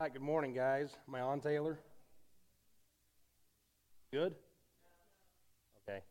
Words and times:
Hi, 0.00 0.08
good 0.08 0.22
morning, 0.22 0.54
guys. 0.54 0.92
Am 1.08 1.16
I 1.16 1.22
on, 1.22 1.40
Taylor? 1.40 1.76
Good? 4.12 4.32
Okay. 5.88 6.04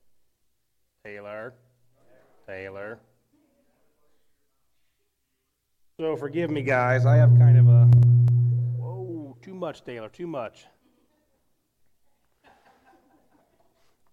Taylor. 1.06 1.54
Taylor. 2.46 3.00
So 5.97 6.18
forgive 6.18 6.50
me, 6.50 6.63
guys. 6.63 7.05
I 7.05 7.15
have 7.15 7.29
kind 7.38 7.58
of 7.58 7.68
a. 7.70 7.86
Whoa, 8.78 9.37
too 9.42 9.55
much, 9.55 9.86
Taylor, 9.86 10.10
too 10.10 10.28
much. 10.28 10.65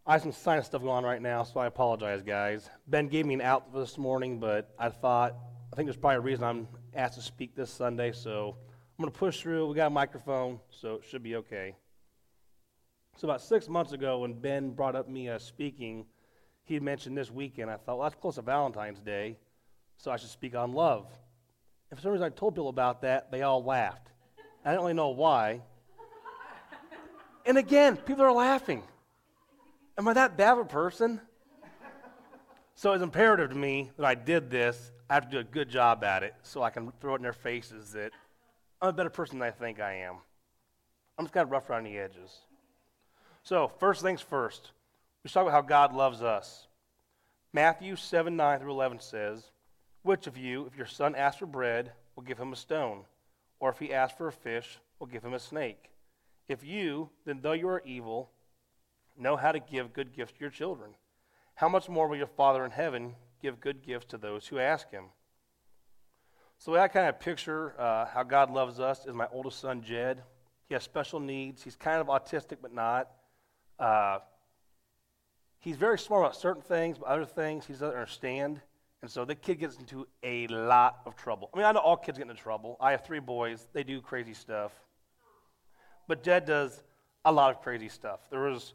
I 0.06 0.12
have 0.12 0.22
some 0.22 0.30
sinus 0.30 0.66
stuff 0.66 0.82
going 0.82 0.94
on 0.94 1.02
right 1.02 1.20
now, 1.20 1.42
so 1.42 1.58
I 1.58 1.66
apologize, 1.66 2.22
guys. 2.22 2.70
Ben 2.86 3.08
gave 3.08 3.26
me 3.26 3.34
an 3.34 3.40
out 3.40 3.74
this 3.74 3.98
morning, 3.98 4.38
but 4.38 4.72
I 4.78 4.88
thought, 4.88 5.34
I 5.72 5.74
think 5.74 5.88
there's 5.88 5.96
probably 5.96 6.18
a 6.18 6.20
reason 6.20 6.44
I'm 6.44 6.68
asked 6.94 7.16
to 7.16 7.22
speak 7.22 7.56
this 7.56 7.70
Sunday, 7.70 8.12
so 8.12 8.56
I'm 8.96 9.02
going 9.02 9.12
to 9.12 9.18
push 9.18 9.40
through. 9.40 9.66
We 9.66 9.74
got 9.74 9.88
a 9.88 9.90
microphone, 9.90 10.60
so 10.70 10.94
it 10.94 11.04
should 11.08 11.24
be 11.24 11.34
okay. 11.36 11.74
So, 13.16 13.26
about 13.26 13.40
six 13.40 13.68
months 13.68 13.90
ago, 13.90 14.20
when 14.20 14.34
Ben 14.34 14.70
brought 14.70 14.94
up 14.94 15.08
me 15.08 15.28
uh, 15.28 15.40
speaking, 15.40 16.06
he 16.62 16.78
mentioned 16.78 17.18
this 17.18 17.28
weekend. 17.28 17.70
I 17.70 17.76
thought, 17.76 17.98
well, 17.98 18.08
that's 18.08 18.14
close 18.14 18.36
to 18.36 18.42
Valentine's 18.42 19.00
Day, 19.00 19.36
so 19.96 20.12
I 20.12 20.16
should 20.16 20.30
speak 20.30 20.54
on 20.54 20.72
love. 20.72 21.08
And 21.90 21.98
for 21.98 22.02
some 22.04 22.12
reason, 22.12 22.24
I 22.24 22.28
told 22.28 22.54
people 22.54 22.68
about 22.68 23.02
that. 23.02 23.32
They 23.32 23.42
all 23.42 23.64
laughed. 23.64 24.12
I 24.64 24.72
don't 24.72 24.82
really 24.82 24.94
know 24.94 25.08
why. 25.08 25.60
And 27.46 27.58
again, 27.58 27.96
people 27.96 28.22
are 28.22 28.32
laughing. 28.32 28.84
Am 29.98 30.06
I 30.06 30.12
that 30.12 30.36
bad 30.36 30.52
of 30.52 30.58
a 30.58 30.64
person? 30.64 31.20
So 32.76 32.92
it's 32.92 33.02
imperative 33.02 33.50
to 33.50 33.56
me 33.56 33.90
that 33.96 34.06
I 34.06 34.14
did 34.14 34.50
this. 34.50 34.92
I 35.10 35.14
have 35.14 35.24
to 35.24 35.30
do 35.30 35.38
a 35.38 35.44
good 35.44 35.68
job 35.68 36.04
at 36.04 36.22
it 36.22 36.34
so 36.42 36.62
I 36.62 36.70
can 36.70 36.92
throw 37.00 37.14
it 37.14 37.16
in 37.16 37.22
their 37.22 37.32
faces 37.32 37.92
that 37.92 38.12
I'm 38.84 38.90
a 38.90 38.92
better 38.92 39.08
person 39.08 39.38
than 39.38 39.48
I 39.48 39.50
think 39.50 39.80
I 39.80 39.94
am. 40.00 40.16
I'm 41.16 41.24
just 41.24 41.32
kind 41.32 41.44
of 41.44 41.50
rough 41.50 41.70
around 41.70 41.84
the 41.84 41.96
edges. 41.96 42.40
So, 43.42 43.72
first 43.80 44.02
things 44.02 44.20
first, 44.20 44.72
we 45.22 45.30
talk 45.30 45.44
about 45.44 45.54
how 45.54 45.62
God 45.62 45.94
loves 45.94 46.20
us. 46.20 46.66
Matthew 47.54 47.96
7 47.96 48.36
9 48.36 48.60
through 48.60 48.72
11 48.72 49.00
says, 49.00 49.52
Which 50.02 50.26
of 50.26 50.36
you, 50.36 50.66
if 50.66 50.76
your 50.76 50.86
son 50.86 51.14
asks 51.14 51.38
for 51.38 51.46
bread, 51.46 51.92
will 52.14 52.24
give 52.24 52.36
him 52.36 52.52
a 52.52 52.56
stone? 52.56 53.06
Or 53.58 53.70
if 53.70 53.78
he 53.78 53.90
asks 53.90 54.18
for 54.18 54.28
a 54.28 54.32
fish, 54.32 54.78
will 54.98 55.06
give 55.06 55.24
him 55.24 55.32
a 55.32 55.38
snake? 55.38 55.88
If 56.46 56.62
you, 56.62 57.08
then 57.24 57.40
though 57.40 57.52
you 57.52 57.68
are 57.68 57.82
evil, 57.86 58.32
know 59.16 59.36
how 59.36 59.52
to 59.52 59.60
give 59.60 59.94
good 59.94 60.12
gifts 60.12 60.32
to 60.32 60.40
your 60.40 60.50
children, 60.50 60.90
how 61.54 61.70
much 61.70 61.88
more 61.88 62.06
will 62.06 62.18
your 62.18 62.26
Father 62.26 62.62
in 62.66 62.70
heaven 62.70 63.14
give 63.40 63.62
good 63.62 63.82
gifts 63.82 64.08
to 64.10 64.18
those 64.18 64.48
who 64.48 64.58
ask 64.58 64.90
him? 64.90 65.04
So, 66.64 66.70
the 66.70 66.76
way 66.78 66.82
I 66.82 66.88
kind 66.88 67.10
of 67.10 67.20
picture 67.20 67.78
uh, 67.78 68.06
how 68.06 68.22
God 68.22 68.50
loves 68.50 68.80
us 68.80 69.04
is 69.04 69.12
my 69.12 69.28
oldest 69.30 69.60
son, 69.60 69.82
Jed. 69.82 70.22
He 70.66 70.72
has 70.72 70.82
special 70.82 71.20
needs. 71.20 71.62
He's 71.62 71.76
kind 71.76 72.00
of 72.00 72.06
autistic, 72.06 72.56
but 72.62 72.72
not. 72.72 73.10
Uh, 73.78 74.20
he's 75.58 75.76
very 75.76 75.98
smart 75.98 76.22
about 76.22 76.36
certain 76.36 76.62
things, 76.62 76.96
but 76.96 77.06
other 77.06 77.26
things 77.26 77.66
he 77.66 77.74
doesn't 77.74 77.88
understand. 77.88 78.62
And 79.02 79.10
so 79.10 79.26
the 79.26 79.34
kid 79.34 79.58
gets 79.58 79.76
into 79.76 80.06
a 80.22 80.46
lot 80.46 81.00
of 81.04 81.16
trouble. 81.16 81.50
I 81.52 81.58
mean, 81.58 81.66
I 81.66 81.72
know 81.72 81.80
all 81.80 81.98
kids 81.98 82.16
get 82.16 82.26
into 82.26 82.42
trouble. 82.42 82.78
I 82.80 82.92
have 82.92 83.04
three 83.04 83.20
boys, 83.20 83.68
they 83.74 83.84
do 83.84 84.00
crazy 84.00 84.32
stuff. 84.32 84.72
But 86.08 86.22
Jed 86.22 86.46
does 86.46 86.82
a 87.26 87.32
lot 87.32 87.50
of 87.50 87.60
crazy 87.60 87.90
stuff. 87.90 88.20
There 88.30 88.40
was 88.40 88.72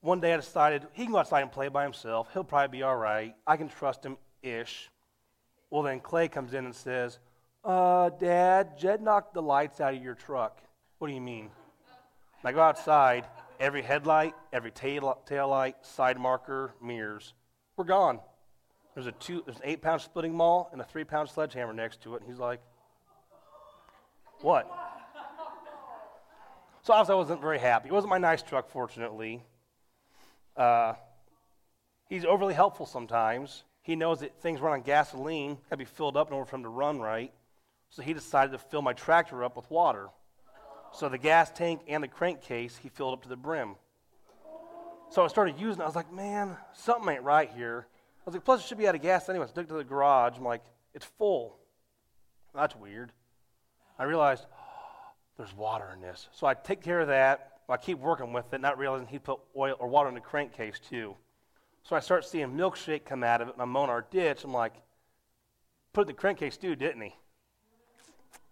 one 0.00 0.18
day 0.18 0.34
I 0.34 0.36
decided 0.36 0.84
he 0.94 1.04
can 1.04 1.12
go 1.12 1.18
outside 1.18 1.42
and 1.42 1.52
play 1.52 1.68
by 1.68 1.84
himself. 1.84 2.30
He'll 2.32 2.42
probably 2.42 2.78
be 2.78 2.82
all 2.82 2.96
right. 2.96 3.36
I 3.46 3.56
can 3.56 3.68
trust 3.68 4.04
him 4.04 4.16
ish. 4.42 4.90
Well, 5.74 5.82
then 5.82 5.98
Clay 5.98 6.28
comes 6.28 6.54
in 6.54 6.66
and 6.66 6.72
says, 6.72 7.18
uh, 7.64 8.10
Dad, 8.10 8.78
Jed 8.78 9.02
knocked 9.02 9.34
the 9.34 9.42
lights 9.42 9.80
out 9.80 9.92
of 9.92 10.00
your 10.00 10.14
truck. 10.14 10.62
What 10.98 11.08
do 11.08 11.14
you 11.14 11.20
mean? 11.20 11.46
And 11.46 12.44
I 12.44 12.52
go 12.52 12.60
outside, 12.60 13.24
every 13.58 13.82
headlight, 13.82 14.36
every 14.52 14.70
tail, 14.70 15.20
tail 15.26 15.48
light, 15.48 15.84
side 15.84 16.16
marker, 16.16 16.76
mirrors, 16.80 17.34
we're 17.76 17.86
gone. 17.86 18.20
There's 18.94 19.08
a 19.08 19.12
two, 19.18 19.42
there's 19.44 19.56
an 19.56 19.64
eight 19.64 19.82
pound 19.82 20.00
splitting 20.00 20.32
maul 20.32 20.68
and 20.70 20.80
a 20.80 20.84
three 20.84 21.02
pound 21.02 21.28
sledgehammer 21.28 21.72
next 21.72 22.00
to 22.02 22.14
it. 22.14 22.20
And 22.20 22.30
he's 22.30 22.38
like, 22.38 22.60
What? 24.42 24.70
So 26.82 26.92
obviously 26.92 27.14
I 27.14 27.18
wasn't 27.18 27.40
very 27.40 27.58
happy. 27.58 27.88
It 27.88 27.92
wasn't 27.92 28.10
my 28.10 28.18
nice 28.18 28.42
truck, 28.42 28.70
fortunately. 28.70 29.42
Uh, 30.56 30.92
he's 32.08 32.24
overly 32.24 32.54
helpful 32.54 32.86
sometimes. 32.86 33.64
He 33.84 33.96
knows 33.96 34.20
that 34.20 34.40
things 34.40 34.60
run 34.60 34.72
on 34.72 34.80
gasoline, 34.80 35.54
got 35.54 35.70
to 35.70 35.76
be 35.76 35.84
filled 35.84 36.16
up 36.16 36.28
in 36.28 36.34
order 36.34 36.48
for 36.48 36.56
him 36.56 36.62
to 36.62 36.70
run 36.70 37.00
right. 37.00 37.32
So 37.90 38.00
he 38.00 38.14
decided 38.14 38.52
to 38.52 38.58
fill 38.58 38.80
my 38.80 38.94
tractor 38.94 39.44
up 39.44 39.56
with 39.56 39.70
water. 39.70 40.08
So 40.92 41.10
the 41.10 41.18
gas 41.18 41.50
tank 41.50 41.82
and 41.86 42.02
the 42.02 42.08
crankcase, 42.08 42.78
he 42.78 42.88
filled 42.88 43.12
up 43.12 43.22
to 43.24 43.28
the 43.28 43.36
brim. 43.36 43.76
So 45.10 45.22
I 45.22 45.28
started 45.28 45.58
using 45.58 45.80
it. 45.80 45.84
I 45.84 45.86
was 45.86 45.94
like, 45.94 46.10
man, 46.10 46.56
something 46.72 47.08
ain't 47.12 47.22
right 47.22 47.50
here. 47.54 47.86
I 47.90 48.22
was 48.24 48.34
like, 48.34 48.44
plus 48.44 48.60
it 48.60 48.66
should 48.66 48.78
be 48.78 48.88
out 48.88 48.94
of 48.94 49.02
gas 49.02 49.28
anyway. 49.28 49.44
So 49.46 49.52
I 49.52 49.54
took 49.54 49.64
it 49.66 49.68
to 49.68 49.74
the 49.74 49.84
garage. 49.84 50.38
I'm 50.38 50.44
like, 50.44 50.64
it's 50.94 51.04
full. 51.18 51.58
That's 52.54 52.74
weird. 52.74 53.12
I 53.98 54.04
realized, 54.04 54.46
oh, 54.50 55.12
there's 55.36 55.54
water 55.54 55.90
in 55.92 56.00
this. 56.00 56.28
So 56.32 56.46
I 56.46 56.54
take 56.54 56.80
care 56.80 57.00
of 57.00 57.08
that. 57.08 57.58
I 57.68 57.76
keep 57.76 57.98
working 57.98 58.32
with 58.32 58.54
it, 58.54 58.62
not 58.62 58.78
realizing 58.78 59.08
he 59.08 59.18
put 59.18 59.40
oil 59.54 59.76
or 59.78 59.88
water 59.88 60.08
in 60.08 60.14
the 60.14 60.22
crankcase 60.22 60.80
too. 60.80 61.16
So 61.84 61.94
I 61.94 62.00
start 62.00 62.24
seeing 62.24 62.48
milkshake 62.48 63.04
come 63.04 63.22
out 63.22 63.42
of 63.42 63.48
it, 63.48 63.58
mowing 63.58 63.90
our 63.90 64.06
ditch. 64.10 64.42
I'm 64.42 64.54
like, 64.54 64.72
put 65.92 66.06
the 66.06 66.14
crankcase 66.14 66.56
too, 66.56 66.74
didn't 66.74 67.02
he? 67.02 67.14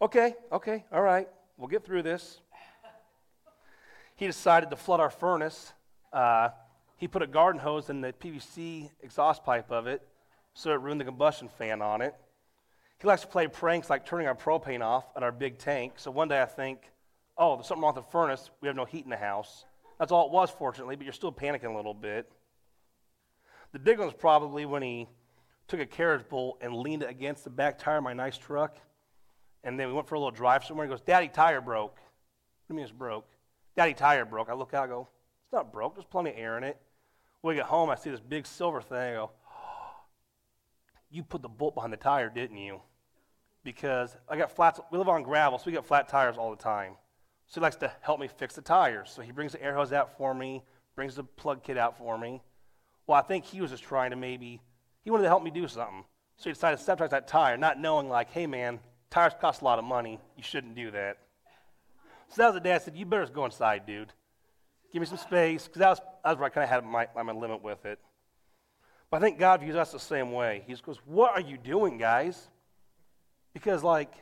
Okay, 0.02 0.34
okay, 0.52 0.84
all 0.92 1.00
right, 1.00 1.28
we'll 1.56 1.68
get 1.68 1.82
through 1.84 2.02
this. 2.02 2.40
He 4.16 4.26
decided 4.26 4.68
to 4.70 4.76
flood 4.76 5.00
our 5.00 5.10
furnace. 5.10 5.72
Uh, 6.12 6.50
he 6.96 7.08
put 7.08 7.22
a 7.22 7.26
garden 7.26 7.60
hose 7.60 7.88
in 7.88 8.02
the 8.02 8.12
PVC 8.12 8.90
exhaust 9.00 9.44
pipe 9.44 9.72
of 9.72 9.86
it, 9.86 10.06
so 10.52 10.70
it 10.70 10.80
ruined 10.80 11.00
the 11.00 11.04
combustion 11.04 11.48
fan 11.48 11.80
on 11.80 12.02
it. 12.02 12.14
He 13.00 13.08
likes 13.08 13.22
to 13.22 13.28
play 13.28 13.48
pranks 13.48 13.88
like 13.88 14.04
turning 14.04 14.26
our 14.26 14.34
propane 14.34 14.82
off 14.82 15.06
at 15.16 15.22
our 15.22 15.32
big 15.32 15.56
tank. 15.56 15.94
So 15.96 16.10
one 16.10 16.28
day 16.28 16.42
I 16.42 16.46
think, 16.46 16.80
oh, 17.38 17.56
there's 17.56 17.66
something 17.66 17.82
wrong 17.82 17.94
with 17.94 18.04
the 18.04 18.10
furnace. 18.10 18.50
We 18.60 18.68
have 18.68 18.76
no 18.76 18.84
heat 18.84 19.04
in 19.04 19.10
the 19.10 19.16
house. 19.16 19.64
That's 19.98 20.12
all 20.12 20.26
it 20.26 20.32
was, 20.32 20.50
fortunately, 20.50 20.96
but 20.96 21.04
you're 21.04 21.12
still 21.14 21.32
panicking 21.32 21.72
a 21.72 21.76
little 21.76 21.94
bit. 21.94 22.30
The 23.72 23.78
big 23.78 23.98
one 23.98 24.06
was 24.06 24.14
probably 24.14 24.66
when 24.66 24.82
he 24.82 25.08
took 25.66 25.80
a 25.80 25.86
carriage 25.86 26.28
bolt 26.28 26.58
and 26.60 26.74
leaned 26.74 27.02
it 27.02 27.08
against 27.08 27.44
the 27.44 27.50
back 27.50 27.78
tire 27.78 27.96
of 27.96 28.04
my 28.04 28.12
nice 28.12 28.36
truck. 28.36 28.76
And 29.64 29.78
then 29.78 29.88
we 29.88 29.94
went 29.94 30.06
for 30.06 30.14
a 30.14 30.18
little 30.18 30.30
drive 30.30 30.64
somewhere. 30.64 30.86
He 30.86 30.90
goes, 30.90 31.00
Daddy, 31.00 31.28
tire 31.28 31.60
broke. 31.60 31.94
What 31.94 32.68
do 32.68 32.74
you 32.74 32.76
mean 32.76 32.84
it's 32.84 32.92
broke? 32.92 33.26
Daddy, 33.76 33.94
tire 33.94 34.24
broke. 34.24 34.50
I 34.50 34.54
look 34.54 34.74
out, 34.74 34.84
I 34.84 34.86
go, 34.88 35.08
It's 35.44 35.52
not 35.52 35.72
broke. 35.72 35.94
There's 35.94 36.04
plenty 36.04 36.30
of 36.30 36.36
air 36.36 36.58
in 36.58 36.64
it. 36.64 36.76
When 37.40 37.54
we 37.54 37.58
get 37.58 37.66
home, 37.66 37.88
I 37.88 37.94
see 37.94 38.10
this 38.10 38.20
big 38.20 38.46
silver 38.46 38.82
thing. 38.82 39.14
I 39.14 39.14
go, 39.14 39.30
You 41.10 41.22
put 41.22 41.40
the 41.40 41.48
bolt 41.48 41.74
behind 41.74 41.92
the 41.92 41.96
tire, 41.98 42.28
didn't 42.28 42.58
you? 42.58 42.80
Because 43.64 44.16
I 44.28 44.36
got 44.36 44.50
flats. 44.54 44.80
We 44.90 44.98
live 44.98 45.08
on 45.08 45.22
gravel, 45.22 45.58
so 45.58 45.64
we 45.66 45.72
get 45.72 45.86
flat 45.86 46.08
tires 46.08 46.36
all 46.36 46.50
the 46.50 46.62
time. 46.62 46.96
So 47.46 47.60
he 47.60 47.62
likes 47.62 47.76
to 47.76 47.92
help 48.00 48.20
me 48.20 48.28
fix 48.28 48.54
the 48.54 48.62
tires. 48.62 49.10
So 49.10 49.22
he 49.22 49.32
brings 49.32 49.52
the 49.52 49.62
air 49.62 49.74
hose 49.74 49.92
out 49.92 50.16
for 50.18 50.34
me, 50.34 50.62
brings 50.94 51.14
the 51.14 51.24
plug 51.24 51.62
kit 51.62 51.78
out 51.78 51.96
for 51.96 52.18
me. 52.18 52.42
Well, 53.06 53.18
I 53.18 53.22
think 53.22 53.44
he 53.44 53.60
was 53.60 53.70
just 53.70 53.82
trying 53.82 54.10
to 54.10 54.16
maybe, 54.16 54.60
he 55.02 55.10
wanted 55.10 55.24
to 55.24 55.28
help 55.28 55.42
me 55.42 55.50
do 55.50 55.66
something. 55.68 56.04
So 56.36 56.50
he 56.50 56.54
decided 56.54 56.78
to 56.78 56.82
step 56.82 56.98
that 56.98 57.28
tire, 57.28 57.56
not 57.56 57.78
knowing, 57.78 58.08
like, 58.08 58.30
hey, 58.30 58.46
man, 58.46 58.80
tires 59.10 59.32
cost 59.40 59.60
a 59.60 59.64
lot 59.64 59.78
of 59.78 59.84
money. 59.84 60.18
You 60.36 60.42
shouldn't 60.42 60.74
do 60.74 60.90
that. 60.90 61.18
So 62.28 62.42
that 62.42 62.46
was 62.46 62.54
the 62.54 62.60
day 62.60 62.74
I 62.74 62.78
said, 62.78 62.96
you 62.96 63.04
better 63.04 63.26
go 63.26 63.44
inside, 63.44 63.86
dude. 63.86 64.12
Give 64.92 65.00
me 65.00 65.06
some 65.06 65.18
space. 65.18 65.66
Because 65.66 65.80
that 65.80 65.90
was, 65.90 65.98
that 65.98 66.30
was 66.30 66.38
where 66.38 66.46
I 66.46 66.48
kind 66.48 66.64
of 66.64 66.70
had 66.70 66.84
my, 66.84 67.06
my 67.14 67.32
limit 67.32 67.62
with 67.62 67.84
it. 67.84 67.98
But 69.10 69.18
I 69.18 69.20
think 69.20 69.38
God 69.38 69.60
views 69.60 69.76
us 69.76 69.92
the 69.92 69.98
same 69.98 70.32
way. 70.32 70.64
He 70.66 70.74
goes, 70.74 70.98
what 71.04 71.32
are 71.32 71.40
you 71.40 71.58
doing, 71.58 71.98
guys? 71.98 72.48
Because, 73.52 73.82
like, 73.84 74.12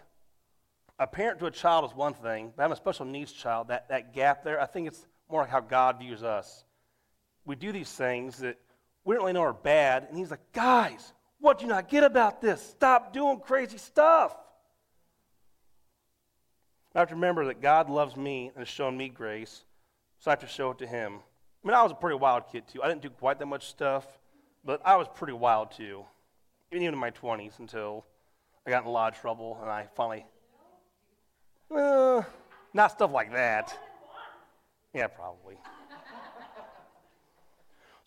a 0.98 1.06
parent 1.06 1.38
to 1.38 1.46
a 1.46 1.50
child 1.50 1.88
is 1.88 1.96
one 1.96 2.12
thing, 2.12 2.52
but 2.54 2.62
having 2.62 2.72
a 2.72 2.76
special 2.76 3.06
needs 3.06 3.32
child, 3.32 3.68
that, 3.68 3.88
that 3.88 4.12
gap 4.12 4.44
there, 4.44 4.60
I 4.60 4.66
think 4.66 4.88
it's 4.88 5.06
more 5.30 5.42
like 5.42 5.50
how 5.50 5.60
God 5.60 5.98
views 6.00 6.22
us. 6.22 6.64
We 7.46 7.54
do 7.54 7.72
these 7.72 7.90
things 7.90 8.38
that 8.38 8.58
we 9.10 9.16
don't 9.16 9.24
really 9.24 9.32
know 9.32 9.42
are 9.42 9.52
bad. 9.52 10.06
And 10.08 10.16
he's 10.16 10.30
like, 10.30 10.52
guys, 10.52 11.12
what 11.40 11.58
do 11.58 11.64
you 11.64 11.68
not 11.68 11.88
get 11.88 12.04
about 12.04 12.40
this? 12.40 12.62
Stop 12.62 13.12
doing 13.12 13.40
crazy 13.40 13.76
stuff. 13.76 14.36
I 16.94 17.00
have 17.00 17.08
to 17.08 17.16
remember 17.16 17.44
that 17.46 17.60
God 17.60 17.90
loves 17.90 18.16
me 18.16 18.52
and 18.54 18.58
has 18.58 18.68
shown 18.68 18.96
me 18.96 19.08
grace, 19.08 19.64
so 20.20 20.30
I 20.30 20.32
have 20.32 20.38
to 20.40 20.46
show 20.46 20.70
it 20.70 20.78
to 20.78 20.86
him. 20.86 21.14
I 21.64 21.66
mean, 21.66 21.74
I 21.74 21.82
was 21.82 21.90
a 21.90 21.96
pretty 21.96 22.18
wild 22.18 22.44
kid, 22.52 22.68
too. 22.72 22.84
I 22.84 22.88
didn't 22.88 23.02
do 23.02 23.10
quite 23.10 23.40
that 23.40 23.46
much 23.46 23.66
stuff, 23.66 24.06
but 24.64 24.80
I 24.84 24.94
was 24.94 25.08
pretty 25.12 25.32
wild, 25.32 25.72
too, 25.72 26.04
even 26.70 26.86
in 26.86 26.96
my 26.96 27.10
20s 27.10 27.58
until 27.58 28.06
I 28.64 28.70
got 28.70 28.84
in 28.84 28.88
a 28.88 28.92
lot 28.92 29.12
of 29.12 29.20
trouble 29.20 29.58
and 29.60 29.68
I 29.68 29.88
finally. 29.96 30.24
Uh, 31.68 32.22
not 32.72 32.92
stuff 32.92 33.10
like 33.10 33.32
that. 33.32 33.76
Yeah, 34.94 35.08
probably. 35.08 35.56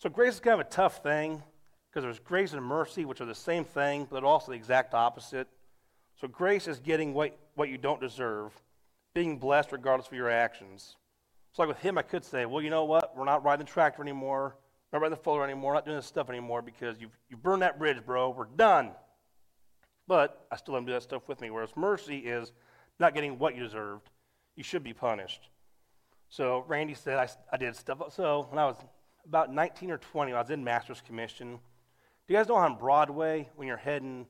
So 0.04 0.10
grace 0.10 0.34
is 0.34 0.40
kind 0.40 0.60
of 0.60 0.66
a 0.66 0.70
tough 0.70 1.02
thing 1.02 1.42
because 1.88 2.02
there's 2.02 2.18
grace 2.18 2.52
and 2.52 2.62
mercy, 2.62 3.06
which 3.06 3.22
are 3.22 3.24
the 3.24 3.34
same 3.34 3.64
thing, 3.64 4.06
but 4.10 4.22
also 4.22 4.52
the 4.52 4.56
exact 4.56 4.92
opposite. 4.92 5.48
So 6.20 6.28
grace 6.28 6.68
is 6.68 6.78
getting 6.78 7.14
what, 7.14 7.38
what 7.54 7.70
you 7.70 7.78
don't 7.78 8.02
deserve. 8.02 8.52
being 9.14 9.38
blessed 9.38 9.72
regardless 9.72 10.08
of 10.08 10.12
your 10.12 10.28
actions. 10.28 10.96
So, 11.52 11.62
like 11.62 11.68
with 11.68 11.78
him, 11.78 11.96
I 11.96 12.02
could 12.02 12.22
say, 12.22 12.44
well, 12.44 12.60
you 12.60 12.68
know 12.68 12.84
what? 12.84 13.16
We're 13.16 13.24
not 13.24 13.44
riding 13.44 13.64
the 13.64 13.72
tractor 13.72 14.02
anymore. 14.02 14.56
We're 14.92 14.98
not 14.98 15.02
riding 15.04 15.16
the 15.16 15.22
fuller 15.22 15.42
anymore. 15.42 15.70
We're 15.70 15.76
not 15.76 15.86
doing 15.86 15.96
this 15.96 16.04
stuff 16.04 16.28
anymore 16.28 16.60
because 16.60 17.00
you've, 17.00 17.16
you 17.30 17.38
burned 17.38 17.62
that 17.62 17.78
bridge, 17.78 18.04
bro. 18.04 18.28
We're 18.28 18.44
done. 18.44 18.90
But 20.06 20.46
I 20.52 20.56
still 20.56 20.76
him 20.76 20.84
do 20.84 20.92
that 20.92 21.02
stuff 21.02 21.26
with 21.28 21.40
me. 21.40 21.48
Whereas 21.48 21.70
mercy 21.76 22.18
is 22.18 22.52
not 23.00 23.14
getting 23.14 23.38
what 23.38 23.56
you 23.56 23.62
deserved. 23.62 24.10
You 24.54 24.64
should 24.64 24.84
be 24.84 24.92
punished. 24.92 25.48
So 26.28 26.62
Randy 26.68 26.92
said 26.92 27.16
I, 27.16 27.28
I 27.50 27.56
did 27.56 27.74
stuff. 27.74 28.12
So 28.12 28.48
when 28.50 28.58
I 28.58 28.66
was 28.66 28.76
about 29.26 29.52
19 29.52 29.90
or 29.90 29.98
20, 29.98 30.32
I 30.32 30.40
was 30.40 30.50
in 30.50 30.64
master's 30.64 31.00
commission. 31.00 31.58
Do 32.26 32.34
you 32.34 32.38
guys 32.38 32.48
know 32.48 32.54
on 32.54 32.76
Broadway, 32.76 33.48
when 33.56 33.68
you're 33.68 33.76
heading 33.76 34.26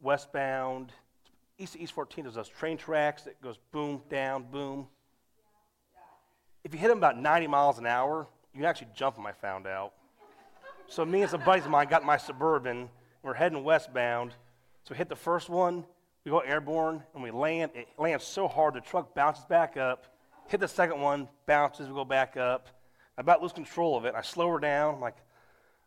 westbound, 0.00 0.92
east 1.58 1.74
to 1.74 1.80
East 1.80 1.92
14, 1.92 2.24
there's 2.24 2.34
those 2.34 2.48
train 2.48 2.76
tracks 2.76 3.22
that 3.22 3.40
goes 3.40 3.58
boom, 3.72 4.02
down, 4.08 4.44
boom. 4.50 4.86
If 6.64 6.72
you 6.72 6.80
hit 6.80 6.88
them 6.88 6.98
about 6.98 7.18
90 7.18 7.46
miles 7.46 7.78
an 7.78 7.86
hour, 7.86 8.26
you 8.52 8.60
can 8.60 8.68
actually 8.68 8.88
jump 8.94 9.16
them, 9.16 9.26
I 9.26 9.32
found 9.32 9.66
out. 9.66 9.92
So 10.88 11.04
me 11.04 11.22
and 11.22 11.30
some 11.30 11.44
buddies 11.44 11.64
of 11.64 11.70
mine 11.70 11.88
got 11.88 12.04
my 12.04 12.16
Suburban. 12.16 12.88
We're 13.22 13.34
heading 13.34 13.64
westbound. 13.64 14.32
So 14.84 14.92
we 14.92 14.98
hit 14.98 15.08
the 15.08 15.16
first 15.16 15.48
one, 15.48 15.84
we 16.24 16.30
go 16.30 16.38
airborne, 16.38 17.02
and 17.14 17.22
we 17.22 17.30
land. 17.30 17.72
It 17.74 17.88
lands 17.98 18.24
so 18.24 18.46
hard, 18.48 18.74
the 18.74 18.80
truck 18.80 19.14
bounces 19.14 19.44
back 19.44 19.76
up. 19.76 20.06
Hit 20.48 20.60
the 20.60 20.68
second 20.68 21.00
one, 21.00 21.28
bounces, 21.46 21.88
we 21.88 21.94
go 21.94 22.04
back 22.04 22.36
up. 22.36 22.68
I 23.16 23.22
about 23.22 23.42
lose 23.42 23.52
control 23.52 23.96
of 23.96 24.04
it. 24.04 24.14
I 24.14 24.22
slow 24.22 24.48
her 24.50 24.58
down. 24.58 24.96
I'm 24.96 25.00
like, 25.00 25.16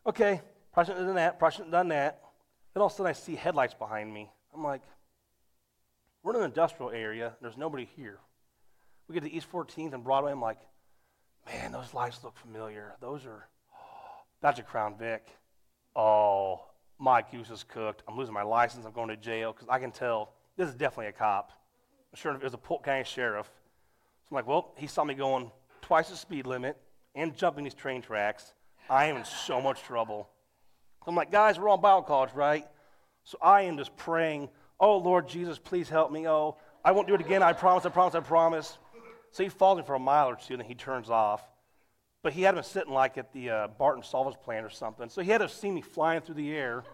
okay, 0.06 0.40
probably 0.72 0.92
shouldn't 0.92 1.06
have 1.06 1.08
done 1.08 1.16
that, 1.16 1.38
probably 1.38 1.52
shouldn't 1.52 1.74
have 1.74 1.80
done 1.80 1.88
that. 1.88 2.20
Then 2.74 2.80
all 2.80 2.86
of 2.86 2.92
a 2.92 2.96
sudden 2.96 3.10
I 3.10 3.12
see 3.12 3.34
headlights 3.34 3.74
behind 3.74 4.12
me. 4.12 4.30
I'm 4.54 4.64
like, 4.64 4.82
we're 6.22 6.32
in 6.34 6.40
an 6.40 6.44
industrial 6.44 6.90
area, 6.90 7.34
there's 7.40 7.56
nobody 7.56 7.88
here. 7.96 8.18
We 9.08 9.14
get 9.14 9.24
to 9.24 9.32
East 9.32 9.50
14th 9.50 9.92
and 9.92 10.04
Broadway, 10.04 10.32
I'm 10.32 10.40
like, 10.40 10.58
man, 11.46 11.72
those 11.72 11.94
lights 11.94 12.22
look 12.22 12.36
familiar. 12.36 12.94
Those 13.00 13.26
are, 13.26 13.48
oh, 13.74 14.22
that's 14.40 14.58
a 14.58 14.62
Crown 14.62 14.96
Vic. 14.98 15.26
Oh, 15.96 16.60
my 16.98 17.22
goose 17.22 17.50
is 17.50 17.64
cooked. 17.64 18.02
I'm 18.06 18.16
losing 18.16 18.34
my 18.34 18.42
license. 18.42 18.84
I'm 18.84 18.92
going 18.92 19.08
to 19.08 19.16
jail 19.16 19.52
because 19.52 19.68
I 19.68 19.78
can 19.78 19.90
tell 19.90 20.34
this 20.56 20.68
is 20.68 20.74
definitely 20.74 21.06
a 21.06 21.12
cop. 21.12 21.52
Sure 22.14 22.34
it 22.34 22.42
was 22.42 22.54
a 22.54 22.58
Polk 22.58 22.84
County 22.84 23.04
sheriff. 23.04 23.46
So 23.46 24.28
I'm 24.30 24.34
like, 24.36 24.46
well, 24.46 24.74
he 24.76 24.86
saw 24.86 25.02
me 25.04 25.14
going 25.14 25.50
twice 25.80 26.10
the 26.10 26.16
speed 26.16 26.46
limit 26.46 26.76
and 27.14 27.36
jumping 27.36 27.64
these 27.64 27.74
train 27.74 28.02
tracks. 28.02 28.52
I 28.88 29.06
am 29.06 29.16
in 29.16 29.24
so 29.24 29.60
much 29.60 29.82
trouble. 29.82 30.28
I'm 31.06 31.14
like, 31.14 31.30
guys, 31.30 31.58
we're 31.58 31.68
on 31.68 31.80
Bible 31.80 32.02
college, 32.02 32.30
right? 32.34 32.66
So 33.24 33.38
I 33.42 33.62
am 33.62 33.76
just 33.76 33.96
praying, 33.96 34.48
oh, 34.78 34.98
Lord 34.98 35.28
Jesus, 35.28 35.58
please 35.58 35.88
help 35.88 36.10
me. 36.10 36.28
Oh, 36.28 36.56
I 36.84 36.92
won't 36.92 37.08
do 37.08 37.14
it 37.14 37.20
again. 37.20 37.42
I 37.42 37.52
promise, 37.52 37.86
I 37.86 37.90
promise, 37.90 38.14
I 38.14 38.20
promise. 38.20 38.78
So 39.32 39.42
he 39.42 39.48
follows 39.48 39.78
me 39.78 39.86
for 39.86 39.94
a 39.94 40.00
mile 40.00 40.28
or 40.28 40.36
two, 40.36 40.54
and 40.54 40.60
then 40.60 40.68
he 40.68 40.74
turns 40.74 41.10
off. 41.10 41.42
But 42.22 42.32
he 42.32 42.42
had 42.42 42.54
been 42.54 42.64
sitting 42.64 42.92
like 42.92 43.16
at 43.16 43.32
the 43.32 43.50
uh, 43.50 43.68
Barton 43.68 44.02
Solvents 44.02 44.38
plant 44.42 44.66
or 44.66 44.70
something. 44.70 45.08
So 45.08 45.22
he 45.22 45.30
had 45.30 45.38
to 45.38 45.48
see 45.48 45.70
me 45.70 45.80
flying 45.80 46.20
through 46.20 46.34
the 46.34 46.52
air. 46.52 46.84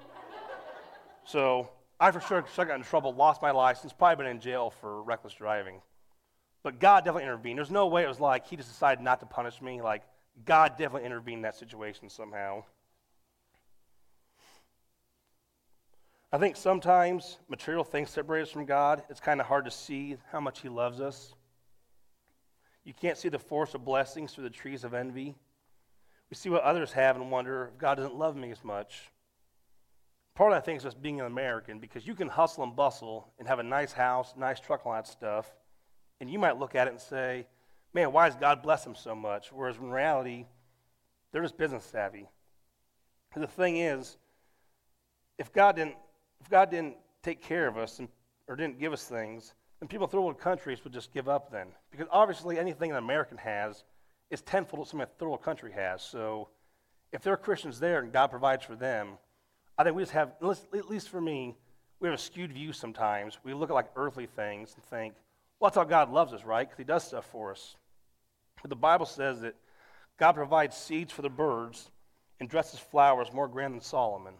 so 1.24 1.70
I 1.98 2.10
for 2.10 2.20
sure, 2.20 2.44
sure 2.54 2.64
got 2.64 2.76
in 2.76 2.82
trouble, 2.82 3.14
lost 3.14 3.42
my 3.42 3.50
license, 3.50 3.92
probably 3.92 4.24
been 4.24 4.30
in 4.30 4.40
jail 4.40 4.70
for 4.70 5.02
reckless 5.02 5.34
driving. 5.34 5.80
But 6.66 6.80
God 6.80 7.04
definitely 7.04 7.22
intervened. 7.22 7.58
There's 7.58 7.70
no 7.70 7.86
way 7.86 8.02
it 8.02 8.08
was 8.08 8.18
like 8.18 8.48
he 8.48 8.56
just 8.56 8.68
decided 8.68 9.00
not 9.00 9.20
to 9.20 9.26
punish 9.26 9.62
me. 9.62 9.80
Like, 9.80 10.02
God 10.44 10.70
definitely 10.70 11.04
intervened 11.04 11.36
in 11.36 11.42
that 11.42 11.54
situation 11.54 12.10
somehow. 12.10 12.64
I 16.32 16.38
think 16.38 16.56
sometimes 16.56 17.38
material 17.48 17.84
things 17.84 18.10
separate 18.10 18.42
us 18.42 18.50
from 18.50 18.64
God. 18.64 19.04
It's 19.08 19.20
kind 19.20 19.40
of 19.40 19.46
hard 19.46 19.66
to 19.66 19.70
see 19.70 20.16
how 20.32 20.40
much 20.40 20.60
He 20.60 20.68
loves 20.68 21.00
us. 21.00 21.36
You 22.82 22.92
can't 22.92 23.16
see 23.16 23.28
the 23.28 23.38
force 23.38 23.74
of 23.74 23.84
blessings 23.84 24.32
through 24.32 24.42
the 24.42 24.50
trees 24.50 24.82
of 24.82 24.92
envy. 24.92 25.36
We 26.30 26.34
see 26.34 26.48
what 26.48 26.62
others 26.62 26.90
have 26.94 27.14
and 27.14 27.30
wonder 27.30 27.70
if 27.72 27.78
God 27.78 27.94
doesn't 27.94 28.16
love 28.16 28.34
me 28.34 28.50
as 28.50 28.64
much. 28.64 29.12
Part 30.34 30.50
of 30.50 30.56
that 30.56 30.64
thing 30.64 30.74
is 30.74 30.82
just 30.82 31.00
being 31.00 31.20
an 31.20 31.26
American 31.26 31.78
because 31.78 32.08
you 32.08 32.16
can 32.16 32.26
hustle 32.26 32.64
and 32.64 32.74
bustle 32.74 33.32
and 33.38 33.46
have 33.46 33.60
a 33.60 33.62
nice 33.62 33.92
house, 33.92 34.34
nice 34.36 34.58
truck, 34.58 34.84
all 34.84 34.94
that 34.94 35.06
stuff. 35.06 35.54
And 36.20 36.30
you 36.30 36.38
might 36.38 36.58
look 36.58 36.74
at 36.74 36.86
it 36.86 36.90
and 36.90 37.00
say, 37.00 37.46
man, 37.92 38.12
why 38.12 38.28
does 38.28 38.36
God 38.36 38.62
bless 38.62 38.84
them 38.84 38.94
so 38.94 39.14
much? 39.14 39.52
Whereas 39.52 39.76
in 39.76 39.90
reality, 39.90 40.46
they're 41.32 41.42
just 41.42 41.58
business 41.58 41.84
savvy. 41.84 42.28
And 43.34 43.42
the 43.42 43.48
thing 43.48 43.76
is, 43.76 44.16
if 45.38 45.52
God 45.52 45.76
didn't, 45.76 45.96
if 46.40 46.48
God 46.48 46.70
didn't 46.70 46.96
take 47.22 47.42
care 47.42 47.66
of 47.66 47.76
us 47.76 47.98
and, 47.98 48.08
or 48.48 48.56
didn't 48.56 48.78
give 48.78 48.92
us 48.92 49.04
things, 49.04 49.54
then 49.80 49.88
people 49.88 50.06
in 50.06 50.10
third 50.10 50.20
world 50.20 50.38
countries 50.38 50.82
would 50.84 50.92
just 50.92 51.12
give 51.12 51.28
up 51.28 51.50
then. 51.50 51.68
Because 51.90 52.06
obviously 52.10 52.58
anything 52.58 52.90
an 52.90 52.96
American 52.96 53.36
has 53.38 53.84
is 54.30 54.40
tenfold 54.42 54.80
what 54.80 54.88
some 54.88 55.00
third 55.00 55.26
world 55.26 55.42
country 55.42 55.72
has. 55.72 56.02
So 56.02 56.48
if 57.12 57.22
there 57.22 57.32
are 57.32 57.38
Christians 57.38 57.78
there 57.78 58.00
and 58.00 58.12
God 58.12 58.28
provides 58.28 58.64
for 58.64 58.76
them, 58.76 59.18
I 59.78 59.84
think 59.84 59.96
we 59.96 60.02
just 60.02 60.12
have, 60.12 60.32
at 60.42 60.88
least 60.88 61.10
for 61.10 61.20
me, 61.20 61.56
we 62.00 62.08
have 62.08 62.18
a 62.18 62.20
skewed 62.20 62.52
view 62.52 62.72
sometimes. 62.72 63.38
We 63.44 63.54
look 63.54 63.70
at 63.70 63.74
like 63.74 63.90
earthly 63.96 64.26
things 64.26 64.74
and 64.74 64.84
think, 64.84 65.14
well, 65.58 65.68
that's 65.68 65.76
how 65.76 65.84
God 65.84 66.12
loves 66.12 66.32
us, 66.32 66.44
right? 66.44 66.66
Because 66.66 66.78
He 66.78 66.84
does 66.84 67.04
stuff 67.04 67.26
for 67.26 67.50
us. 67.50 67.76
But 68.62 68.70
the 68.70 68.76
Bible 68.76 69.06
says 69.06 69.40
that 69.40 69.54
God 70.18 70.32
provides 70.32 70.76
seeds 70.76 71.12
for 71.12 71.22
the 71.22 71.30
birds 71.30 71.90
and 72.40 72.48
dresses 72.48 72.80
flowers 72.80 73.32
more 73.32 73.48
grand 73.48 73.74
than 73.74 73.80
Solomon. 73.80 74.34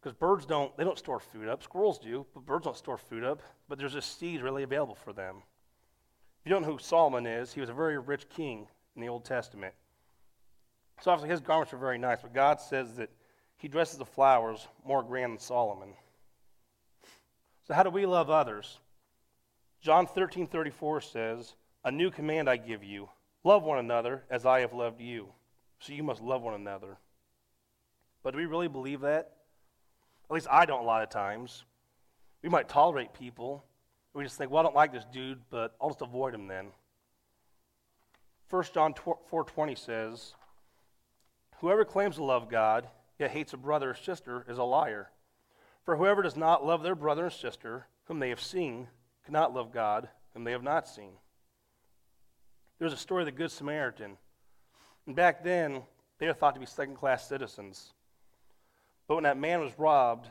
Because 0.00 0.14
birds 0.14 0.46
don't, 0.46 0.76
they 0.76 0.84
don't 0.84 0.98
store 0.98 1.20
food 1.20 1.48
up. 1.48 1.62
Squirrels 1.62 1.98
do, 1.98 2.24
but 2.32 2.46
birds 2.46 2.64
don't 2.64 2.76
store 2.76 2.98
food 2.98 3.24
up. 3.24 3.42
But 3.68 3.78
there's 3.78 3.94
just 3.94 4.18
seed 4.18 4.42
really 4.42 4.62
available 4.62 4.94
for 4.94 5.12
them. 5.12 5.36
If 6.40 6.46
you 6.46 6.50
don't 6.50 6.62
know 6.62 6.72
who 6.72 6.78
Solomon 6.78 7.26
is, 7.26 7.52
he 7.52 7.60
was 7.60 7.70
a 7.70 7.74
very 7.74 7.98
rich 7.98 8.28
king 8.28 8.68
in 8.94 9.02
the 9.02 9.08
Old 9.08 9.24
Testament. 9.24 9.74
So 11.00 11.10
obviously 11.10 11.30
his 11.30 11.40
garments 11.40 11.72
are 11.72 11.78
very 11.78 11.98
nice, 11.98 12.18
but 12.22 12.32
God 12.32 12.60
says 12.60 12.94
that 12.96 13.10
he 13.56 13.68
dresses 13.68 13.98
the 13.98 14.04
flowers 14.04 14.66
more 14.84 15.02
grand 15.02 15.32
than 15.32 15.38
Solomon. 15.40 15.94
So 17.66 17.74
how 17.74 17.82
do 17.82 17.90
we 17.90 18.06
love 18.06 18.30
others? 18.30 18.78
John 19.80 20.06
13, 20.06 20.46
34 20.46 21.00
says, 21.00 21.54
A 21.84 21.90
new 21.90 22.10
command 22.10 22.48
I 22.48 22.56
give 22.56 22.82
you 22.82 23.08
love 23.44 23.62
one 23.62 23.78
another 23.78 24.24
as 24.30 24.44
I 24.44 24.60
have 24.60 24.72
loved 24.72 25.00
you. 25.00 25.28
So 25.80 25.92
you 25.92 26.02
must 26.02 26.20
love 26.20 26.42
one 26.42 26.54
another. 26.54 26.98
But 28.22 28.32
do 28.32 28.38
we 28.38 28.46
really 28.46 28.68
believe 28.68 29.00
that? 29.00 29.32
At 30.28 30.34
least 30.34 30.48
I 30.50 30.66
don't 30.66 30.82
a 30.82 30.86
lot 30.86 31.02
of 31.02 31.08
times. 31.08 31.64
We 32.42 32.48
might 32.48 32.68
tolerate 32.68 33.14
people. 33.14 33.64
We 34.12 34.24
just 34.24 34.36
think, 34.36 34.50
well, 34.50 34.60
I 34.60 34.64
don't 34.64 34.74
like 34.74 34.92
this 34.92 35.06
dude, 35.12 35.40
but 35.50 35.74
I'll 35.80 35.90
just 35.90 36.02
avoid 36.02 36.34
him 36.34 36.46
then. 36.48 36.66
1 38.50 38.64
John 38.74 38.94
4.20 38.94 39.78
says, 39.78 40.34
Whoever 41.60 41.84
claims 41.84 42.16
to 42.16 42.24
love 42.24 42.50
God, 42.50 42.88
yet 43.18 43.30
hates 43.30 43.52
a 43.52 43.56
brother 43.56 43.90
or 43.90 43.94
sister, 43.94 44.44
is 44.48 44.58
a 44.58 44.64
liar. 44.64 45.10
For 45.84 45.96
whoever 45.96 46.22
does 46.22 46.36
not 46.36 46.64
love 46.64 46.82
their 46.82 46.94
brother 46.94 47.26
or 47.26 47.30
sister, 47.30 47.86
whom 48.04 48.18
they 48.18 48.28
have 48.28 48.40
seen, 48.40 48.88
cannot 49.28 49.52
love 49.52 49.70
God, 49.70 50.08
whom 50.32 50.44
they 50.44 50.52
have 50.52 50.62
not 50.62 50.88
seen. 50.88 51.10
There's 52.78 52.94
a 52.94 52.96
story 52.96 53.20
of 53.20 53.26
the 53.26 53.32
Good 53.32 53.50
Samaritan. 53.50 54.16
And 55.06 55.14
back 55.14 55.44
then, 55.44 55.82
they 56.18 56.26
were 56.26 56.32
thought 56.32 56.54
to 56.54 56.60
be 56.60 56.64
second 56.64 56.94
class 56.94 57.28
citizens. 57.28 57.92
But 59.06 59.16
when 59.16 59.24
that 59.24 59.36
man 59.36 59.60
was 59.60 59.78
robbed, 59.78 60.30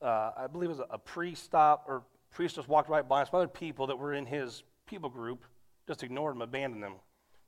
uh, 0.00 0.30
I 0.36 0.46
believe 0.46 0.70
it 0.70 0.78
was 0.78 0.78
a, 0.78 0.86
a 0.90 0.98
priest 0.98 1.42
stopped, 1.42 1.88
or 1.88 2.04
priest 2.30 2.54
just 2.54 2.68
walked 2.68 2.88
right 2.88 3.08
by, 3.08 3.22
and 3.22 3.28
some 3.28 3.38
other 3.38 3.48
people 3.48 3.88
that 3.88 3.98
were 3.98 4.14
in 4.14 4.24
his 4.24 4.62
people 4.86 5.10
group 5.10 5.44
just 5.88 6.04
ignored 6.04 6.36
him, 6.36 6.42
abandoned 6.42 6.84
him. 6.84 6.94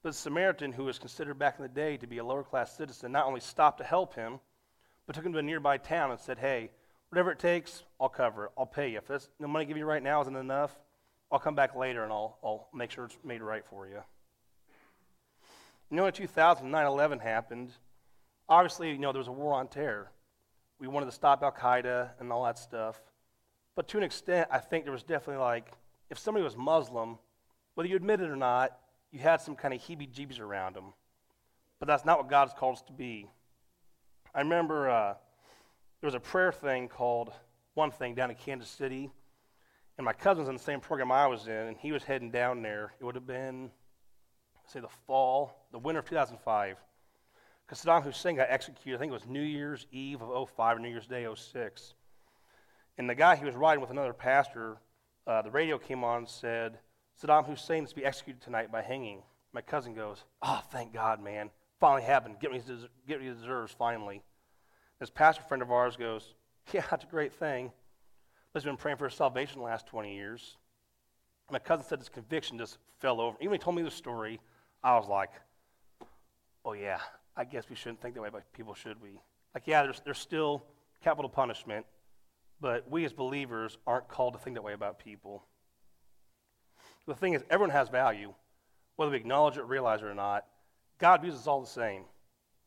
But 0.02 0.10
the 0.10 0.18
Samaritan, 0.18 0.72
who 0.72 0.86
was 0.86 0.98
considered 0.98 1.38
back 1.38 1.54
in 1.58 1.62
the 1.62 1.68
day 1.68 1.98
to 1.98 2.08
be 2.08 2.18
a 2.18 2.24
lower 2.24 2.42
class 2.42 2.76
citizen, 2.76 3.12
not 3.12 3.26
only 3.26 3.38
stopped 3.38 3.78
to 3.78 3.84
help 3.84 4.16
him, 4.16 4.40
but 5.06 5.14
took 5.14 5.24
him 5.24 5.32
to 5.34 5.38
a 5.38 5.42
nearby 5.42 5.78
town 5.78 6.10
and 6.10 6.18
said, 6.18 6.38
Hey, 6.38 6.72
whatever 7.10 7.32
it 7.32 7.38
takes, 7.38 7.82
I'll 8.00 8.08
cover 8.08 8.46
it. 8.46 8.52
I'll 8.56 8.66
pay 8.66 8.90
you. 8.90 8.98
If 8.98 9.06
this, 9.06 9.28
the 9.38 9.46
money 9.46 9.64
I 9.64 9.68
give 9.68 9.76
you 9.76 9.84
right 9.84 10.02
now 10.02 10.20
isn't 10.22 10.36
enough, 10.36 10.74
I'll 11.30 11.38
come 11.38 11.54
back 11.54 11.76
later 11.76 12.02
and 12.02 12.12
I'll, 12.12 12.38
I'll 12.42 12.68
make 12.72 12.90
sure 12.90 13.04
it's 13.04 13.18
made 13.24 13.42
right 13.42 13.64
for 13.68 13.86
you. 13.86 14.00
You 15.90 15.96
know, 15.96 16.06
in 16.06 16.12
2000, 16.12 16.70
9 16.70 16.86
11 16.86 17.18
happened. 17.18 17.70
Obviously, 18.48 18.90
you 18.90 18.98
know, 18.98 19.12
there 19.12 19.18
was 19.18 19.28
a 19.28 19.32
war 19.32 19.54
on 19.54 19.68
terror. 19.68 20.10
We 20.78 20.88
wanted 20.88 21.06
to 21.06 21.12
stop 21.12 21.42
Al 21.42 21.52
Qaeda 21.52 22.10
and 22.20 22.32
all 22.32 22.44
that 22.44 22.58
stuff. 22.58 23.00
But 23.74 23.88
to 23.88 23.98
an 23.98 24.04
extent, 24.04 24.48
I 24.50 24.58
think 24.58 24.84
there 24.84 24.92
was 24.92 25.02
definitely 25.02 25.42
like, 25.42 25.70
if 26.10 26.18
somebody 26.18 26.44
was 26.44 26.56
Muslim, 26.56 27.18
whether 27.74 27.88
you 27.88 27.96
admit 27.96 28.20
it 28.20 28.30
or 28.30 28.36
not, 28.36 28.76
you 29.10 29.18
had 29.18 29.40
some 29.40 29.56
kind 29.56 29.74
of 29.74 29.80
heebie 29.80 30.08
jeebies 30.08 30.40
around 30.40 30.76
them. 30.76 30.92
But 31.78 31.86
that's 31.86 32.04
not 32.04 32.18
what 32.18 32.28
God's 32.28 32.52
called 32.54 32.76
us 32.76 32.82
to 32.82 32.92
be. 32.92 33.26
I 34.34 34.40
remember 34.40 34.90
uh, 34.90 35.14
there 36.00 36.08
was 36.08 36.14
a 36.14 36.20
prayer 36.20 36.52
thing 36.52 36.88
called 36.88 37.32
One 37.74 37.90
Thing 37.90 38.14
down 38.14 38.30
in 38.30 38.36
Kansas 38.36 38.70
City. 38.70 39.10
And 39.98 40.04
my 40.04 40.14
cousin 40.14 40.40
was 40.40 40.48
in 40.48 40.56
the 40.56 40.62
same 40.62 40.80
program 40.80 41.12
I 41.12 41.26
was 41.26 41.46
in, 41.46 41.52
and 41.52 41.76
he 41.76 41.92
was 41.92 42.04
heading 42.04 42.30
down 42.30 42.62
there. 42.62 42.94
It 42.98 43.04
would 43.04 43.16
have 43.16 43.26
been, 43.26 43.70
say, 44.66 44.80
the 44.80 44.88
fall, 45.06 45.66
the 45.72 45.78
winter 45.78 46.00
of 46.00 46.08
2005. 46.08 46.78
Because 47.66 47.84
Saddam 47.84 48.02
Hussein 48.02 48.36
got 48.36 48.48
executed, 48.50 48.96
I 48.96 48.98
think 48.98 49.10
it 49.10 49.12
was 49.12 49.26
New 49.26 49.42
Year's 49.42 49.86
Eve 49.92 50.22
of 50.22 50.48
05 50.48 50.78
or 50.78 50.80
New 50.80 50.88
Year's 50.88 51.06
Day 51.06 51.26
06. 51.32 51.94
And 52.96 53.08
the 53.08 53.14
guy 53.14 53.36
he 53.36 53.44
was 53.44 53.54
riding 53.54 53.82
with 53.82 53.90
another 53.90 54.14
pastor, 54.14 54.78
uh, 55.26 55.42
the 55.42 55.50
radio 55.50 55.78
came 55.78 56.02
on 56.02 56.18
and 56.18 56.28
said, 56.28 56.78
Saddam 57.22 57.46
Hussein 57.46 57.84
is 57.84 57.90
to 57.90 57.96
be 57.96 58.04
executed 58.04 58.40
tonight 58.40 58.72
by 58.72 58.80
hanging. 58.80 59.22
My 59.52 59.60
cousin 59.60 59.94
goes, 59.94 60.24
Oh, 60.40 60.62
thank 60.72 60.94
God, 60.94 61.22
man. 61.22 61.50
Finally 61.78 62.02
happened. 62.02 62.40
Get 62.40 62.52
me, 62.52 62.62
get 63.06 63.18
what 63.18 63.22
he 63.22 63.30
deserves, 63.30 63.74
finally. 63.78 64.22
This 65.00 65.10
pastor 65.10 65.42
friend 65.42 65.62
of 65.62 65.72
ours 65.72 65.96
goes, 65.96 66.34
Yeah, 66.72 66.84
that's 66.90 67.04
a 67.04 67.08
great 67.08 67.32
thing. 67.32 67.72
He's 68.52 68.64
been 68.64 68.76
praying 68.76 68.98
for 68.98 69.08
his 69.08 69.14
salvation 69.14 69.58
the 69.58 69.64
last 69.64 69.86
20 69.86 70.14
years. 70.14 70.56
My 71.50 71.58
cousin 71.58 71.84
said 71.84 71.98
his 71.98 72.08
conviction 72.08 72.58
just 72.58 72.78
fell 72.98 73.20
over. 73.20 73.36
Even 73.40 73.50
when 73.50 73.60
he 73.60 73.64
told 73.64 73.76
me 73.76 73.82
the 73.82 73.90
story, 73.90 74.40
I 74.84 74.96
was 74.96 75.08
like, 75.08 75.30
Oh, 76.64 76.74
yeah, 76.74 76.98
I 77.36 77.44
guess 77.44 77.64
we 77.70 77.76
shouldn't 77.76 78.02
think 78.02 78.14
that 78.14 78.20
way 78.20 78.28
about 78.28 78.42
people, 78.52 78.74
should 78.74 79.00
we? 79.00 79.18
Like, 79.54 79.66
yeah, 79.66 79.82
there's, 79.82 80.00
there's 80.04 80.18
still 80.18 80.62
capital 81.02 81.30
punishment, 81.30 81.86
but 82.60 82.88
we 82.90 83.06
as 83.06 83.14
believers 83.14 83.78
aren't 83.86 84.08
called 84.08 84.34
to 84.34 84.38
think 84.38 84.56
that 84.56 84.62
way 84.62 84.74
about 84.74 84.98
people. 84.98 85.42
The 87.06 87.14
thing 87.14 87.32
is, 87.32 87.42
everyone 87.48 87.70
has 87.70 87.88
value, 87.88 88.34
whether 88.96 89.10
we 89.10 89.16
acknowledge 89.16 89.56
it, 89.56 89.62
realize 89.62 90.02
it 90.02 90.04
or 90.04 90.14
not. 90.14 90.44
God 90.98 91.22
views 91.22 91.34
us 91.34 91.46
all 91.46 91.62
the 91.62 91.66
same 91.66 92.02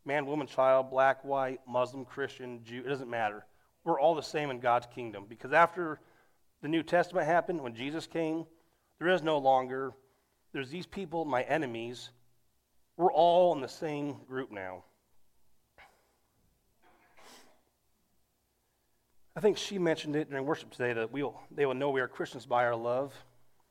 man, 0.05 0.25
woman, 0.25 0.47
child, 0.47 0.89
black, 0.89 1.23
white, 1.23 1.59
Muslim, 1.67 2.05
Christian, 2.05 2.61
Jew, 2.63 2.83
it 2.85 2.89
doesn't 2.89 3.09
matter. 3.09 3.45
We're 3.83 3.99
all 3.99 4.15
the 4.15 4.21
same 4.21 4.49
in 4.49 4.59
God's 4.59 4.87
kingdom 4.93 5.25
because 5.27 5.53
after 5.53 5.99
the 6.61 6.67
New 6.67 6.83
Testament 6.83 7.25
happened, 7.25 7.61
when 7.61 7.75
Jesus 7.75 8.07
came, 8.07 8.45
there 8.99 9.09
is 9.09 9.21
no 9.21 9.37
longer, 9.37 9.93
there's 10.53 10.69
these 10.69 10.85
people, 10.85 11.25
my 11.25 11.43
enemies. 11.43 12.09
We're 12.95 13.11
all 13.11 13.53
in 13.53 13.61
the 13.61 13.67
same 13.67 14.17
group 14.27 14.51
now. 14.51 14.83
I 19.35 19.39
think 19.39 19.57
she 19.57 19.79
mentioned 19.79 20.15
it 20.15 20.29
during 20.29 20.45
worship 20.45 20.69
today 20.69 20.93
that 20.93 21.11
we'll, 21.11 21.39
they 21.49 21.65
will 21.65 21.73
know 21.73 21.89
we 21.89 22.01
are 22.01 22.07
Christians 22.07 22.45
by 22.45 22.65
our 22.65 22.75
love. 22.75 23.13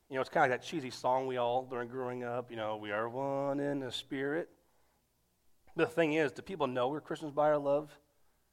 You 0.09 0.15
know, 0.15 0.21
it's 0.21 0.29
kind 0.29 0.45
of 0.45 0.51
like 0.51 0.61
that 0.61 0.67
cheesy 0.67 0.89
song 0.89 1.25
we 1.25 1.37
all 1.37 1.67
learned 1.71 1.89
growing 1.89 2.23
up, 2.23 2.51
you 2.51 2.57
know, 2.57 2.75
we 2.75 2.91
are 2.91 3.07
one 3.07 3.59
in 3.59 3.79
the 3.79 3.91
spirit. 3.91 4.49
The 5.75 5.85
thing 5.85 6.13
is, 6.13 6.31
do 6.31 6.41
people 6.41 6.67
know 6.67 6.87
we're 6.87 7.01
Christians 7.01 7.31
by 7.31 7.47
our 7.47 7.57
love? 7.57 7.89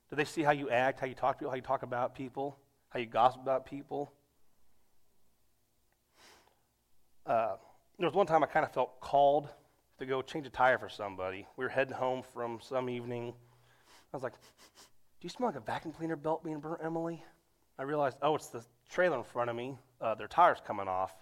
Do 0.09 0.17
they 0.17 0.25
see 0.25 0.43
how 0.43 0.53
you 0.53 0.71
act, 0.71 1.01
how 1.01 1.07
you 1.07 1.15
talk 1.15 1.37
to 1.37 1.39
people, 1.41 1.51
how 1.51 1.57
you 1.57 1.63
talk 1.63 1.83
about 1.83 2.15
people, 2.15 2.59
how 2.89 2.99
you 2.99 3.07
gossip 3.07 3.43
about 3.43 3.67
people? 3.67 4.13
Uh, 7.27 7.57
there 7.99 8.07
was 8.07 8.15
one 8.15 8.27
time 8.27 8.43
I 8.43 8.47
kind 8.47 8.65
of 8.65 8.73
felt 8.73 9.01
called 9.01 9.49
to 9.99 10.07
go 10.07 10.23
change 10.23 10.47
a 10.47 10.51
tire 10.51 10.79
for 10.79 10.89
somebody. 10.89 11.47
We 11.57 11.65
were 11.65 11.69
heading 11.69 11.93
home 11.93 12.23
from 12.33 12.59
some 12.63 12.89
evening. 12.89 13.35
I 14.13 14.17
was 14.17 14.23
like, 14.23 14.33
Do 14.33 14.39
you 15.21 15.29
smell 15.29 15.51
like 15.51 15.57
a 15.57 15.61
vacuum 15.61 15.93
cleaner 15.93 16.17
belt 16.17 16.43
being 16.43 16.59
burnt, 16.59 16.81
Emily? 16.83 17.23
I 17.79 17.83
realized, 17.83 18.17
oh, 18.23 18.35
it's 18.35 18.49
the 18.49 18.65
trailer 18.91 19.19
in 19.19 19.25
front 19.25 19.51
of 19.51 19.57
me. 19.57 19.79
Uh, 20.01 20.15
their 20.15 20.27
tire's 20.27 20.59
coming 20.67 20.89
off. 20.89 21.13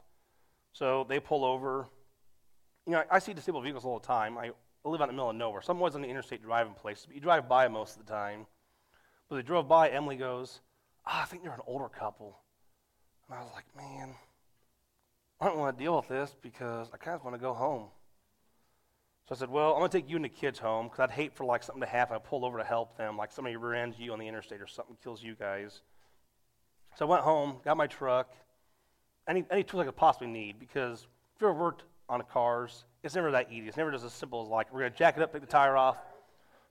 So 0.72 1.04
they 1.08 1.18
pull 1.18 1.44
over. 1.44 1.88
You 2.86 2.92
know, 2.92 3.02
I, 3.10 3.16
I 3.16 3.18
see 3.18 3.34
disabled 3.34 3.64
vehicles 3.64 3.84
all 3.84 3.98
the 3.98 4.06
time. 4.06 4.38
I 4.38 4.52
live 4.84 5.00
out 5.00 5.08
in 5.08 5.08
the 5.08 5.12
middle 5.14 5.30
of 5.30 5.36
nowhere. 5.36 5.62
So 5.62 5.72
I'm 5.72 5.78
always 5.78 5.94
on 5.94 6.02
the 6.02 6.08
interstate 6.08 6.42
driving 6.42 6.74
places. 6.74 7.06
But 7.06 7.14
you 7.14 7.20
drive 7.20 7.48
by 7.48 7.68
most 7.68 7.96
of 7.96 8.06
the 8.06 8.12
time. 8.12 8.46
But 9.28 9.36
they 9.36 9.42
drove 9.42 9.68
by, 9.68 9.90
Emily 9.90 10.16
goes, 10.16 10.60
oh, 11.06 11.20
I 11.22 11.24
think 11.24 11.42
they're 11.42 11.52
an 11.52 11.60
older 11.66 11.88
couple. 11.88 12.38
And 13.28 13.38
I 13.38 13.42
was 13.42 13.52
like, 13.54 13.66
man, 13.76 14.14
I 15.40 15.46
don't 15.46 15.58
want 15.58 15.76
to 15.76 15.84
deal 15.84 15.96
with 15.96 16.08
this 16.08 16.34
because 16.40 16.88
I 16.92 16.96
kind 16.96 17.14
of 17.14 17.24
want 17.24 17.34
to 17.34 17.40
go 17.40 17.52
home. 17.52 17.88
So 19.28 19.34
I 19.34 19.38
said, 19.38 19.50
well, 19.50 19.74
I'm 19.74 19.80
going 19.80 19.90
to 19.90 19.98
take 19.98 20.08
you 20.08 20.16
and 20.16 20.24
the 20.24 20.30
kids 20.30 20.58
home 20.58 20.86
because 20.86 21.00
I'd 21.00 21.10
hate 21.10 21.34
for 21.34 21.44
like 21.44 21.62
something 21.62 21.82
to 21.82 21.86
happen. 21.86 22.16
I 22.16 22.18
pull 22.18 22.46
over 22.46 22.56
to 22.56 22.64
help 22.64 22.96
them, 22.96 23.18
like 23.18 23.30
somebody 23.30 23.56
rear 23.56 23.74
ends 23.74 23.98
you 23.98 24.12
on 24.14 24.18
the 24.18 24.26
interstate 24.26 24.62
or 24.62 24.66
something 24.66 24.96
kills 25.04 25.22
you 25.22 25.34
guys. 25.34 25.82
So 26.96 27.06
I 27.06 27.08
went 27.10 27.22
home, 27.22 27.58
got 27.62 27.76
my 27.76 27.86
truck, 27.86 28.32
any, 29.28 29.44
any 29.50 29.62
tools 29.62 29.82
I 29.82 29.84
could 29.84 29.96
possibly 29.96 30.28
need 30.28 30.58
because 30.58 31.06
if 31.36 31.42
you 31.42 31.48
ever 31.48 31.58
worked 31.58 31.84
on 32.08 32.22
cars, 32.22 32.84
it's 33.02 33.14
never 33.14 33.30
that 33.32 33.52
easy. 33.52 33.68
It's 33.68 33.76
never 33.76 33.92
just 33.92 34.04
as 34.04 34.12
simple 34.12 34.42
as 34.42 34.48
like, 34.48 34.72
we're 34.72 34.80
going 34.80 34.92
to 34.92 34.98
jack 34.98 35.16
it 35.16 35.22
up, 35.22 35.32
take 35.32 35.42
the 35.42 35.46
tire 35.46 35.76
off. 35.76 35.96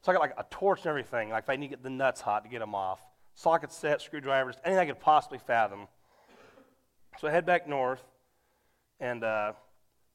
So 0.02 0.12
I 0.12 0.16
got 0.16 0.22
like 0.22 0.34
a 0.38 0.46
torch 0.50 0.80
and 0.80 0.88
everything, 0.88 1.30
like 1.30 1.44
if 1.44 1.50
I 1.50 1.56
need 1.56 1.68
to 1.68 1.76
get 1.76 1.84
the 1.84 1.90
nuts 1.90 2.22
hot 2.22 2.44
to 2.44 2.50
get 2.50 2.60
them 2.60 2.76
off. 2.76 3.00
Socket 3.36 3.72
set, 3.72 4.02
screwdrivers, 4.02 4.56
anything 4.64 4.80
I 4.80 4.86
could 4.86 5.00
possibly 5.00 5.38
fathom. 5.38 5.88
So 7.20 7.28
I 7.28 7.32
head 7.32 7.46
back 7.46 7.68
north 7.68 8.04
and 9.00 9.24
uh, 9.24 9.54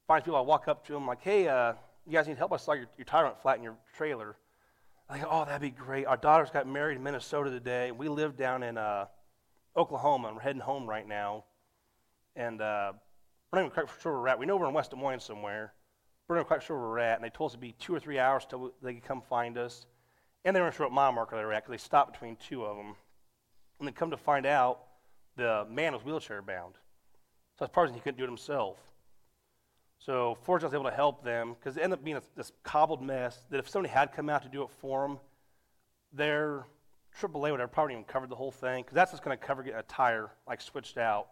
find 0.06 0.24
people. 0.24 0.38
I 0.38 0.42
walk 0.42 0.68
up 0.68 0.86
to 0.86 0.92
them 0.92 1.06
like, 1.06 1.22
hey, 1.22 1.48
uh, 1.48 1.74
you 2.06 2.12
guys 2.12 2.26
need 2.26 2.38
help? 2.38 2.52
I 2.52 2.56
saw 2.56 2.72
your, 2.72 2.86
your 2.98 3.04
tire 3.04 3.24
went 3.24 3.40
flat 3.40 3.58
in 3.58 3.62
your 3.62 3.76
trailer. 3.96 4.36
I 5.08 5.14
think, 5.14 5.26
oh, 5.30 5.44
that'd 5.44 5.60
be 5.60 5.70
great. 5.70 6.06
Our 6.06 6.16
daughters 6.16 6.50
got 6.50 6.66
married 6.66 6.96
in 6.96 7.02
Minnesota 7.02 7.50
today. 7.50 7.92
We 7.92 8.08
live 8.08 8.36
down 8.36 8.62
in 8.62 8.78
uh, 8.78 9.06
Oklahoma, 9.76 10.28
and 10.28 10.36
we're 10.36 10.42
heading 10.42 10.62
home 10.62 10.88
right 10.88 11.06
now. 11.06 11.44
And 12.34 12.60
uh, 12.60 12.94
we're 13.52 13.60
not 13.60 13.66
even 13.66 13.74
quite 13.74 14.00
sure 14.00 14.12
where 14.12 14.22
we're 14.22 14.28
at. 14.28 14.38
We 14.38 14.46
know 14.46 14.56
we're 14.56 14.68
in 14.68 14.74
West 14.74 14.92
Des 14.92 14.96
Moines 14.96 15.22
somewhere. 15.22 15.74
We're 16.26 16.36
not 16.36 16.46
quite 16.46 16.62
sure 16.62 16.78
where 16.78 16.88
we're 16.88 16.98
at. 17.00 17.16
And 17.16 17.24
they 17.24 17.28
told 17.28 17.50
us 17.50 17.52
it'd 17.52 17.60
be 17.60 17.74
two 17.78 17.94
or 17.94 18.00
three 18.00 18.18
hours 18.18 18.46
till 18.48 18.72
they 18.82 18.94
could 18.94 19.04
come 19.04 19.20
find 19.20 19.58
us. 19.58 19.86
And 20.44 20.56
they 20.56 20.60
weren't 20.60 20.74
sure 20.74 20.86
what 20.86 20.92
mile 20.92 21.12
marker 21.12 21.36
they 21.36 21.44
were 21.44 21.52
at 21.52 21.64
because 21.64 21.82
they 21.82 21.84
stopped 21.84 22.12
between 22.14 22.36
two 22.36 22.64
of 22.64 22.76
them. 22.76 22.94
And 23.78 23.86
then 23.86 23.92
come 23.92 24.10
to 24.10 24.16
find 24.16 24.46
out, 24.46 24.80
the 25.36 25.66
man 25.70 25.92
was 25.92 26.02
wheelchair 26.02 26.40
bound. 26.40 26.74
So 26.74 27.64
that's 27.64 27.74
part 27.74 27.88
of 27.88 27.94
he 27.94 28.00
couldn't 28.00 28.16
do 28.16 28.24
it 28.24 28.28
himself. 28.28 28.78
So 29.98 30.36
fortunately, 30.42 30.76
I 30.76 30.78
was 30.78 30.82
able 30.82 30.90
to 30.90 30.96
help 30.96 31.22
them 31.22 31.54
because 31.58 31.76
it 31.76 31.82
ended 31.82 31.98
up 31.98 32.04
being 32.04 32.16
a, 32.16 32.22
this 32.34 32.52
cobbled 32.62 33.02
mess 33.02 33.44
that 33.50 33.58
if 33.58 33.68
somebody 33.68 33.92
had 33.92 34.12
come 34.12 34.30
out 34.30 34.42
to 34.42 34.48
do 34.48 34.62
it 34.62 34.70
for 34.80 35.06
them, 35.06 35.18
their 36.12 36.64
AAA 37.20 37.50
would 37.50 37.60
have 37.60 37.70
probably 37.70 37.94
even 37.94 38.04
covered 38.04 38.30
the 38.30 38.36
whole 38.36 38.50
thing 38.50 38.82
because 38.82 38.94
that's 38.94 39.10
just 39.10 39.22
going 39.22 39.36
to 39.36 39.44
cover 39.44 39.62
getting 39.62 39.78
a 39.78 39.82
tire 39.82 40.30
like 40.48 40.60
switched 40.60 40.96
out. 40.96 41.28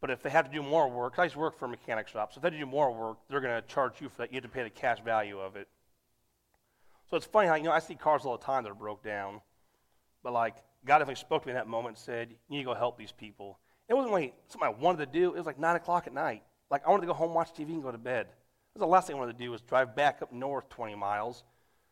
But 0.00 0.10
if 0.10 0.22
they 0.22 0.30
have 0.30 0.46
to 0.46 0.50
do 0.50 0.62
more 0.62 0.88
work, 0.88 1.18
I 1.18 1.24
used 1.24 1.34
to 1.34 1.40
work 1.40 1.58
for 1.58 1.66
a 1.66 1.68
mechanic 1.68 2.08
shop, 2.08 2.32
so 2.32 2.38
if 2.38 2.42
they 2.42 2.50
do 2.50 2.64
more 2.64 2.92
work, 2.92 3.18
they're 3.28 3.40
going 3.40 3.60
to 3.60 3.68
charge 3.68 4.00
you 4.00 4.08
for 4.08 4.18
that. 4.18 4.32
You 4.32 4.36
have 4.36 4.44
to 4.44 4.48
pay 4.48 4.62
the 4.62 4.70
cash 4.70 5.00
value 5.04 5.38
of 5.38 5.56
it. 5.56 5.68
So 7.10 7.16
it's 7.16 7.26
funny 7.26 7.48
how, 7.48 7.56
you 7.56 7.64
know, 7.64 7.72
I 7.72 7.80
see 7.80 7.96
cars 7.96 8.24
all 8.24 8.36
the 8.36 8.44
time 8.44 8.62
that 8.62 8.70
are 8.70 8.74
broke 8.74 9.02
down, 9.02 9.40
but 10.22 10.32
like, 10.32 10.56
God 10.86 10.98
definitely 10.98 11.16
spoke 11.16 11.42
to 11.42 11.48
me 11.48 11.52
in 11.52 11.56
that 11.56 11.66
moment 11.66 11.96
and 11.96 11.98
said, 11.98 12.30
You 12.30 12.56
need 12.56 12.58
to 12.62 12.70
go 12.70 12.74
help 12.74 12.96
these 12.96 13.12
people. 13.12 13.58
It 13.88 13.94
wasn't 13.94 14.12
like 14.12 14.34
something 14.48 14.66
I 14.66 14.70
wanted 14.70 15.12
to 15.12 15.18
do, 15.18 15.34
it 15.34 15.36
was 15.36 15.46
like 15.46 15.58
9 15.58 15.76
o'clock 15.76 16.06
at 16.06 16.14
night. 16.14 16.44
Like, 16.70 16.86
I 16.86 16.90
wanted 16.90 17.02
to 17.02 17.06
go 17.08 17.14
home, 17.14 17.34
watch 17.34 17.52
TV, 17.52 17.70
and 17.70 17.82
go 17.82 17.90
to 17.90 17.98
bed. 17.98 18.26
That 18.26 18.78
was 18.78 18.80
the 18.80 18.86
last 18.86 19.08
thing 19.08 19.16
I 19.16 19.18
wanted 19.18 19.36
to 19.36 19.44
do 19.44 19.50
was 19.50 19.60
drive 19.60 19.96
back 19.96 20.22
up 20.22 20.32
north 20.32 20.68
20 20.68 20.94
miles, 20.94 21.42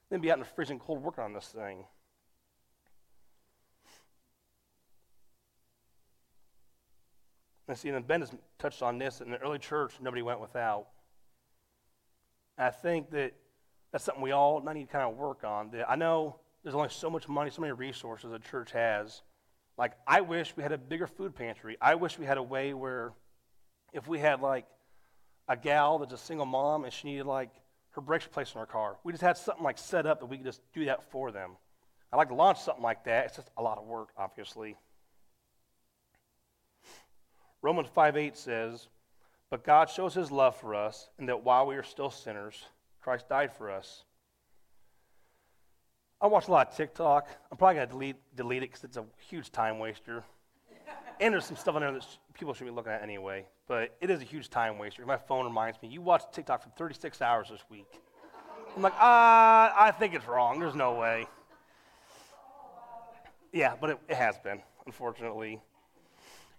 then 0.09 0.21
be 0.21 0.31
out 0.31 0.39
in 0.39 0.41
the 0.41 0.47
freezing 0.47 0.79
cold 0.79 1.03
working 1.03 1.25
on 1.25 1.33
this 1.33 1.49
thing. 1.49 1.85
And 7.69 7.77
see, 7.77 7.91
and 7.91 8.07
Ben 8.07 8.21
has 8.21 8.33
touched 8.59 8.83
on 8.83 8.99
this. 8.99 9.21
In 9.21 9.31
the 9.31 9.39
early 9.39 9.59
church, 9.59 9.93
nobody 10.01 10.23
went 10.23 10.41
without. 10.41 10.87
I 12.57 12.71
think 12.71 13.11
that 13.11 13.35
that's 13.93 14.05
something 14.05 14.23
we 14.23 14.33
all 14.33 14.61
need 14.61 14.87
to 14.87 14.93
kind 14.93 15.05
of 15.05 15.17
work 15.17 15.45
on. 15.45 15.71
That 15.71 15.89
I 15.89 15.97
know 15.97 16.41
there's 16.63 16.75
only 16.75 16.89
so 16.89 17.11
much 17.11 17.29
money, 17.29 17.51
so 17.51 17.61
many 17.61 17.73
resources 17.73 18.33
a 18.33 18.39
church 18.39 18.73
has. 18.73 19.23
Like, 19.77 19.93
I 20.07 20.23
wish 20.23 20.55
we 20.57 20.63
had 20.63 20.73
a 20.73 20.79
bigger 20.79 21.07
food 21.07 21.35
pantry. 21.37 21.77
I 21.81 21.95
wish 21.95 22.19
we 22.19 22.27
had 22.27 22.39
a 22.39 22.43
way 22.43 22.75
where 22.75 23.13
if 23.93 24.09
we 24.09 24.19
had 24.19 24.41
like 24.41 24.67
a 25.47 25.57
gal 25.57 25.99
that's 25.99 26.13
a 26.13 26.19
single 26.19 26.47
mom 26.47 26.85
and 26.85 26.93
she 26.93 27.09
needed 27.09 27.27
like 27.27 27.51
her 27.91 28.01
brakes 28.01 28.25
replaced 28.25 28.55
in 28.55 28.61
her 28.61 28.67
car, 28.67 28.97
we 29.05 29.13
just 29.13 29.23
had 29.23 29.37
something 29.37 29.63
like 29.63 29.79
set 29.79 30.07
up 30.07 30.21
that 30.21 30.27
we 30.27 30.39
could 30.39 30.47
just 30.47 30.63
do 30.73 30.87
that 30.87 31.11
for 31.11 31.31
them. 31.31 31.53
I'd 32.13 32.17
like 32.17 32.29
to 32.29 32.35
launch 32.35 32.61
something 32.61 32.83
like 32.83 33.05
that. 33.05 33.27
It's 33.27 33.37
just 33.37 33.51
a 33.59 33.63
lot 33.63 33.79
of 33.79 33.85
work, 33.85 34.09
obviously. 34.17 34.77
Romans 37.63 37.89
5 37.93 38.17
8 38.17 38.37
says, 38.37 38.89
But 39.51 39.65
God 39.65 39.91
shows 39.91 40.15
his 40.15 40.31
love 40.31 40.57
for 40.57 40.75
us, 40.75 41.09
and 41.19 41.29
that 41.29 41.45
while 41.45 41.67
we 41.67 41.77
are 41.77 41.83
still 41.83 42.11
sinners, 42.11 42.65
Christ 43.01 43.29
died 43.29 43.53
for 43.53 43.71
us. 43.71 44.05
I 46.21 46.27
watch 46.27 46.49
a 46.49 46.51
lot 46.51 46.69
of 46.69 46.77
TikTok. 46.77 47.29
I'm 47.51 47.57
probably 47.57 47.77
going 47.77 47.87
to 47.87 47.93
delete, 47.93 48.37
delete 48.37 48.63
it 48.65 48.71
because 48.71 48.85
it's 48.85 48.97
a 48.97 49.05
huge 49.29 49.53
time 49.53 49.79
waster. 49.79 50.25
and 51.21 51.33
there's 51.33 51.47
some 51.47 51.57
stuff 51.57 51.77
on 51.77 51.83
there 51.83 51.93
that 51.93 52.07
people 52.35 52.55
should 52.55 52.65
be 52.65 52.71
looking 52.71 52.93
at 52.93 53.03
anyway. 53.03 53.47
But 53.69 53.97
it 54.01 54.11
is 54.11 54.21
a 54.21 54.25
huge 54.25 54.51
time 54.51 54.79
waster. 54.79 55.07
My 55.07 55.17
phone 55.17 55.45
reminds 55.45 55.81
me, 55.81 55.89
you 55.89 56.01
watched 56.01 56.33
TikTok 56.33 56.63
for 56.63 56.71
36 56.71 57.23
hours 57.23 57.49
this 57.51 57.63
week. 57.71 57.87
I'm 58.75 58.83
like, 58.83 58.95
ah, 58.97 59.73
I 59.77 59.91
think 59.93 60.15
it's 60.15 60.27
wrong. 60.27 60.59
There's 60.59 60.75
no 60.75 60.95
way. 60.95 61.27
Yeah, 63.53 63.75
but 63.81 63.91
it, 63.91 63.99
it 64.09 64.17
has 64.17 64.39
been, 64.39 64.61
unfortunately. 64.87 65.61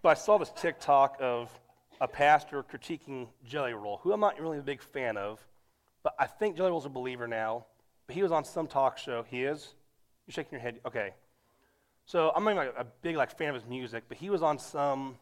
But 0.02 0.10
I 0.10 0.14
saw 0.14 0.38
this 0.38 0.52
TikTok 0.56 1.18
of 1.20 1.50
a 2.00 2.08
pastor 2.08 2.64
critiquing 2.64 3.28
Jelly 3.46 3.74
Roll, 3.74 4.00
who 4.02 4.14
I'm 4.14 4.22
not 4.22 4.40
really 4.40 4.58
a 4.58 4.62
big 4.62 4.82
fan 4.82 5.18
of, 5.18 5.46
but 6.04 6.14
I 6.18 6.26
think 6.26 6.56
Jelly 6.56 6.70
Roll's 6.70 6.86
a 6.86 6.90
believer 6.90 7.28
now. 7.28 7.66
But 8.08 8.16
he 8.16 8.24
was 8.24 8.32
on 8.32 8.46
some 8.46 8.66
talk 8.66 8.98
show. 8.98 9.24
He 9.24 9.44
is? 9.44 9.74
You're 10.26 10.34
shaking 10.34 10.54
your 10.54 10.62
head. 10.62 10.80
Okay. 10.86 11.14
So 12.06 12.32
I'm 12.36 12.44
not 12.44 12.56
like 12.56 12.74
a 12.78 12.86
big 13.02 13.18
like 13.18 13.38
fan 13.38 13.50
of 13.50 13.56
his 13.56 13.66
music, 13.66 14.06
but 14.08 14.18
he 14.18 14.30
was 14.30 14.42
on 14.42 14.58
some 14.58 15.18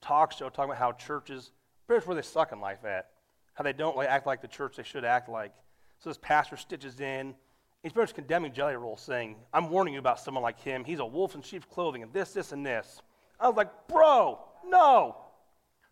talk 0.00 0.32
show 0.32 0.48
talking 0.50 0.70
about 0.70 0.78
how 0.78 0.92
churches, 0.92 1.50
pretty 1.86 2.00
much 2.00 2.06
where 2.06 2.14
they 2.14 2.22
suck 2.22 2.52
in 2.52 2.60
life 2.60 2.84
at, 2.84 3.08
how 3.54 3.64
they 3.64 3.72
don't 3.72 3.96
like, 3.96 4.08
act 4.08 4.26
like 4.26 4.42
the 4.42 4.48
church 4.48 4.76
they 4.76 4.82
should 4.82 5.04
act 5.04 5.28
like. 5.28 5.52
So 5.98 6.10
this 6.10 6.18
pastor 6.20 6.56
stitches 6.56 7.00
in. 7.00 7.34
He's 7.82 7.92
pretty 7.92 8.10
much 8.10 8.14
condemning 8.14 8.52
Jelly 8.52 8.76
Roll, 8.76 8.96
saying, 8.96 9.36
"I'm 9.52 9.70
warning 9.70 9.94
you 9.94 10.00
about 10.00 10.20
someone 10.20 10.42
like 10.42 10.60
him. 10.60 10.84
He's 10.84 11.00
a 11.00 11.06
wolf 11.06 11.34
in 11.34 11.42
sheep's 11.42 11.66
clothing, 11.66 12.02
and 12.02 12.12
this, 12.12 12.32
this, 12.32 12.52
and 12.52 12.64
this." 12.64 13.00
I 13.40 13.48
was 13.48 13.56
like, 13.56 13.70
bro, 13.88 14.38
no. 14.66 15.16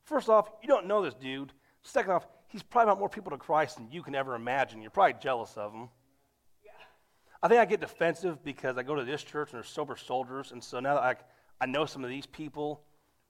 First 0.05 0.29
off, 0.29 0.51
you 0.63 0.69
don't 0.69 0.87
know 0.87 1.03
this 1.03 1.15
dude. 1.15 1.53
Second 1.83 2.13
off, 2.13 2.27
he's 2.49 2.63
probably 2.63 2.87
brought 2.87 2.99
more 2.99 3.09
people 3.09 3.31
to 3.31 3.39
Christ 3.39 3.77
than 3.77 3.91
you 3.91 4.03
can 4.03 4.15
ever 4.15 4.35
imagine. 4.35 4.83
You're 4.83 4.91
probably 4.91 5.17
jealous 5.21 5.57
of 5.57 5.73
him. 5.73 5.89
Yeah. 6.65 6.71
I 7.43 7.49
think 7.49 7.61
I 7.61 7.65
get 7.65 7.81
defensive 7.81 8.43
because 8.45 8.79
I 8.79 8.83
go 8.83 8.95
to 8.95 9.05
this 9.05 9.23
church 9.23 9.51
and 9.51 9.59
there's 9.59 9.69
sober 9.69 9.97
soldiers, 9.97 10.53
and 10.53 10.63
so 10.63 10.81
now 10.81 10.95
that 10.95 11.03
I, 11.03 11.17
I 11.61 11.67
know 11.67 11.87
some 11.87 12.05
of 12.05 12.11
these 12.11 12.27
people, 12.27 12.85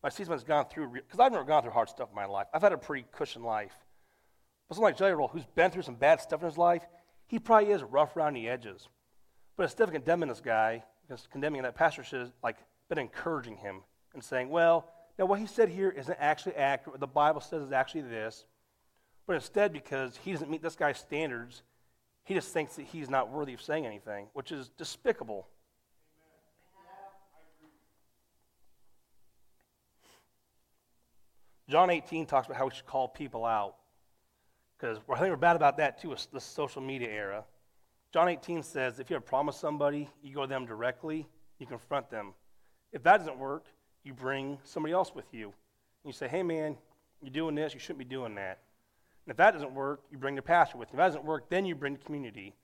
I 0.04 0.08
see 0.08 0.24
someone's 0.24 0.44
gone 0.44 0.66
through, 0.68 0.92
because 0.92 1.20
I've 1.20 1.32
never 1.32 1.44
gone 1.44 1.62
through 1.62 1.72
hard 1.72 1.88
stuff 1.88 2.08
in 2.08 2.16
my 2.16 2.26
life. 2.26 2.48
I've 2.52 2.62
had 2.62 2.72
a 2.72 2.78
pretty 2.78 3.06
cushion 3.12 3.42
life. 3.42 3.72
But 4.68 4.74
someone 4.74 4.90
like 4.90 4.98
Jelly 4.98 5.12
Roll, 5.12 5.28
who's 5.28 5.46
been 5.54 5.70
through 5.70 5.82
some 5.82 5.94
bad 5.94 6.20
stuff 6.20 6.40
in 6.40 6.46
his 6.46 6.58
life, 6.58 6.82
he 7.26 7.38
probably 7.38 7.70
is 7.70 7.82
rough 7.82 8.16
around 8.16 8.34
the 8.34 8.48
edges. 8.48 8.88
But 9.56 9.64
instead 9.64 9.84
of 9.84 9.92
condemning 9.92 10.28
this 10.28 10.40
guy, 10.40 10.82
because 11.06 11.28
condemning 11.30 11.62
that 11.62 11.76
pastor 11.76 12.02
should 12.02 12.20
have 12.20 12.32
like 12.42 12.56
been 12.88 12.98
encouraging 12.98 13.56
him 13.56 13.82
and 14.14 14.22
saying, 14.22 14.48
well, 14.48 14.88
now 15.18 15.26
what 15.26 15.38
he 15.38 15.46
said 15.46 15.68
here 15.68 15.90
isn't 15.90 16.16
actually 16.18 16.56
accurate. 16.56 16.94
What 16.94 17.00
the 17.00 17.06
Bible 17.06 17.40
says 17.40 17.62
is 17.62 17.72
actually 17.72 18.02
this. 18.02 18.44
But 19.26 19.34
instead, 19.34 19.72
because 19.72 20.18
he 20.22 20.32
doesn't 20.32 20.50
meet 20.50 20.62
this 20.62 20.74
guy's 20.74 20.98
standards, 20.98 21.62
he 22.24 22.34
just 22.34 22.52
thinks 22.52 22.76
that 22.76 22.86
he's 22.86 23.10
not 23.10 23.30
worthy 23.30 23.54
of 23.54 23.62
saying 23.62 23.86
anything, 23.86 24.26
which 24.32 24.52
is 24.52 24.70
despicable. 24.76 25.46
John 31.68 31.90
18 31.90 32.26
talks 32.26 32.46
about 32.46 32.58
how 32.58 32.66
we 32.66 32.74
should 32.74 32.86
call 32.86 33.08
people 33.08 33.44
out. 33.44 33.76
Because 34.76 34.98
I 35.08 35.18
think 35.18 35.30
we're 35.30 35.36
bad 35.36 35.56
about 35.56 35.76
that 35.76 36.00
too, 36.00 36.14
the 36.32 36.40
social 36.40 36.82
media 36.82 37.08
era. 37.08 37.44
John 38.12 38.28
18 38.28 38.62
says 38.62 38.98
if 38.98 39.08
you 39.08 39.14
have 39.14 39.24
promised 39.24 39.60
somebody, 39.60 40.08
you 40.22 40.34
go 40.34 40.42
to 40.42 40.48
them 40.48 40.66
directly, 40.66 41.26
you 41.58 41.66
confront 41.66 42.10
them. 42.10 42.34
If 42.92 43.02
that 43.04 43.18
doesn't 43.18 43.38
work, 43.38 43.64
you 44.04 44.12
bring 44.12 44.58
somebody 44.64 44.92
else 44.92 45.14
with 45.14 45.26
you. 45.32 45.46
And 45.46 45.52
you 46.06 46.12
say, 46.12 46.28
hey 46.28 46.42
man, 46.42 46.76
you're 47.22 47.30
doing 47.30 47.54
this, 47.54 47.74
you 47.74 47.80
shouldn't 47.80 47.98
be 47.98 48.04
doing 48.04 48.34
that. 48.34 48.58
And 49.24 49.30
if 49.30 49.36
that 49.36 49.52
doesn't 49.52 49.72
work, 49.72 50.00
you 50.10 50.18
bring 50.18 50.34
the 50.34 50.42
pastor 50.42 50.76
with 50.78 50.88
you. 50.88 50.94
If 50.94 50.98
that 50.98 51.06
doesn't 51.06 51.24
work, 51.24 51.48
then 51.48 51.64
you 51.64 51.74
bring 51.74 51.94
the 51.94 52.04
community. 52.04 52.54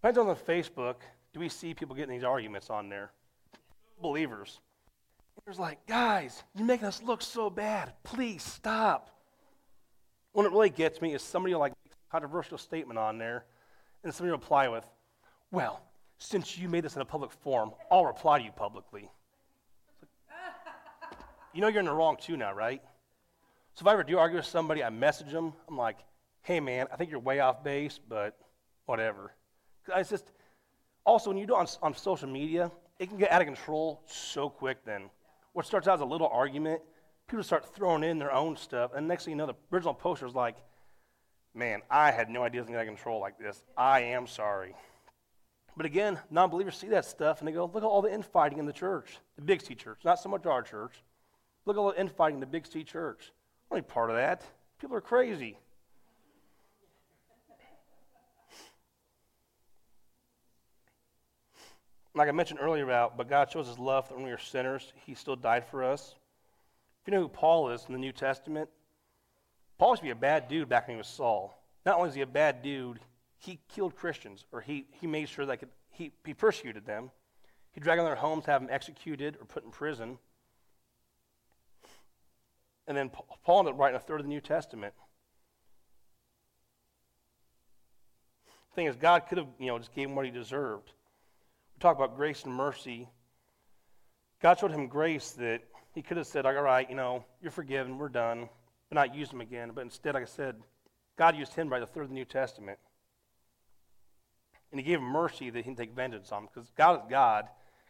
Depends 0.00 0.18
on 0.18 0.26
the 0.26 0.34
Facebook, 0.34 0.96
do 1.32 1.40
we 1.40 1.48
see 1.48 1.74
people 1.74 1.94
getting 1.94 2.14
these 2.14 2.24
arguments 2.24 2.70
on 2.70 2.88
there? 2.88 3.10
Believers. 4.00 4.60
There's 5.44 5.58
like, 5.58 5.86
guys, 5.86 6.42
you're 6.54 6.66
making 6.66 6.86
us 6.86 7.02
look 7.02 7.20
so 7.20 7.50
bad. 7.50 7.92
Please 8.02 8.42
stop. 8.42 9.10
When 10.32 10.46
it 10.46 10.52
really 10.52 10.70
gets 10.70 11.00
me 11.00 11.14
is 11.14 11.22
somebody 11.22 11.54
will 11.54 11.60
like 11.60 11.72
controversial 12.10 12.56
statement 12.56 12.98
on 12.98 13.18
there, 13.18 13.44
and 14.02 14.14
somebody 14.14 14.30
will 14.30 14.38
reply 14.38 14.68
with, 14.68 14.86
Well, 15.50 15.82
since 16.18 16.56
you 16.56 16.68
made 16.68 16.84
this 16.84 16.96
in 16.96 17.02
a 17.02 17.06
public 17.06 17.30
forum, 17.30 17.72
I'll 17.90 18.06
reply 18.06 18.38
to 18.38 18.44
you 18.44 18.52
publicly. 18.52 19.10
You 21.56 21.62
know 21.62 21.68
you're 21.68 21.80
in 21.80 21.86
the 21.86 21.92
wrong 21.92 22.18
too 22.20 22.36
now, 22.36 22.52
right? 22.52 22.82
So 23.74 23.82
if 23.82 23.86
I 23.86 23.94
ever 23.94 24.04
do 24.04 24.18
argue 24.18 24.36
with 24.36 24.46
somebody, 24.46 24.84
I 24.84 24.90
message 24.90 25.32
them. 25.32 25.54
I'm 25.66 25.78
like, 25.78 25.96
hey 26.42 26.60
man, 26.60 26.86
I 26.92 26.96
think 26.96 27.10
you're 27.10 27.18
way 27.18 27.40
off 27.40 27.64
base, 27.64 27.98
but 27.98 28.36
whatever. 28.84 29.32
It's 29.96 30.10
just, 30.10 30.26
also 31.06 31.30
when 31.30 31.38
you 31.38 31.46
do 31.46 31.54
it 31.54 31.60
on, 31.60 31.66
on 31.82 31.94
social 31.94 32.28
media, 32.28 32.70
it 32.98 33.08
can 33.08 33.16
get 33.16 33.32
out 33.32 33.40
of 33.40 33.46
control 33.46 34.02
so 34.06 34.50
quick 34.50 34.84
then. 34.84 35.08
What 35.54 35.64
starts 35.64 35.88
out 35.88 35.94
as 35.94 36.00
a 36.02 36.04
little 36.04 36.28
argument, 36.28 36.82
people 37.26 37.42
start 37.42 37.74
throwing 37.74 38.04
in 38.04 38.18
their 38.18 38.32
own 38.32 38.56
stuff, 38.56 38.90
and 38.94 39.08
next 39.08 39.24
thing 39.24 39.32
you 39.32 39.36
know, 39.36 39.46
the 39.46 39.54
original 39.72 39.94
poster 39.94 40.26
is 40.26 40.34
like, 40.34 40.56
man, 41.54 41.80
I 41.90 42.10
had 42.10 42.28
no 42.28 42.42
idea 42.42 42.60
it 42.60 42.64
was 42.64 42.68
going 42.68 42.78
to 42.78 42.84
get 42.84 42.88
out 42.88 42.92
of 42.92 42.98
control 42.98 43.20
like 43.20 43.38
this. 43.38 43.62
I 43.78 44.02
am 44.02 44.26
sorry. 44.26 44.74
But 45.74 45.86
again, 45.86 46.18
non 46.30 46.50
believers 46.50 46.76
see 46.76 46.88
that 46.88 47.06
stuff 47.06 47.40
and 47.40 47.48
they 47.48 47.52
go, 47.52 47.64
look 47.64 47.82
at 47.82 47.86
all 47.86 48.02
the 48.02 48.12
infighting 48.12 48.58
in 48.58 48.66
the 48.66 48.74
church, 48.74 49.18
the 49.36 49.42
Big 49.42 49.62
C 49.62 49.74
church, 49.74 50.00
not 50.04 50.18
so 50.18 50.28
much 50.28 50.44
our 50.44 50.62
church. 50.62 51.02
Look 51.66 51.76
at 51.76 51.80
all 51.80 51.92
the 51.92 52.00
infighting 52.00 52.36
in 52.36 52.40
the 52.40 52.46
Big 52.46 52.66
C 52.66 52.84
church. 52.84 53.32
Not 53.70 53.86
part 53.88 54.10
of 54.10 54.16
that. 54.16 54.42
People 54.80 54.96
are 54.96 55.00
crazy. 55.00 55.58
like 62.16 62.28
I 62.28 62.32
mentioned 62.32 62.60
earlier 62.62 62.84
about, 62.84 63.16
but 63.16 63.28
God 63.28 63.50
shows 63.50 63.68
his 63.68 63.78
love 63.78 64.08
that 64.08 64.14
when 64.14 64.24
we 64.24 64.32
are 64.32 64.38
sinners, 64.38 64.92
he 65.04 65.14
still 65.14 65.36
died 65.36 65.66
for 65.66 65.84
us. 65.84 66.14
If 67.02 67.08
you 67.08 67.14
know 67.14 67.20
who 67.20 67.28
Paul 67.28 67.70
is 67.70 67.84
in 67.86 67.92
the 67.92 67.98
New 67.98 68.12
Testament, 68.12 68.70
Paul 69.78 69.90
used 69.90 70.00
to 70.00 70.04
be 70.04 70.10
a 70.10 70.14
bad 70.14 70.48
dude 70.48 70.68
back 70.68 70.88
when 70.88 70.96
he 70.96 70.98
was 70.98 71.06
Saul. 71.06 71.54
Not 71.84 71.98
only 71.98 72.08
is 72.08 72.14
he 72.14 72.22
a 72.22 72.26
bad 72.26 72.62
dude, 72.62 73.00
he 73.38 73.60
killed 73.68 73.94
Christians, 73.94 74.46
or 74.50 74.62
he, 74.62 74.86
he 74.92 75.06
made 75.06 75.28
sure 75.28 75.44
that 75.44 75.58
could, 75.58 75.68
he, 75.90 76.10
he 76.24 76.32
persecuted 76.32 76.86
them. 76.86 77.10
He 77.72 77.80
dragged 77.80 77.98
them 77.98 78.06
to 78.06 78.08
their 78.08 78.16
homes, 78.16 78.46
have 78.46 78.62
them 78.62 78.70
executed 78.72 79.36
or 79.38 79.44
put 79.44 79.64
in 79.64 79.70
prison. 79.70 80.18
And 82.86 82.96
then 82.96 83.10
Paul 83.44 83.60
ended 83.60 83.74
up 83.74 83.80
writing 83.80 83.96
a 83.96 84.00
third 84.00 84.20
of 84.20 84.26
the 84.26 84.30
New 84.30 84.40
Testament. 84.40 84.94
Thing 88.74 88.86
is, 88.86 88.96
God 88.96 89.26
could 89.28 89.38
have, 89.38 89.48
you 89.58 89.66
know, 89.66 89.78
just 89.78 89.94
gave 89.94 90.08
him 90.08 90.14
what 90.14 90.26
he 90.26 90.30
deserved 90.30 90.92
we 91.76 91.80
talk 91.80 91.96
about 91.96 92.16
grace 92.16 92.44
and 92.44 92.54
mercy. 92.54 93.08
God 94.40 94.58
showed 94.58 94.70
him 94.70 94.86
grace 94.88 95.32
that 95.32 95.62
he 95.94 96.02
could 96.02 96.16
have 96.16 96.26
said, 96.26 96.46
all 96.46 96.52
right, 96.54 96.88
you 96.88 96.96
know, 96.96 97.24
you're 97.42 97.50
forgiven, 97.50 97.98
we're 97.98 98.08
done, 98.08 98.48
but 98.88 98.94
not 98.94 99.14
use 99.14 99.30
him 99.30 99.40
again. 99.40 99.72
But 99.74 99.82
instead, 99.82 100.14
like 100.14 100.22
I 100.22 100.26
said, 100.26 100.56
God 101.18 101.36
used 101.36 101.54
him 101.54 101.68
by 101.68 101.80
the 101.80 101.86
third 101.86 102.02
of 102.04 102.08
the 102.08 102.14
New 102.14 102.24
Testament. 102.24 102.78
And 104.70 104.80
he 104.80 104.86
gave 104.86 104.98
him 104.98 105.04
mercy 105.04 105.50
that 105.50 105.58
he 105.58 105.64
didn't 105.64 105.78
take 105.78 105.94
vengeance 105.94 106.32
on 106.32 106.44
him. 106.44 106.48
Because 106.52 106.70
God 106.76 107.00
is 107.00 107.10
God. 107.10 107.46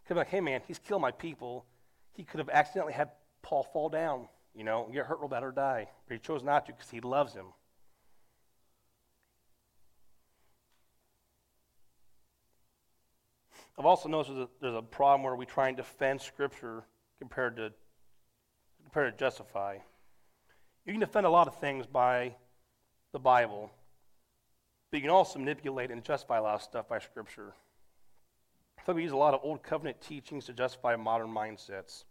Could 0.07 0.15
be 0.15 0.19
like, 0.19 0.29
hey 0.29 0.41
man, 0.41 0.61
he's 0.67 0.79
killed 0.79 1.03
my 1.03 1.11
people. 1.11 1.65
He 2.13 2.25
could 2.25 2.39
have 2.39 2.49
accidentally 2.49 2.93
had 2.93 3.11
Paul 3.43 3.65
fall 3.73 3.89
down, 3.89 4.29
you 4.57 4.65
know, 4.65 4.89
get 4.93 5.07
hurt 5.07 5.21
real 5.21 5.29
bad 5.29 5.43
or 5.43 5.53
die. 5.53 5.89
But 6.09 6.15
he 6.15 6.19
chose 6.19 6.43
not 6.43 6.67
to 6.67 6.73
because 6.73 6.91
he 6.91 7.01
loves 7.01 7.35
him. 7.35 7.47
I've 13.79 13.85
also 13.85 14.09
noticed 14.09 14.33
a, 14.33 14.49
there's 14.61 14.75
a 14.75 14.81
problem 14.81 15.23
where 15.23 15.37
we 15.37 15.45
try 15.45 15.69
and 15.69 15.77
defend 15.77 16.23
Scripture 16.23 16.85
compared 17.19 17.57
to 17.57 17.73
compared 18.83 19.13
to 19.13 19.19
justify. 19.19 19.77
You 20.87 20.93
can 20.93 21.01
defend 21.01 21.27
a 21.27 21.31
lot 21.31 21.49
of 21.49 21.61
things 21.61 21.87
by 21.87 22.37
the 23.13 23.19
Bible, 23.19 23.71
but 24.91 24.99
you 24.99 25.03
can 25.03 25.11
also 25.11 25.39
manipulate 25.39 25.91
and 25.91 26.03
justify 26.03 26.39
a 26.39 26.43
lot 26.43 26.55
of 26.55 26.63
stuff 26.63 26.89
by 26.89 27.01
Scripture. 27.01 27.53
I 28.79 28.83
think 28.83 28.97
we 28.97 29.03
use 29.03 29.13
a 29.13 29.17
lot 29.17 29.35
of 29.35 29.41
old 29.43 29.63
covenant 29.63 30.01
teachings 30.01 30.47
to 30.47 30.53
justify 30.53 30.97
modern 30.97 31.29
mindsets. 31.29 32.05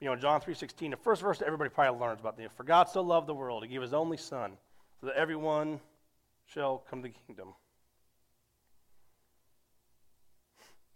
You 0.00 0.08
know, 0.08 0.16
John 0.16 0.40
3.16, 0.40 0.90
the 0.90 0.96
first 0.96 1.22
verse 1.22 1.38
that 1.38 1.46
everybody 1.46 1.70
probably 1.70 2.00
learns 2.00 2.20
about 2.20 2.36
this. 2.36 2.50
For 2.56 2.62
God 2.62 2.88
so 2.88 3.02
loved 3.02 3.26
the 3.26 3.34
world, 3.34 3.64
he 3.64 3.68
gave 3.68 3.82
his 3.82 3.92
only 3.92 4.16
son, 4.16 4.52
so 5.00 5.06
that 5.08 5.16
everyone 5.16 5.80
shall 6.46 6.84
come 6.88 7.02
to 7.02 7.08
the 7.08 7.14
kingdom. 7.26 7.54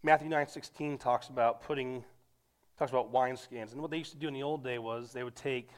Matthew 0.05 0.29
9:16 0.29 0.99
talks 0.99 1.29
about 1.29 1.63
putting 1.63 2.05
talks 2.77 2.91
about 2.91 3.13
wineskins. 3.13 3.73
And 3.73 3.81
what 3.81 3.91
they 3.91 3.99
used 3.99 4.13
to 4.13 4.19
do 4.19 4.29
in 4.29 4.35
the 4.35 4.43
old 4.43 4.65
day 4.65 4.79
was 4.79 5.13
they 5.13 5.23
would 5.23 5.37
take 5.37 5.71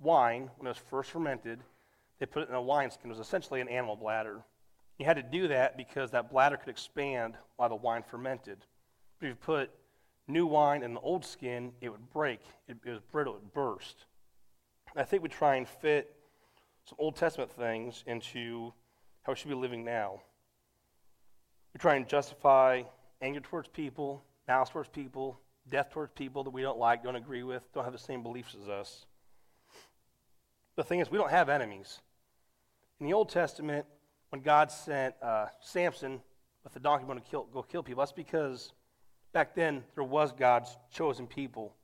wine 0.00 0.50
when 0.56 0.66
it 0.66 0.70
was 0.70 0.78
first 0.78 1.10
fermented, 1.10 1.60
they 2.18 2.26
put 2.26 2.42
it 2.42 2.48
in 2.48 2.54
a 2.54 2.62
wineskin. 2.62 3.10
It 3.10 3.16
was 3.16 3.26
essentially 3.26 3.60
an 3.60 3.68
animal 3.68 3.96
bladder. 3.96 4.42
You 4.98 5.06
had 5.06 5.16
to 5.16 5.22
do 5.22 5.48
that 5.48 5.76
because 5.76 6.10
that 6.10 6.30
bladder 6.30 6.56
could 6.56 6.68
expand 6.68 7.36
while 7.56 7.68
the 7.68 7.76
wine 7.76 8.02
fermented. 8.02 8.58
But 9.18 9.26
if 9.26 9.30
you 9.30 9.34
put 9.36 9.70
new 10.30 10.46
wine 10.46 10.82
in 10.82 10.94
the 10.94 11.00
old 11.00 11.24
skin, 11.24 11.72
it 11.80 11.88
would 11.88 12.10
break. 12.10 12.40
It, 12.68 12.78
it 12.84 12.90
was 12.90 13.00
brittle, 13.12 13.36
it 13.36 13.54
burst. 13.54 14.04
And 14.92 15.00
I 15.00 15.04
think 15.04 15.22
we 15.22 15.28
try 15.28 15.56
and 15.56 15.68
fit 15.68 16.14
some 16.84 16.96
Old 16.98 17.16
Testament 17.16 17.50
things 17.52 18.02
into 18.06 18.72
how 19.22 19.32
we 19.32 19.36
should 19.36 19.48
be 19.48 19.54
living 19.54 19.84
now. 19.84 20.20
We 21.72 21.78
try 21.78 21.94
and 21.94 22.08
justify 22.08 22.82
anger 23.22 23.40
towards 23.40 23.68
people, 23.68 24.24
malice 24.48 24.70
towards 24.70 24.88
people, 24.88 25.38
death 25.68 25.90
towards 25.90 26.12
people 26.12 26.42
that 26.44 26.50
we 26.50 26.62
don't 26.62 26.78
like, 26.78 27.04
don't 27.04 27.16
agree 27.16 27.42
with, 27.42 27.62
don't 27.72 27.84
have 27.84 27.92
the 27.92 27.98
same 27.98 28.22
beliefs 28.22 28.56
as 28.60 28.68
us. 28.68 29.06
The 30.76 30.82
thing 30.82 31.00
is, 31.00 31.10
we 31.10 31.18
don't 31.18 31.30
have 31.30 31.48
enemies. 31.48 32.00
In 32.98 33.06
the 33.06 33.12
Old 33.12 33.28
Testament, 33.28 33.86
when 34.30 34.42
God 34.42 34.70
sent 34.70 35.14
uh, 35.22 35.46
Samson 35.60 36.20
with 36.64 36.72
the 36.72 36.80
donkey 36.80 37.04
bone 37.04 37.16
to 37.16 37.22
kill, 37.22 37.44
go 37.44 37.62
kill 37.62 37.82
people, 37.82 38.00
that's 38.00 38.12
because 38.12 38.72
back 39.32 39.54
then 39.54 39.84
there 39.94 40.04
was 40.04 40.32
God's 40.32 40.76
chosen 40.92 41.26
people. 41.26 41.74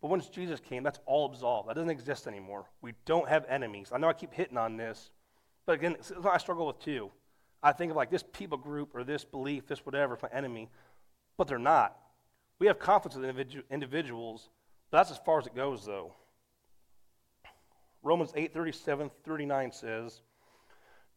But 0.00 0.08
once 0.08 0.28
Jesus 0.28 0.60
came, 0.60 0.82
that's 0.82 1.00
all 1.06 1.26
absolved. 1.26 1.68
That 1.68 1.74
doesn't 1.74 1.90
exist 1.90 2.26
anymore. 2.26 2.66
We 2.82 2.92
don't 3.04 3.28
have 3.28 3.44
enemies. 3.48 3.90
I 3.92 3.98
know 3.98 4.08
I 4.08 4.12
keep 4.12 4.32
hitting 4.32 4.58
on 4.58 4.76
this, 4.76 5.10
but 5.64 5.72
again, 5.72 5.96
I 6.30 6.38
struggle 6.38 6.66
with 6.66 6.78
too. 6.80 7.10
I 7.62 7.72
think 7.72 7.90
of 7.90 7.96
like 7.96 8.10
this 8.10 8.24
people 8.32 8.58
group 8.58 8.94
or 8.94 9.02
this 9.02 9.24
belief, 9.24 9.66
this 9.66 9.84
whatever, 9.84 10.18
my 10.22 10.28
enemy, 10.32 10.68
but 11.36 11.48
they're 11.48 11.58
not. 11.58 11.96
We 12.58 12.66
have 12.68 12.78
conflicts 12.78 13.16
with 13.16 13.64
individuals, 13.70 14.48
but 14.90 14.98
that's 14.98 15.10
as 15.10 15.18
far 15.18 15.38
as 15.38 15.46
it 15.46 15.54
goes, 15.54 15.84
though. 15.84 16.12
Romans 18.02 18.32
8 18.36 18.54
37 18.54 19.10
39 19.24 19.72
says, 19.72 20.20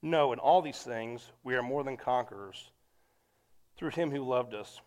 No, 0.02 0.34
in 0.34 0.39
all 0.39 0.62
these 0.62 0.82
things 0.82 1.32
we 1.44 1.56
are 1.56 1.62
more 1.62 1.84
than 1.84 1.98
conquerors 1.98 2.72
through 3.78 3.92
him 3.92 4.10
who 4.10 4.24
loved 4.24 4.54
us. 4.54 4.82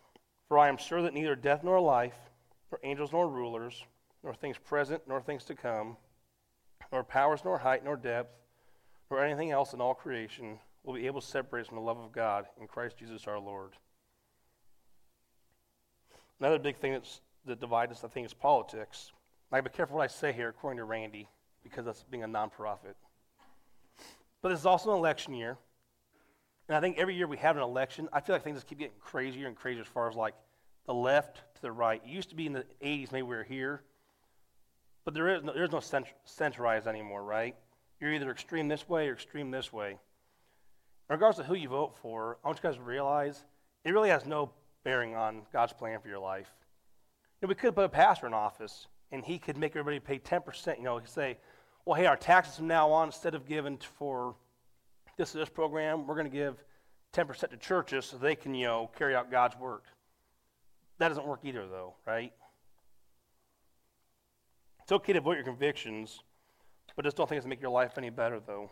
For 0.52 0.58
I 0.58 0.68
am 0.68 0.76
sure 0.76 1.00
that 1.00 1.14
neither 1.14 1.34
death 1.34 1.64
nor 1.64 1.80
life, 1.80 2.28
nor 2.70 2.78
angels 2.82 3.10
nor 3.10 3.26
rulers, 3.26 3.86
nor 4.22 4.34
things 4.34 4.58
present 4.58 5.00
nor 5.08 5.18
things 5.18 5.44
to 5.44 5.54
come, 5.54 5.96
nor 6.92 7.02
powers, 7.02 7.40
nor 7.42 7.56
height, 7.56 7.82
nor 7.82 7.96
depth, 7.96 8.36
nor 9.10 9.24
anything 9.24 9.50
else 9.50 9.72
in 9.72 9.80
all 9.80 9.94
creation 9.94 10.58
will 10.84 10.92
be 10.92 11.06
able 11.06 11.22
to 11.22 11.26
separate 11.26 11.62
us 11.62 11.68
from 11.68 11.76
the 11.76 11.82
love 11.82 11.98
of 11.98 12.12
God 12.12 12.44
in 12.60 12.66
Christ 12.66 12.98
Jesus 12.98 13.26
our 13.26 13.38
Lord. 13.38 13.72
Another 16.38 16.58
big 16.58 16.76
thing 16.76 16.92
that's, 16.92 17.22
that 17.46 17.58
divides 17.58 17.92
us, 17.92 18.04
I 18.04 18.08
think, 18.08 18.26
is 18.26 18.34
politics. 18.34 19.10
I 19.50 19.58
be 19.62 19.70
careful 19.70 19.96
what 19.96 20.04
I 20.04 20.08
say 20.08 20.34
here, 20.34 20.50
according 20.50 20.76
to 20.76 20.84
Randy, 20.84 21.30
because 21.62 21.86
that's 21.86 22.02
being 22.10 22.24
a 22.24 22.28
nonprofit. 22.28 22.96
But 24.42 24.50
this 24.50 24.60
is 24.60 24.66
also 24.66 24.90
an 24.90 24.98
election 24.98 25.32
year. 25.32 25.56
And 26.68 26.76
I 26.76 26.80
think 26.80 26.98
every 26.98 27.14
year 27.14 27.26
we 27.26 27.36
have 27.38 27.56
an 27.56 27.62
election, 27.62 28.08
I 28.12 28.20
feel 28.20 28.34
like 28.34 28.44
things 28.44 28.56
just 28.56 28.66
keep 28.66 28.78
getting 28.78 28.94
crazier 29.00 29.46
and 29.46 29.56
crazier 29.56 29.82
as 29.82 29.88
far 29.88 30.08
as 30.08 30.16
like 30.16 30.34
the 30.86 30.94
left 30.94 31.36
to 31.56 31.62
the 31.62 31.72
right. 31.72 32.00
It 32.04 32.08
used 32.08 32.30
to 32.30 32.34
be 32.34 32.46
in 32.46 32.52
the 32.52 32.64
80s, 32.82 33.12
maybe 33.12 33.22
we 33.22 33.36
were 33.36 33.42
here. 33.42 33.82
But 35.04 35.14
there 35.14 35.28
is 35.34 35.42
no, 35.42 35.52
there's 35.52 35.72
no 35.72 35.82
centralized 36.24 36.86
anymore, 36.86 37.22
right? 37.22 37.56
You're 38.00 38.12
either 38.12 38.30
extreme 38.30 38.68
this 38.68 38.88
way 38.88 39.08
or 39.08 39.12
extreme 39.12 39.50
this 39.50 39.72
way. 39.72 39.96
Regardless 41.08 41.40
of 41.40 41.46
who 41.46 41.54
you 41.54 41.68
vote 41.68 41.96
for, 42.00 42.38
I 42.44 42.48
want 42.48 42.58
you 42.58 42.62
guys 42.62 42.76
to 42.76 42.82
realize 42.82 43.44
it 43.84 43.90
really 43.90 44.08
has 44.10 44.24
no 44.24 44.50
bearing 44.84 45.14
on 45.14 45.42
God's 45.52 45.72
plan 45.72 46.00
for 46.00 46.08
your 46.08 46.18
life. 46.18 46.50
You 47.40 47.46
know, 47.46 47.50
we 47.50 47.54
could 47.54 47.74
put 47.74 47.84
a 47.84 47.88
pastor 47.88 48.26
in 48.26 48.34
office, 48.34 48.86
and 49.10 49.24
he 49.24 49.38
could 49.38 49.56
make 49.56 49.72
everybody 49.72 49.98
pay 49.98 50.18
10%. 50.18 50.78
You 50.78 50.84
know, 50.84 50.96
he 50.96 51.02
could 51.02 51.10
say, 51.10 51.38
well, 51.84 51.96
hey, 51.96 52.06
our 52.06 52.16
taxes 52.16 52.56
from 52.56 52.68
now 52.68 52.90
on, 52.92 53.08
instead 53.08 53.34
of 53.34 53.46
giving 53.46 53.78
for 53.78 54.36
this 55.16 55.28
is 55.28 55.34
this 55.34 55.48
program, 55.48 56.06
we're 56.06 56.14
going 56.14 56.30
to 56.30 56.36
give 56.36 56.62
10% 57.12 57.50
to 57.50 57.56
churches 57.56 58.06
so 58.06 58.16
they 58.16 58.34
can, 58.34 58.54
you 58.54 58.66
know, 58.66 58.90
carry 58.96 59.14
out 59.14 59.30
God's 59.30 59.56
work. 59.58 59.84
That 60.98 61.08
doesn't 61.08 61.26
work 61.26 61.40
either, 61.44 61.66
though, 61.66 61.94
right? 62.06 62.32
It's 64.82 64.92
okay 64.92 65.12
to 65.12 65.20
vote 65.20 65.32
your 65.32 65.44
convictions, 65.44 66.20
but 66.96 67.04
just 67.04 67.16
don't 67.16 67.28
think 67.28 67.36
it's 67.36 67.44
going 67.44 67.50
to 67.50 67.56
make 67.56 67.62
your 67.62 67.70
life 67.70 67.98
any 67.98 68.10
better, 68.10 68.40
though. 68.40 68.70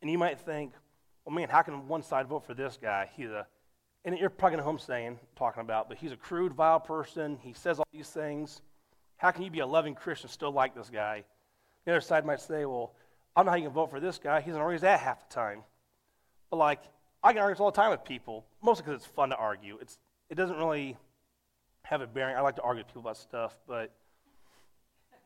And 0.00 0.10
you 0.10 0.18
might 0.18 0.40
think, 0.40 0.72
well, 1.24 1.34
man, 1.34 1.48
how 1.48 1.62
can 1.62 1.86
one 1.86 2.02
side 2.02 2.26
vote 2.26 2.44
for 2.44 2.54
this 2.54 2.76
guy? 2.80 3.08
He's 3.16 3.30
a, 3.30 3.46
and 4.04 4.18
you're 4.18 4.30
probably 4.30 4.56
going 4.56 4.64
home 4.64 4.78
saying, 4.78 5.18
talking 5.36 5.60
about, 5.60 5.88
but 5.88 5.96
he's 5.96 6.10
a 6.10 6.16
crude, 6.16 6.52
vile 6.52 6.80
person. 6.80 7.38
He 7.40 7.52
says 7.52 7.78
all 7.78 7.86
these 7.92 8.10
things. 8.10 8.62
How 9.16 9.30
can 9.30 9.44
you 9.44 9.50
be 9.50 9.60
a 9.60 9.66
loving 9.66 9.94
Christian 9.94 10.28
still 10.28 10.50
like 10.50 10.74
this 10.74 10.90
guy? 10.90 11.24
The 11.84 11.92
other 11.92 12.00
side 12.00 12.24
might 12.24 12.40
say, 12.40 12.64
well, 12.64 12.92
I 13.34 13.40
don't 13.40 13.46
know 13.46 13.52
how 13.52 13.56
you 13.56 13.64
can 13.64 13.72
vote 13.72 13.90
for 13.90 14.00
this 14.00 14.18
guy. 14.18 14.40
He's 14.40 14.52
doesn't 14.52 14.62
argue 14.62 14.78
that 14.80 15.00
half 15.00 15.28
the 15.28 15.34
time. 15.34 15.62
But 16.50 16.56
like, 16.56 16.80
I 17.22 17.32
can 17.32 17.42
argue 17.42 17.62
all 17.64 17.70
the 17.70 17.76
time 17.76 17.90
with 17.90 18.04
people, 18.04 18.44
mostly 18.62 18.84
because 18.84 19.02
it's 19.02 19.12
fun 19.12 19.30
to 19.30 19.36
argue. 19.36 19.78
It's, 19.80 19.98
it 20.28 20.34
doesn't 20.34 20.56
really 20.56 20.96
have 21.82 22.00
a 22.00 22.06
bearing. 22.06 22.36
I 22.36 22.40
like 22.40 22.56
to 22.56 22.62
argue 22.62 22.80
with 22.80 22.88
people 22.88 23.02
about 23.02 23.16
stuff, 23.16 23.56
but 23.66 23.90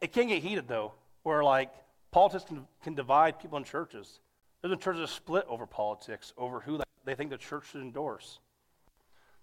it 0.01 0.12
can 0.12 0.29
get 0.29 0.42
heated 0.42 0.69
though, 0.69 0.92
where 1.23 1.42
like 1.42 1.71
politics 2.11 2.45
can, 2.45 2.66
can 2.83 2.95
divide 2.95 3.38
people 3.38 3.59
in 3.59 3.64
churches. 3.64 4.21
There's 4.61 4.71
been 4.71 4.79
churches 4.79 5.11
split 5.11 5.47
over 5.49 5.66
politics, 5.66 6.33
over 6.37 6.61
who 6.61 6.81
they 7.05 7.14
think 7.14 7.31
the 7.31 7.38
church 7.38 7.71
should 7.71 7.83
endorse. 7.83 8.40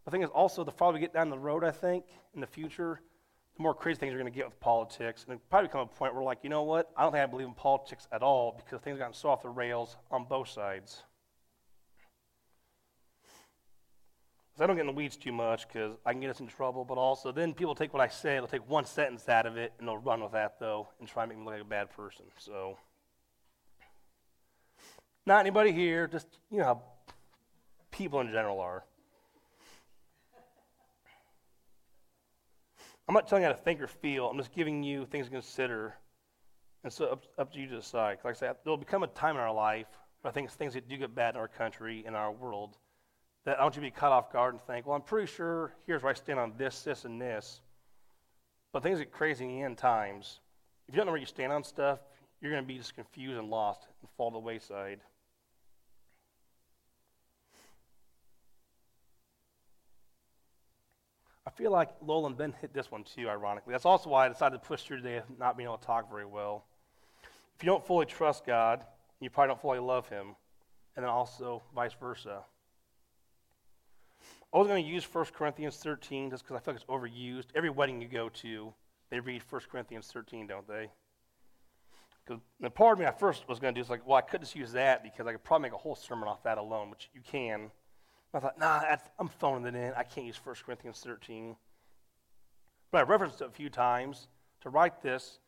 The 0.05 0.11
thing 0.11 0.21
is 0.21 0.29
also, 0.29 0.63
the 0.63 0.71
farther 0.71 0.95
we 0.95 0.99
get 0.99 1.13
down 1.13 1.29
the 1.29 1.37
road, 1.37 1.63
I 1.63 1.71
think, 1.71 2.05
in 2.33 2.41
the 2.41 2.47
future, 2.47 2.99
the 3.55 3.63
more 3.63 3.73
crazy 3.73 3.99
things 3.99 4.13
are 4.13 4.17
going 4.17 4.31
to 4.31 4.35
get 4.35 4.45
with 4.45 4.59
politics. 4.59 5.25
And 5.27 5.35
it 5.35 5.41
probably 5.49 5.69
come 5.69 5.81
a 5.81 5.85
point 5.85 6.13
where, 6.13 6.23
like, 6.23 6.39
you 6.43 6.49
know 6.49 6.63
what? 6.63 6.91
I 6.97 7.03
don't 7.03 7.11
think 7.11 7.23
I 7.23 7.27
believe 7.27 7.47
in 7.47 7.53
politics 7.53 8.07
at 8.11 8.23
all 8.23 8.53
because 8.57 8.81
things 8.81 8.93
have 8.93 8.99
gotten 8.99 9.13
so 9.13 9.29
off 9.29 9.43
the 9.43 9.49
rails 9.49 9.97
on 10.11 10.25
both 10.25 10.49
sides. 10.49 11.03
So 14.57 14.63
I 14.63 14.67
don't 14.67 14.75
get 14.75 14.81
in 14.81 14.87
the 14.87 14.93
weeds 14.93 15.17
too 15.17 15.31
much 15.31 15.67
because 15.67 15.97
I 16.05 16.11
can 16.11 16.21
get 16.21 16.29
us 16.29 16.39
in 16.39 16.47
trouble, 16.47 16.85
but 16.85 16.99
also 16.99 17.31
then 17.31 17.53
people 17.53 17.73
take 17.73 17.91
what 17.91 18.03
I 18.03 18.07
say, 18.07 18.35
they'll 18.35 18.47
take 18.47 18.69
one 18.69 18.85
sentence 18.85 19.27
out 19.27 19.47
of 19.47 19.57
it, 19.57 19.73
and 19.79 19.87
they'll 19.87 19.97
run 19.97 20.21
with 20.21 20.33
that, 20.33 20.59
though, 20.59 20.89
and 20.99 21.07
try 21.07 21.23
to 21.23 21.29
make 21.29 21.39
me 21.39 21.43
look 21.43 21.53
like 21.53 21.61
a 21.61 21.65
bad 21.65 21.89
person. 21.89 22.25
So. 22.37 22.77
Not 25.25 25.39
anybody 25.39 25.71
here, 25.71 26.05
just, 26.07 26.27
you 26.51 26.59
know 26.59 26.65
how 26.65 26.81
people 27.91 28.19
in 28.19 28.27
general 28.27 28.59
are. 28.59 28.83
I'm 33.07 33.13
not 33.13 33.27
telling 33.27 33.43
you 33.43 33.47
how 33.47 33.53
to 33.53 33.61
think 33.61 33.81
or 33.81 33.87
feel. 33.87 34.27
I'm 34.27 34.37
just 34.37 34.53
giving 34.53 34.83
you 34.83 35.05
things 35.05 35.27
to 35.27 35.31
consider. 35.31 35.95
And 36.83 36.91
so 36.91 37.05
up, 37.05 37.23
up 37.37 37.53
to 37.53 37.59
you 37.59 37.67
to 37.67 37.75
decide. 37.75 38.19
Like 38.23 38.35
I 38.35 38.37
said, 38.37 38.55
there'll 38.63 38.77
become 38.77 39.03
a 39.03 39.07
time 39.07 39.35
in 39.35 39.41
our 39.41 39.53
life 39.53 39.87
where 40.21 40.29
I 40.29 40.33
think 40.33 40.49
things 40.51 40.73
that 40.73 40.87
do 40.87 40.97
get 40.97 41.13
bad 41.13 41.35
in 41.35 41.39
our 41.39 41.47
country, 41.47 42.03
in 42.05 42.15
our 42.15 42.31
world, 42.31 42.77
that 43.45 43.59
I 43.59 43.63
want 43.63 43.75
you 43.75 43.81
to 43.81 43.87
be 43.87 43.91
caught 43.91 44.11
off 44.11 44.31
guard 44.31 44.53
and 44.53 44.61
think, 44.63 44.85
well, 44.85 44.95
I'm 44.95 45.01
pretty 45.01 45.31
sure 45.31 45.73
here's 45.85 46.01
where 46.01 46.11
I 46.11 46.13
stand 46.13 46.39
on 46.39 46.53
this, 46.57 46.81
this, 46.81 47.03
and 47.05 47.21
this. 47.21 47.61
But 48.71 48.83
things 48.83 48.99
get 48.99 49.11
crazy 49.11 49.43
in 49.45 49.51
the 49.51 49.61
end 49.61 49.77
times. 49.77 50.39
If 50.87 50.95
you 50.95 50.97
don't 50.97 51.05
know 51.05 51.11
where 51.11 51.19
you 51.19 51.27
stand 51.27 51.51
on 51.51 51.63
stuff, 51.63 51.99
you're 52.41 52.51
going 52.51 52.63
to 52.63 52.67
be 52.67 52.77
just 52.77 52.95
confused 52.95 53.37
and 53.37 53.49
lost 53.49 53.87
and 54.01 54.09
fall 54.17 54.31
to 54.31 54.35
the 54.35 54.39
wayside. 54.39 54.99
I 61.45 61.49
feel 61.49 61.71
like 61.71 61.89
Lowell 62.01 62.27
and 62.27 62.37
Ben 62.37 62.53
hit 62.61 62.73
this 62.73 62.89
one 62.89 63.03
too, 63.03 63.29
ironically. 63.29 63.73
That's 63.73 63.85
also 63.85 64.09
why 64.09 64.25
I 64.25 64.29
decided 64.29 64.61
to 64.61 64.67
push 64.67 64.83
through 64.83 64.97
today 64.97 65.17
of 65.17 65.25
not 65.37 65.57
being 65.57 65.67
able 65.67 65.77
to 65.77 65.85
talk 65.85 66.09
very 66.09 66.25
well. 66.25 66.65
If 67.55 67.63
you 67.63 67.67
don't 67.67 67.85
fully 67.85 68.05
trust 68.05 68.45
God, 68.45 68.85
you 69.19 69.29
probably 69.29 69.49
don't 69.49 69.61
fully 69.61 69.79
love 69.79 70.07
Him, 70.07 70.35
and 70.95 71.03
then 71.03 71.09
also 71.09 71.61
vice 71.75 71.93
versa. 71.99 72.43
I 74.53 74.57
was 74.57 74.67
going 74.67 74.83
to 74.85 74.89
use 74.89 75.03
1 75.03 75.25
Corinthians 75.33 75.77
13 75.77 76.29
just 76.29 76.43
because 76.43 76.55
I 76.55 76.59
feel 76.59 76.75
like 76.75 76.81
it's 76.81 76.89
overused. 76.89 77.47
Every 77.55 77.69
wedding 77.69 78.01
you 78.01 78.07
go 78.07 78.29
to, 78.29 78.73
they 79.09 79.19
read 79.19 79.41
1 79.49 79.61
Corinthians 79.69 80.07
13, 80.13 80.47
don't 80.47 80.67
they? 80.67 80.89
Because 82.23 82.41
the 82.59 82.69
part 82.69 82.93
of 82.93 82.99
me 82.99 83.05
I 83.05 83.11
first 83.11 83.49
was 83.49 83.59
going 83.59 83.73
to 83.73 83.79
do 83.79 83.83
is 83.83 83.89
like, 83.89 84.07
well, 84.07 84.17
I 84.17 84.21
could 84.21 84.41
just 84.41 84.55
use 84.55 84.71
that 84.73 85.03
because 85.03 85.27
I 85.27 85.33
could 85.33 85.43
probably 85.43 85.63
make 85.63 85.73
a 85.73 85.77
whole 85.77 85.95
sermon 85.95 86.29
off 86.29 86.43
that 86.43 86.57
alone, 86.57 86.89
which 86.89 87.09
you 87.13 87.21
can. 87.21 87.71
I 88.33 88.39
thought, 88.39 88.57
nah, 88.57 88.81
I'm 89.19 89.27
phoning 89.27 89.67
it 89.67 89.77
in. 89.77 89.93
I 89.95 90.03
can't 90.03 90.25
use 90.25 90.39
1 90.43 90.55
Corinthians 90.65 90.99
13. 91.01 91.55
But 92.91 92.99
I 92.99 93.01
referenced 93.03 93.41
it 93.41 93.47
a 93.47 93.51
few 93.51 93.69
times 93.69 94.27
to 94.61 94.69
write 94.69 95.01
this. 95.01 95.39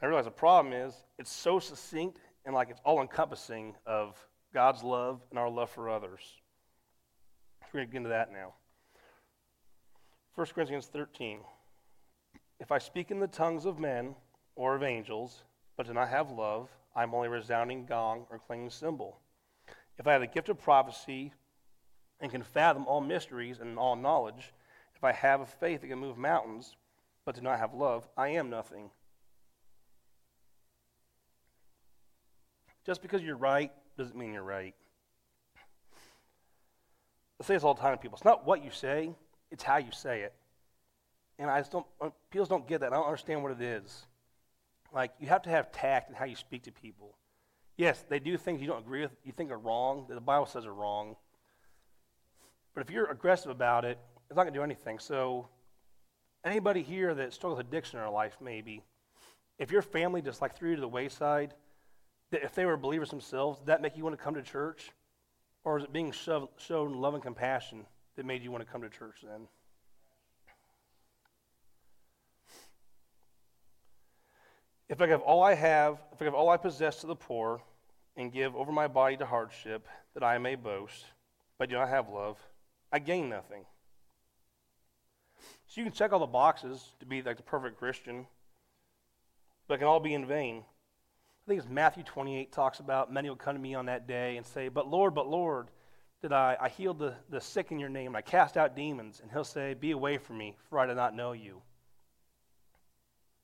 I 0.00 0.06
realized 0.06 0.26
the 0.26 0.32
problem 0.32 0.72
is 0.72 0.94
it's 1.18 1.32
so 1.32 1.58
succinct 1.58 2.20
and 2.44 2.54
like 2.54 2.70
it's 2.70 2.80
all 2.84 3.00
encompassing 3.00 3.74
of 3.86 4.16
God's 4.54 4.82
love 4.82 5.20
and 5.30 5.38
our 5.38 5.50
love 5.50 5.70
for 5.70 5.90
others. 5.90 6.20
We're 7.72 7.80
going 7.80 7.86
to 7.86 7.92
get 7.92 7.96
into 7.98 8.08
that 8.10 8.32
now. 8.32 8.54
1 10.34 10.46
Corinthians 10.54 10.86
13. 10.86 11.40
If 12.60 12.72
I 12.72 12.78
speak 12.78 13.10
in 13.10 13.20
the 13.20 13.26
tongues 13.26 13.66
of 13.66 13.78
men 13.78 14.14
or 14.56 14.74
of 14.74 14.82
angels, 14.82 15.42
but 15.76 15.86
do 15.86 15.92
not 15.92 16.08
have 16.08 16.30
love, 16.30 16.68
I 16.96 17.02
am 17.02 17.14
only 17.14 17.28
a 17.28 17.30
resounding 17.30 17.86
gong 17.86 18.26
or 18.30 18.38
clanging 18.38 18.70
cymbal. 18.70 19.18
If 19.98 20.06
I 20.06 20.12
have 20.12 20.20
the 20.20 20.26
gift 20.26 20.48
of 20.48 20.60
prophecy 20.60 21.32
and 22.22 22.30
can 22.30 22.42
fathom 22.42 22.86
all 22.86 23.00
mysteries 23.00 23.58
and 23.60 23.78
all 23.78 23.96
knowledge, 23.96 24.54
if 24.94 25.04
I 25.04 25.12
have 25.12 25.40
a 25.40 25.46
faith 25.46 25.80
that 25.80 25.88
can 25.88 25.98
move 25.98 26.16
mountains, 26.16 26.76
but 27.26 27.34
do 27.34 27.40
not 27.40 27.58
have 27.58 27.74
love, 27.74 28.08
I 28.16 28.28
am 28.28 28.48
nothing. 28.48 28.90
Just 32.86 33.02
because 33.02 33.22
you're 33.22 33.36
right 33.36 33.72
doesn't 33.98 34.16
mean 34.16 34.32
you're 34.32 34.42
right. 34.42 34.74
I 37.40 37.44
say 37.44 37.54
this 37.54 37.64
all 37.64 37.74
the 37.74 37.80
time 37.80 37.94
to 37.94 38.00
people. 38.00 38.16
It's 38.16 38.24
not 38.24 38.46
what 38.46 38.64
you 38.64 38.70
say, 38.70 39.10
it's 39.50 39.64
how 39.64 39.78
you 39.78 39.90
say 39.90 40.20
it. 40.20 40.32
And 41.38 41.50
I 41.50 41.58
just 41.58 41.72
don't, 41.72 41.86
uh, 42.00 42.10
people 42.30 42.46
don't 42.46 42.68
get 42.68 42.80
that. 42.80 42.92
I 42.92 42.96
don't 42.96 43.06
understand 43.06 43.42
what 43.42 43.50
it 43.50 43.60
is. 43.60 44.06
Like, 44.94 45.12
you 45.18 45.26
have 45.26 45.42
to 45.42 45.50
have 45.50 45.72
tact 45.72 46.08
in 46.08 46.14
how 46.14 46.24
you 46.24 46.36
speak 46.36 46.62
to 46.64 46.72
people. 46.72 47.16
Yes, 47.76 48.04
they 48.08 48.20
do 48.20 48.36
things 48.36 48.60
you 48.60 48.68
don't 48.68 48.80
agree 48.80 49.00
with, 49.00 49.10
you 49.24 49.32
think 49.32 49.50
are 49.50 49.58
wrong, 49.58 50.04
that 50.08 50.14
the 50.14 50.20
Bible 50.20 50.46
says 50.46 50.66
are 50.66 50.74
wrong. 50.74 51.16
But 52.74 52.82
if 52.82 52.90
you're 52.90 53.10
aggressive 53.10 53.50
about 53.50 53.84
it, 53.84 53.98
it's 54.28 54.36
not 54.36 54.44
going 54.44 54.54
to 54.54 54.58
do 54.58 54.64
anything. 54.64 54.98
So, 54.98 55.48
anybody 56.44 56.82
here 56.82 57.14
that 57.14 57.32
struggles 57.32 57.58
with 57.58 57.66
addiction 57.66 57.98
in 57.98 58.04
their 58.04 58.12
life, 58.12 58.36
maybe, 58.40 58.82
if 59.58 59.70
your 59.70 59.82
family 59.82 60.22
just 60.22 60.40
like 60.40 60.56
threw 60.56 60.70
you 60.70 60.76
to 60.76 60.80
the 60.80 60.88
wayside, 60.88 61.54
if 62.32 62.54
they 62.54 62.64
were 62.64 62.76
believers 62.76 63.10
themselves, 63.10 63.58
did 63.58 63.66
that 63.66 63.82
make 63.82 63.96
you 63.96 64.04
want 64.04 64.16
to 64.16 64.22
come 64.22 64.34
to 64.34 64.42
church? 64.42 64.90
Or 65.64 65.78
is 65.78 65.84
it 65.84 65.92
being 65.92 66.10
shoved, 66.10 66.48
shown 66.60 66.94
love 66.94 67.14
and 67.14 67.22
compassion 67.22 67.84
that 68.16 68.24
made 68.24 68.42
you 68.42 68.50
want 68.50 68.64
to 68.64 68.70
come 68.70 68.82
to 68.82 68.88
church 68.88 69.16
then? 69.22 69.46
If 74.88 75.00
I 75.00 75.06
give 75.06 75.20
all 75.20 75.42
I 75.42 75.54
have, 75.54 75.98
if 76.12 76.20
I 76.20 76.24
give 76.24 76.34
all 76.34 76.48
I 76.48 76.56
possess 76.56 77.00
to 77.00 77.06
the 77.06 77.14
poor, 77.14 77.62
and 78.16 78.32
give 78.32 78.54
over 78.56 78.72
my 78.72 78.88
body 78.88 79.16
to 79.16 79.26
hardship, 79.26 79.86
that 80.14 80.22
I 80.22 80.38
may 80.38 80.54
boast, 80.54 81.06
but 81.58 81.70
do 81.70 81.76
not 81.76 81.88
have 81.88 82.08
love, 82.08 82.38
I 82.92 82.98
gain 82.98 83.28
nothing. 83.28 83.64
So 85.66 85.80
you 85.80 85.84
can 85.84 85.92
check 85.92 86.12
all 86.12 86.18
the 86.18 86.26
boxes 86.26 86.92
to 87.00 87.06
be 87.06 87.22
like 87.22 87.38
the 87.38 87.42
perfect 87.42 87.78
Christian, 87.78 88.26
but 89.66 89.74
it 89.74 89.78
can 89.78 89.86
all 89.86 90.00
be 90.00 90.12
in 90.12 90.26
vain. 90.26 90.58
I 91.44 91.48
think 91.48 91.60
it's 91.60 91.68
Matthew 91.68 92.02
28 92.04 92.52
talks 92.52 92.78
about 92.78 93.12
many 93.12 93.28
will 93.28 93.36
come 93.36 93.56
to 93.56 93.60
me 93.60 93.74
on 93.74 93.86
that 93.86 94.06
day 94.06 94.36
and 94.36 94.46
say, 94.46 94.68
But 94.68 94.88
Lord, 94.88 95.14
but 95.14 95.26
Lord, 95.26 95.68
did 96.20 96.32
I, 96.32 96.56
I 96.60 96.68
healed 96.68 96.98
the, 96.98 97.14
the 97.30 97.40
sick 97.40 97.72
in 97.72 97.80
your 97.80 97.88
name, 97.88 98.08
and 98.08 98.16
I 98.16 98.20
cast 98.20 98.56
out 98.56 98.76
demons. 98.76 99.20
And 99.20 99.30
he'll 99.30 99.42
say, 99.42 99.74
Be 99.74 99.90
away 99.92 100.18
from 100.18 100.38
me, 100.38 100.56
for 100.68 100.78
I 100.78 100.86
do 100.86 100.94
not 100.94 101.16
know 101.16 101.32
you. 101.32 101.62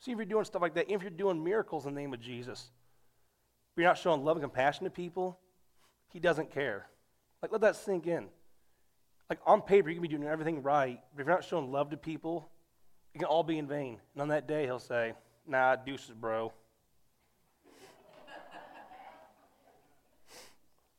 See 0.00 0.12
if 0.12 0.18
you're 0.18 0.26
doing 0.26 0.44
stuff 0.44 0.62
like 0.62 0.74
that, 0.74 0.92
if 0.92 1.02
you're 1.02 1.10
doing 1.10 1.42
miracles 1.42 1.86
in 1.86 1.94
the 1.94 2.00
name 2.00 2.12
of 2.12 2.20
Jesus. 2.20 2.70
but 3.74 3.82
you're 3.82 3.90
not 3.90 3.98
showing 3.98 4.22
love 4.22 4.36
and 4.36 4.44
compassion 4.44 4.84
to 4.84 4.90
people, 4.90 5.40
he 6.12 6.20
doesn't 6.20 6.52
care. 6.52 6.86
Like, 7.42 7.50
let 7.52 7.62
that 7.62 7.74
sink 7.74 8.06
in. 8.06 8.28
Like, 9.30 9.40
on 9.46 9.60
paper, 9.60 9.88
you 9.88 9.96
can 9.96 10.02
be 10.02 10.08
doing 10.08 10.24
everything 10.24 10.62
right, 10.62 11.00
but 11.14 11.20
if 11.20 11.26
you're 11.26 11.34
not 11.34 11.44
showing 11.44 11.70
love 11.70 11.90
to 11.90 11.96
people, 11.96 12.48
it 13.14 13.18
can 13.18 13.26
all 13.26 13.42
be 13.42 13.58
in 13.58 13.66
vain. 13.66 13.98
And 14.14 14.22
on 14.22 14.28
that 14.28 14.48
day, 14.48 14.64
he'll 14.64 14.78
say, 14.78 15.12
Nah, 15.46 15.76
deuces, 15.76 16.14
bro. 16.14 16.52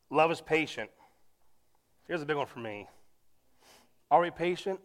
love 0.09 0.31
is 0.31 0.41
patient. 0.41 0.89
Here's 2.07 2.21
a 2.21 2.25
big 2.25 2.37
one 2.37 2.47
for 2.47 2.59
me. 2.59 2.87
Are 4.09 4.21
we 4.21 4.31
patient? 4.31 4.79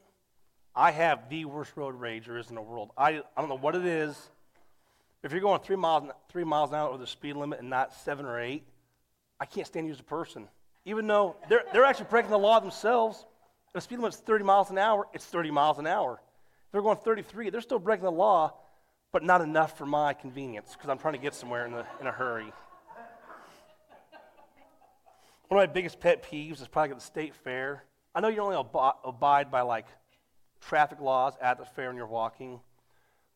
I 0.77 0.91
have 0.91 1.31
the 1.31 1.47
worst 1.47 1.73
road 1.77 1.95
rage 1.95 2.27
there 2.27 2.37
is 2.37 2.49
in 2.49 2.55
the 2.55 2.63
world. 2.63 2.91
I, 2.99 3.09
I 3.09 3.41
don't 3.41 3.49
know 3.49 3.57
what 3.57 3.75
it 3.75 3.87
is. 3.87 4.31
If 5.23 5.33
you're 5.33 5.41
going 5.41 5.61
three 5.61 5.77
miles, 5.77 6.11
three 6.29 6.45
miles 6.45 6.71
an 6.71 6.77
hour 6.77 6.91
over 6.91 6.99
the 6.99 7.07
speed 7.07 7.37
limit 7.37 7.61
and 7.61 7.71
not 7.71 7.95
seven 7.95 8.27
or 8.27 8.39
eight, 8.39 8.65
I 9.41 9.47
can't 9.47 9.67
stand 9.67 9.87
you 9.87 9.93
as 9.93 10.01
a 10.01 10.05
person. 10.05 10.49
Even 10.85 11.07
though 11.07 11.37
they're, 11.49 11.65
they're 11.73 11.85
actually 11.85 12.09
breaking 12.11 12.31
the 12.31 12.39
law 12.39 12.61
themselves. 12.61 13.25
If 13.75 13.79
the 13.79 13.81
speed 13.81 13.99
limit's 13.99 14.19
30 14.19 14.45
miles 14.45 14.71
an 14.71 14.79
hour, 14.79 15.09
it's 15.13 15.25
30 15.25 15.51
miles 15.51 15.81
an 15.81 15.89
hour. 15.89 16.21
If 16.67 16.71
they're 16.71 16.81
going 16.81 16.97
33, 16.97 17.51
they're 17.51 17.61
still 17.61 17.81
breaking 17.81 18.05
the 18.05 18.13
law, 18.13 18.55
but 19.11 19.25
not 19.25 19.41
enough 19.41 19.77
for 19.77 19.85
my 19.85 20.13
convenience 20.13 20.75
because 20.75 20.89
I'm 20.89 20.99
trying 20.99 21.15
to 21.15 21.19
get 21.19 21.35
somewhere 21.35 21.67
in, 21.67 21.73
the, 21.73 21.85
in 22.01 22.07
a 22.07 22.13
hurry. 22.13 22.53
One 25.49 25.61
of 25.61 25.69
my 25.69 25.73
biggest 25.73 25.99
pet 25.99 26.23
peeves 26.23 26.63
is 26.63 26.69
probably 26.69 26.93
at 26.93 26.99
the 26.99 27.05
state 27.05 27.35
fair. 27.35 27.83
I 28.15 28.21
know 28.21 28.29
you 28.29 28.43
only 28.43 28.57
ab- 28.57 28.95
abide 29.05 29.51
by 29.51 29.63
like 29.63 29.87
traffic 30.61 31.01
laws 31.01 31.35
at 31.43 31.59
the 31.59 31.65
fair 31.65 31.89
when 31.89 31.97
you're 31.97 32.07
walking. 32.07 32.61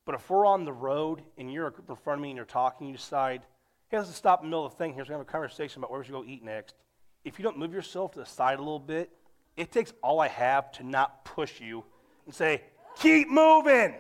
But 0.06 0.14
if 0.14 0.30
we're 0.30 0.46
on 0.46 0.64
the 0.64 0.72
road 0.72 1.20
and 1.36 1.52
you're 1.52 1.66
a 1.66 1.72
in 1.90 1.96
front 1.96 2.20
of 2.20 2.22
me 2.22 2.30
and 2.30 2.36
you're 2.36 2.46
talking, 2.46 2.86
you 2.86 2.94
decide, 2.96 3.42
hey, 3.88 3.98
let's 3.98 4.14
stop 4.14 4.44
in 4.44 4.46
the 4.46 4.50
middle 4.50 4.66
of 4.66 4.70
the 4.70 4.78
thing 4.78 4.94
here 4.94 5.04
so 5.04 5.08
we 5.08 5.12
have 5.14 5.20
a 5.20 5.24
conversation 5.24 5.80
about 5.80 5.90
where 5.90 5.98
we 5.98 6.06
should 6.06 6.12
go 6.12 6.24
eat 6.24 6.44
next. 6.44 6.76
If 7.24 7.40
you 7.40 7.42
don't 7.42 7.58
move 7.58 7.72
yourself 7.72 8.12
to 8.12 8.20
the 8.20 8.26
side 8.26 8.60
a 8.60 8.62
little 8.62 8.78
bit, 8.78 9.10
it 9.58 9.72
takes 9.72 9.92
all 10.02 10.20
I 10.20 10.28
have 10.28 10.70
to 10.72 10.84
not 10.84 11.24
push 11.24 11.60
you 11.60 11.84
and 12.24 12.34
say, 12.34 12.62
keep 12.96 13.28
moving. 13.28 13.92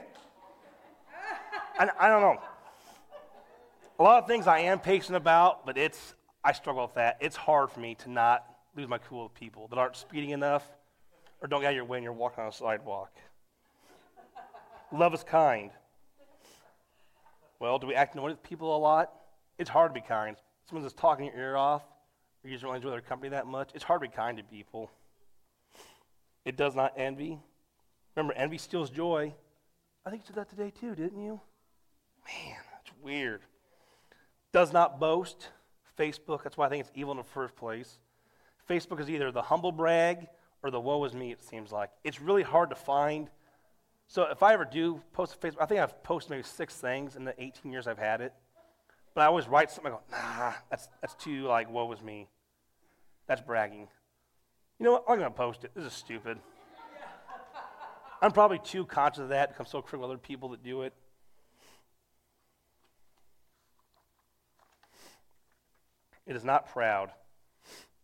and 1.80 1.90
I 1.98 2.08
don't 2.08 2.22
know. 2.22 2.40
A 3.98 4.02
lot 4.02 4.22
of 4.22 4.28
things 4.28 4.46
I 4.46 4.60
am 4.60 4.78
patient 4.78 5.16
about, 5.16 5.66
but 5.66 5.76
it's 5.76 6.14
I 6.44 6.52
struggle 6.52 6.84
with 6.84 6.94
that. 6.94 7.18
It's 7.20 7.34
hard 7.34 7.70
for 7.70 7.80
me 7.80 7.96
to 7.96 8.10
not 8.10 8.46
lose 8.76 8.88
my 8.88 8.98
cool 8.98 9.24
with 9.24 9.34
people 9.34 9.66
that 9.68 9.78
aren't 9.78 9.96
speeding 9.96 10.30
enough 10.30 10.64
or 11.42 11.48
don't 11.48 11.60
get 11.60 11.66
out 11.66 11.70
of 11.70 11.76
your 11.76 11.84
way 11.84 11.98
and 11.98 12.04
you're 12.04 12.12
walking 12.12 12.44
on 12.44 12.50
a 12.50 12.52
sidewalk. 12.52 13.10
Love 14.92 15.12
is 15.12 15.24
kind. 15.24 15.70
Well, 17.58 17.80
do 17.80 17.88
we 17.88 17.96
act 17.96 18.14
annoyed 18.14 18.30
with 18.30 18.42
people 18.44 18.76
a 18.76 18.78
lot? 18.78 19.12
It's 19.58 19.68
hard 19.68 19.92
to 19.92 20.00
be 20.00 20.06
kind. 20.06 20.36
Someone's 20.68 20.86
just 20.86 20.96
talking 20.96 21.26
your 21.26 21.34
ear 21.34 21.56
off, 21.56 21.82
or 22.44 22.48
you 22.48 22.54
just 22.54 22.62
don't 22.62 22.76
enjoy 22.76 22.90
their 22.90 23.00
company 23.00 23.30
that 23.30 23.48
much. 23.48 23.70
It's 23.74 23.82
hard 23.82 24.00
to 24.00 24.08
be 24.08 24.14
kind 24.14 24.38
to 24.38 24.44
people. 24.44 24.88
It 26.48 26.56
does 26.56 26.74
not 26.74 26.94
envy. 26.96 27.38
Remember, 28.16 28.32
envy 28.32 28.56
steals 28.56 28.88
joy. 28.88 29.34
I 30.06 30.08
think 30.08 30.22
you 30.22 30.28
said 30.28 30.36
that 30.36 30.48
today 30.48 30.70
too, 30.70 30.94
didn't 30.94 31.22
you? 31.22 31.42
Man, 32.24 32.56
that's 32.72 32.90
weird. 33.02 33.42
Does 34.50 34.72
not 34.72 34.98
boast. 34.98 35.50
Facebook, 35.98 36.42
that's 36.42 36.56
why 36.56 36.64
I 36.64 36.70
think 36.70 36.86
it's 36.86 36.92
evil 36.94 37.10
in 37.10 37.18
the 37.18 37.22
first 37.22 37.54
place. 37.54 37.98
Facebook 38.66 38.98
is 38.98 39.10
either 39.10 39.30
the 39.30 39.42
humble 39.42 39.72
brag 39.72 40.26
or 40.62 40.70
the 40.70 40.80
woe 40.80 41.04
is 41.04 41.12
me, 41.12 41.32
it 41.32 41.42
seems 41.42 41.70
like. 41.70 41.90
It's 42.02 42.18
really 42.18 42.44
hard 42.44 42.70
to 42.70 42.76
find. 42.76 43.28
So 44.06 44.22
if 44.30 44.42
I 44.42 44.54
ever 44.54 44.64
do 44.64 45.02
post 45.12 45.34
a 45.34 45.46
Facebook, 45.46 45.60
I 45.60 45.66
think 45.66 45.80
I've 45.80 46.02
posted 46.02 46.30
maybe 46.30 46.44
six 46.44 46.76
things 46.76 47.14
in 47.14 47.24
the 47.24 47.34
18 47.38 47.70
years 47.70 47.86
I've 47.86 47.98
had 47.98 48.22
it. 48.22 48.32
But 49.14 49.20
I 49.20 49.26
always 49.26 49.48
write 49.48 49.70
something, 49.70 49.92
I 49.92 49.96
go, 49.96 50.02
nah, 50.10 50.52
that's, 50.70 50.88
that's 51.02 51.14
too 51.16 51.42
like, 51.42 51.70
woe 51.70 51.92
is 51.92 52.00
me. 52.00 52.26
That's 53.26 53.42
bragging. 53.42 53.88
You 54.78 54.84
know 54.84 54.92
what? 54.92 55.04
I'm 55.08 55.18
going 55.18 55.30
to 55.30 55.36
post 55.36 55.64
it. 55.64 55.72
This 55.74 55.84
is 55.84 55.92
stupid. 55.92 56.38
I'm 58.20 58.32
probably 58.32 58.58
too 58.58 58.84
conscious 58.84 59.20
of 59.20 59.28
that 59.28 59.54
I'm 59.58 59.66
so 59.66 59.80
critical 59.80 60.04
of 60.04 60.10
other 60.10 60.18
people 60.18 60.48
that 60.50 60.62
do 60.62 60.82
it. 60.82 60.92
It 66.26 66.36
is 66.36 66.44
not 66.44 66.70
proud. 66.70 67.10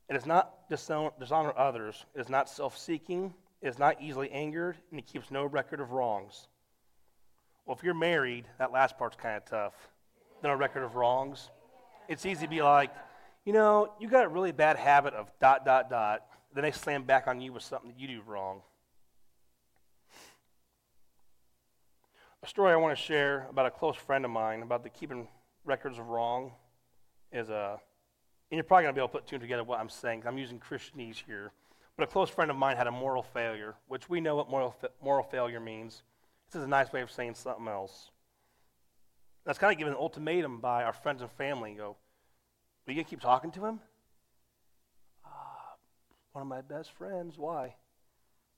It 0.08 0.16
is 0.16 0.24
not 0.24 0.68
dishonor 0.68 1.52
others. 1.56 2.04
It 2.14 2.20
is 2.20 2.28
not 2.28 2.48
self 2.48 2.78
seeking. 2.78 3.34
It 3.60 3.68
is 3.68 3.78
not 3.78 4.00
easily 4.00 4.30
angered. 4.30 4.76
And 4.90 4.98
it 4.98 5.06
keeps 5.06 5.30
no 5.30 5.44
record 5.44 5.80
of 5.80 5.92
wrongs. 5.92 6.48
Well, 7.66 7.76
if 7.76 7.82
you're 7.82 7.94
married, 7.94 8.46
that 8.58 8.72
last 8.72 8.98
part's 8.98 9.16
kind 9.16 9.36
of 9.36 9.44
tough. 9.44 9.74
A 10.42 10.56
record 10.56 10.82
of 10.82 10.94
wrongs. 10.94 11.48
It's 12.06 12.26
easy 12.26 12.44
to 12.44 12.50
be 12.50 12.60
like, 12.60 12.90
you 13.46 13.54
know, 13.54 13.94
you 13.98 14.08
got 14.08 14.26
a 14.26 14.28
really 14.28 14.52
bad 14.52 14.76
habit 14.76 15.14
of 15.14 15.30
dot, 15.40 15.64
dot, 15.64 15.88
dot. 15.88 16.26
Then 16.54 16.62
they 16.62 16.70
slam 16.70 17.02
back 17.02 17.26
on 17.26 17.40
you 17.40 17.52
with 17.52 17.62
something 17.62 17.90
that 17.90 17.98
you 17.98 18.06
do 18.06 18.22
wrong. 18.26 18.62
A 22.42 22.46
story 22.46 22.72
I 22.72 22.76
want 22.76 22.96
to 22.96 23.02
share 23.02 23.46
about 23.50 23.66
a 23.66 23.70
close 23.70 23.96
friend 23.96 24.24
of 24.24 24.30
mine 24.30 24.62
about 24.62 24.82
the 24.82 24.90
keeping 24.90 25.28
records 25.64 25.98
of 25.98 26.08
wrong 26.08 26.52
is 27.32 27.48
a 27.48 27.54
uh, 27.54 27.76
and 28.50 28.58
you're 28.58 28.64
probably 28.64 28.84
going 28.84 28.94
to 28.94 28.98
be 28.98 29.00
able 29.00 29.08
to 29.08 29.12
put 29.12 29.26
two 29.26 29.38
together 29.38 29.64
what 29.64 29.80
I'm 29.80 29.88
saying. 29.88 30.20
Because 30.20 30.30
I'm 30.30 30.38
using 30.38 30.60
Christianese 30.60 31.24
here. 31.26 31.50
But 31.96 32.04
a 32.04 32.06
close 32.06 32.28
friend 32.28 32.50
of 32.52 32.56
mine 32.56 32.76
had 32.76 32.86
a 32.86 32.90
moral 32.92 33.22
failure, 33.22 33.74
which 33.88 34.08
we 34.08 34.20
know 34.20 34.36
what 34.36 34.48
moral, 34.48 34.72
fa- 34.72 34.90
moral 35.02 35.24
failure 35.24 35.58
means. 35.58 36.02
This 36.46 36.60
is 36.60 36.64
a 36.64 36.68
nice 36.68 36.92
way 36.92 37.00
of 37.00 37.10
saying 37.10 37.34
something 37.34 37.66
else. 37.66 38.10
That's 39.44 39.58
kind 39.58 39.72
of 39.72 39.78
given 39.78 39.92
an 39.92 39.98
ultimatum 39.98 40.60
by 40.60 40.84
our 40.84 40.92
friends 40.92 41.22
and 41.22 41.30
family. 41.32 41.72
You 41.72 41.78
go, 41.78 41.96
are 42.86 42.92
you 42.92 42.94
going 42.94 43.04
to 43.04 43.10
keep 43.10 43.20
talking 43.20 43.50
to 43.52 43.64
him? 43.64 43.80
One 46.34 46.42
of 46.42 46.48
my 46.48 46.60
best 46.60 46.92
friends. 46.92 47.38
Why? 47.38 47.74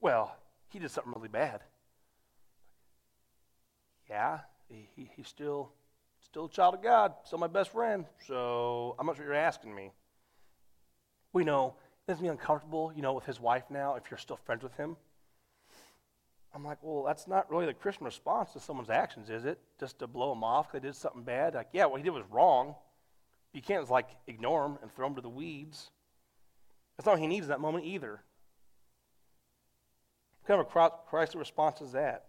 Well, 0.01 0.37
he 0.69 0.81
did 0.81 0.91
something 0.91 1.13
really 1.15 1.29
bad. 1.29 1.61
Yeah, 4.11 4.41
he, 4.69 4.89
he, 4.97 5.11
he's 5.17 5.29
still 5.29 5.71
Still 6.27 6.47
a 6.47 6.51
child 6.51 6.75
of 6.75 6.83
God, 6.83 7.15
still 7.25 7.39
my 7.39 7.47
best 7.47 7.71
friend. 7.71 8.05
So 8.27 8.97
I'm 8.99 9.07
not 9.07 9.17
sure 9.17 9.25
you're 9.25 9.35
asking 9.35 9.75
me. 9.75 9.93
We 11.33 11.45
know 11.45 11.77
it 12.07 12.11
doesn't 12.11 12.23
be 12.23 12.29
uncomfortable, 12.29 12.93
you 12.95 13.03
know, 13.03 13.13
with 13.13 13.25
his 13.25 13.41
wife 13.41 13.65
now 13.71 13.95
if 13.95 14.11
you're 14.11 14.19
still 14.19 14.39
friends 14.45 14.63
with 14.63 14.75
him. 14.75 14.97
I'm 16.55 16.65
like, 16.65 16.79
well, 16.83 17.05
that's 17.05 17.29
not 17.29 17.51
really 17.51 17.67
the 17.67 17.75
Christian 17.75 18.07
response 18.07 18.53
to 18.55 18.61
someone's 18.61 18.91
actions, 18.91 19.31
is 19.31 19.45
it? 19.45 19.59
Just 19.79 19.99
to 19.99 20.07
blow 20.07 20.31
them 20.31 20.43
off 20.43 20.67
because 20.67 20.83
they 20.83 20.89
did 20.89 20.97
something 20.97 21.23
bad? 21.23 21.55
Like, 21.55 21.69
yeah, 21.73 21.85
what 21.85 21.99
he 21.99 22.05
did 22.05 22.11
was 22.11 22.25
wrong. 22.31 22.75
You 23.53 23.63
can't 23.63 23.83
just, 23.83 23.91
like 23.91 24.09
ignore 24.27 24.65
him 24.65 24.79
and 24.83 24.91
throw 24.93 25.07
him 25.07 25.15
to 25.15 25.21
the 25.21 25.29
weeds. 25.29 25.91
That's 26.97 27.07
what 27.07 27.19
he 27.19 27.27
needs 27.27 27.47
in 27.47 27.51
that 27.51 27.61
moment 27.61 27.85
either. 27.85 28.23
What 30.41 30.49
kind 30.49 30.61
of 30.61 30.67
a 30.67 30.91
Christ 31.09 31.35
response 31.35 31.81
is 31.81 31.93
that? 31.93 32.27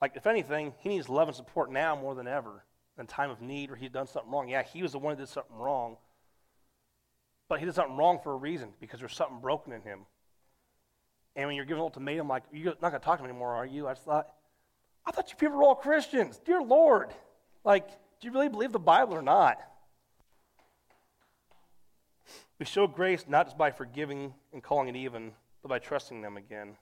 Like, 0.00 0.16
if 0.16 0.26
anything, 0.26 0.74
he 0.78 0.88
needs 0.88 1.08
love 1.08 1.28
and 1.28 1.36
support 1.36 1.72
now 1.72 1.96
more 1.96 2.14
than 2.14 2.28
ever 2.28 2.64
in 2.98 3.06
time 3.06 3.30
of 3.30 3.40
need 3.40 3.70
or 3.70 3.76
he'd 3.76 3.92
done 3.92 4.06
something 4.06 4.30
wrong. 4.30 4.48
Yeah, 4.48 4.62
he 4.62 4.82
was 4.82 4.92
the 4.92 4.98
one 4.98 5.14
who 5.14 5.20
did 5.20 5.28
something 5.28 5.56
wrong. 5.56 5.96
But 7.48 7.58
he 7.58 7.64
did 7.64 7.74
something 7.74 7.96
wrong 7.96 8.20
for 8.22 8.32
a 8.32 8.36
reason 8.36 8.70
because 8.80 9.00
there's 9.00 9.16
something 9.16 9.40
broken 9.40 9.72
in 9.72 9.82
him. 9.82 10.00
And 11.34 11.46
when 11.46 11.56
you're 11.56 11.64
given 11.64 11.78
an 11.78 11.84
ultimatum, 11.84 12.28
like, 12.28 12.44
you're 12.52 12.74
not 12.80 12.90
going 12.90 13.00
to 13.00 13.04
talk 13.04 13.18
to 13.18 13.24
him 13.24 13.30
anymore, 13.30 13.54
are 13.54 13.66
you? 13.66 13.88
I 13.88 13.94
just 13.94 14.04
thought, 14.04 14.28
I 15.06 15.10
thought 15.10 15.30
you 15.30 15.36
people 15.36 15.56
were 15.56 15.62
all 15.62 15.74
Christians. 15.74 16.40
Dear 16.44 16.62
Lord. 16.62 17.10
Like, 17.64 17.88
do 17.88 18.26
you 18.26 18.32
really 18.32 18.48
believe 18.48 18.72
the 18.72 18.78
Bible 18.78 19.14
or 19.14 19.22
not? 19.22 19.58
We 22.58 22.66
show 22.66 22.86
grace 22.86 23.24
not 23.28 23.46
just 23.46 23.58
by 23.58 23.70
forgiving 23.70 24.34
and 24.52 24.62
calling 24.62 24.88
it 24.88 24.96
even, 24.96 25.32
but 25.62 25.68
by 25.68 25.78
trusting 25.78 26.22
them 26.22 26.36
again. 26.36 26.76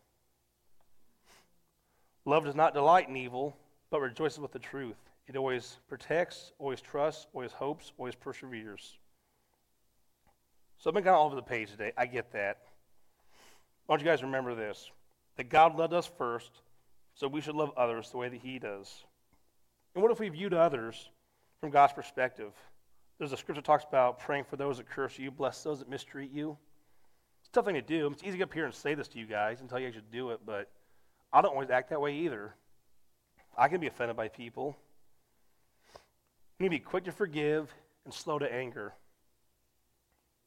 Love 2.25 2.45
does 2.45 2.55
not 2.55 2.75
delight 2.75 3.09
in 3.09 3.17
evil, 3.17 3.57
but 3.91 4.01
rejoices 4.01 4.41
with 4.41 4.53
the 4.53 4.59
truth. 4.59 4.97
It 5.29 5.37
always 5.37 5.79
protects, 5.89 6.53
always 6.59 6.81
trusts, 6.81 7.27
always 7.33 7.53
hopes, 7.53 7.93
always 7.99 8.15
perseveres. 8.15 8.97
So 10.79 10.91
I've 10.91 10.95
been 10.95 11.05
kind 11.05 11.15
of 11.15 11.21
all 11.21 11.27
over 11.27 11.37
the 11.37 11.43
page 11.43 11.71
today. 11.71 11.93
I 11.97 12.07
get 12.07 12.33
that. 12.33 12.59
I 13.89 13.93
want 13.93 14.03
you 14.03 14.09
guys 14.09 14.23
remember 14.23 14.55
this 14.55 14.91
that 15.37 15.51
God 15.51 15.77
loved 15.77 15.93
us 15.93 16.11
first, 16.19 16.51
so 17.15 17.29
we 17.29 17.43
should 17.43 17.55
love 17.55 17.71
others 17.77 18.11
the 18.11 18.17
way 18.17 18.29
that 18.29 18.41
He 18.41 18.59
does. 18.59 19.05
And 19.95 20.03
what 20.03 20.11
if 20.11 20.19
we 20.19 20.29
viewed 20.31 20.55
others 20.55 21.11
from 21.61 21.71
God's 21.71 21.93
perspective? 21.93 22.53
There's 23.19 23.33
a 23.33 23.37
scripture 23.37 23.61
that 23.61 23.67
talks 23.67 23.85
about 23.85 24.19
praying 24.19 24.45
for 24.45 24.57
those 24.57 24.77
that 24.77 24.89
curse 24.89 25.19
you, 25.19 25.31
bless 25.31 25.63
those 25.63 25.79
that 25.79 25.89
mistreat 25.89 26.31
you. 26.31 26.57
It's 27.41 27.49
a 27.49 27.53
tough 27.53 27.65
thing 27.65 27.75
to 27.75 27.83
do. 27.83 28.09
It's 28.09 28.23
easy 28.23 28.33
to 28.33 28.39
get 28.39 28.45
up 28.45 28.55
here 28.55 28.67
and 28.67 28.75
say 28.75 28.95
this 28.95 29.09
to 29.09 29.19
you 29.19 29.27
guys 29.27 29.61
and 29.61 29.69
tell 29.69 29.79
you 29.79 29.87
guys 29.87 29.95
should 29.95 30.11
do 30.11 30.31
it, 30.31 30.41
but 30.45 30.71
I 31.33 31.41
don't 31.41 31.53
always 31.53 31.71
act 31.71 31.91
that 31.91 32.01
way 32.01 32.15
either. 32.15 32.55
I 33.57 33.69
can 33.69 33.81
be 33.81 33.87
offended 33.87 34.17
by 34.17 34.29
people. 34.29 34.77
You 36.59 36.65
need 36.65 36.69
to 36.69 36.81
be 36.83 36.85
quick 36.85 37.05
to 37.05 37.13
forgive 37.13 37.73
and 38.05 38.13
slow 38.13 38.39
to 38.39 38.53
anger. 38.53 38.93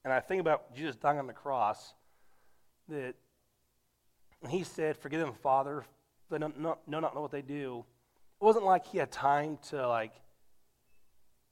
And 0.03 0.13
I 0.13 0.19
think 0.19 0.39
about 0.39 0.75
Jesus 0.75 0.95
dying 0.95 1.19
on 1.19 1.27
the 1.27 1.33
cross, 1.33 1.93
that 2.87 3.15
he 4.49 4.63
said, 4.63 4.95
Forgive 4.97 5.19
them, 5.19 5.33
Father, 5.33 5.85
they 6.29 6.37
know 6.37 6.51
not, 6.57 6.87
know 6.87 6.99
not 6.99 7.15
know 7.15 7.21
what 7.21 7.31
they 7.31 7.41
do. 7.41 7.83
it 8.41 8.45
wasn't 8.45 8.65
like 8.65 8.85
he 8.87 8.97
had 8.97 9.11
time 9.11 9.57
to 9.69 9.87
like 9.87 10.13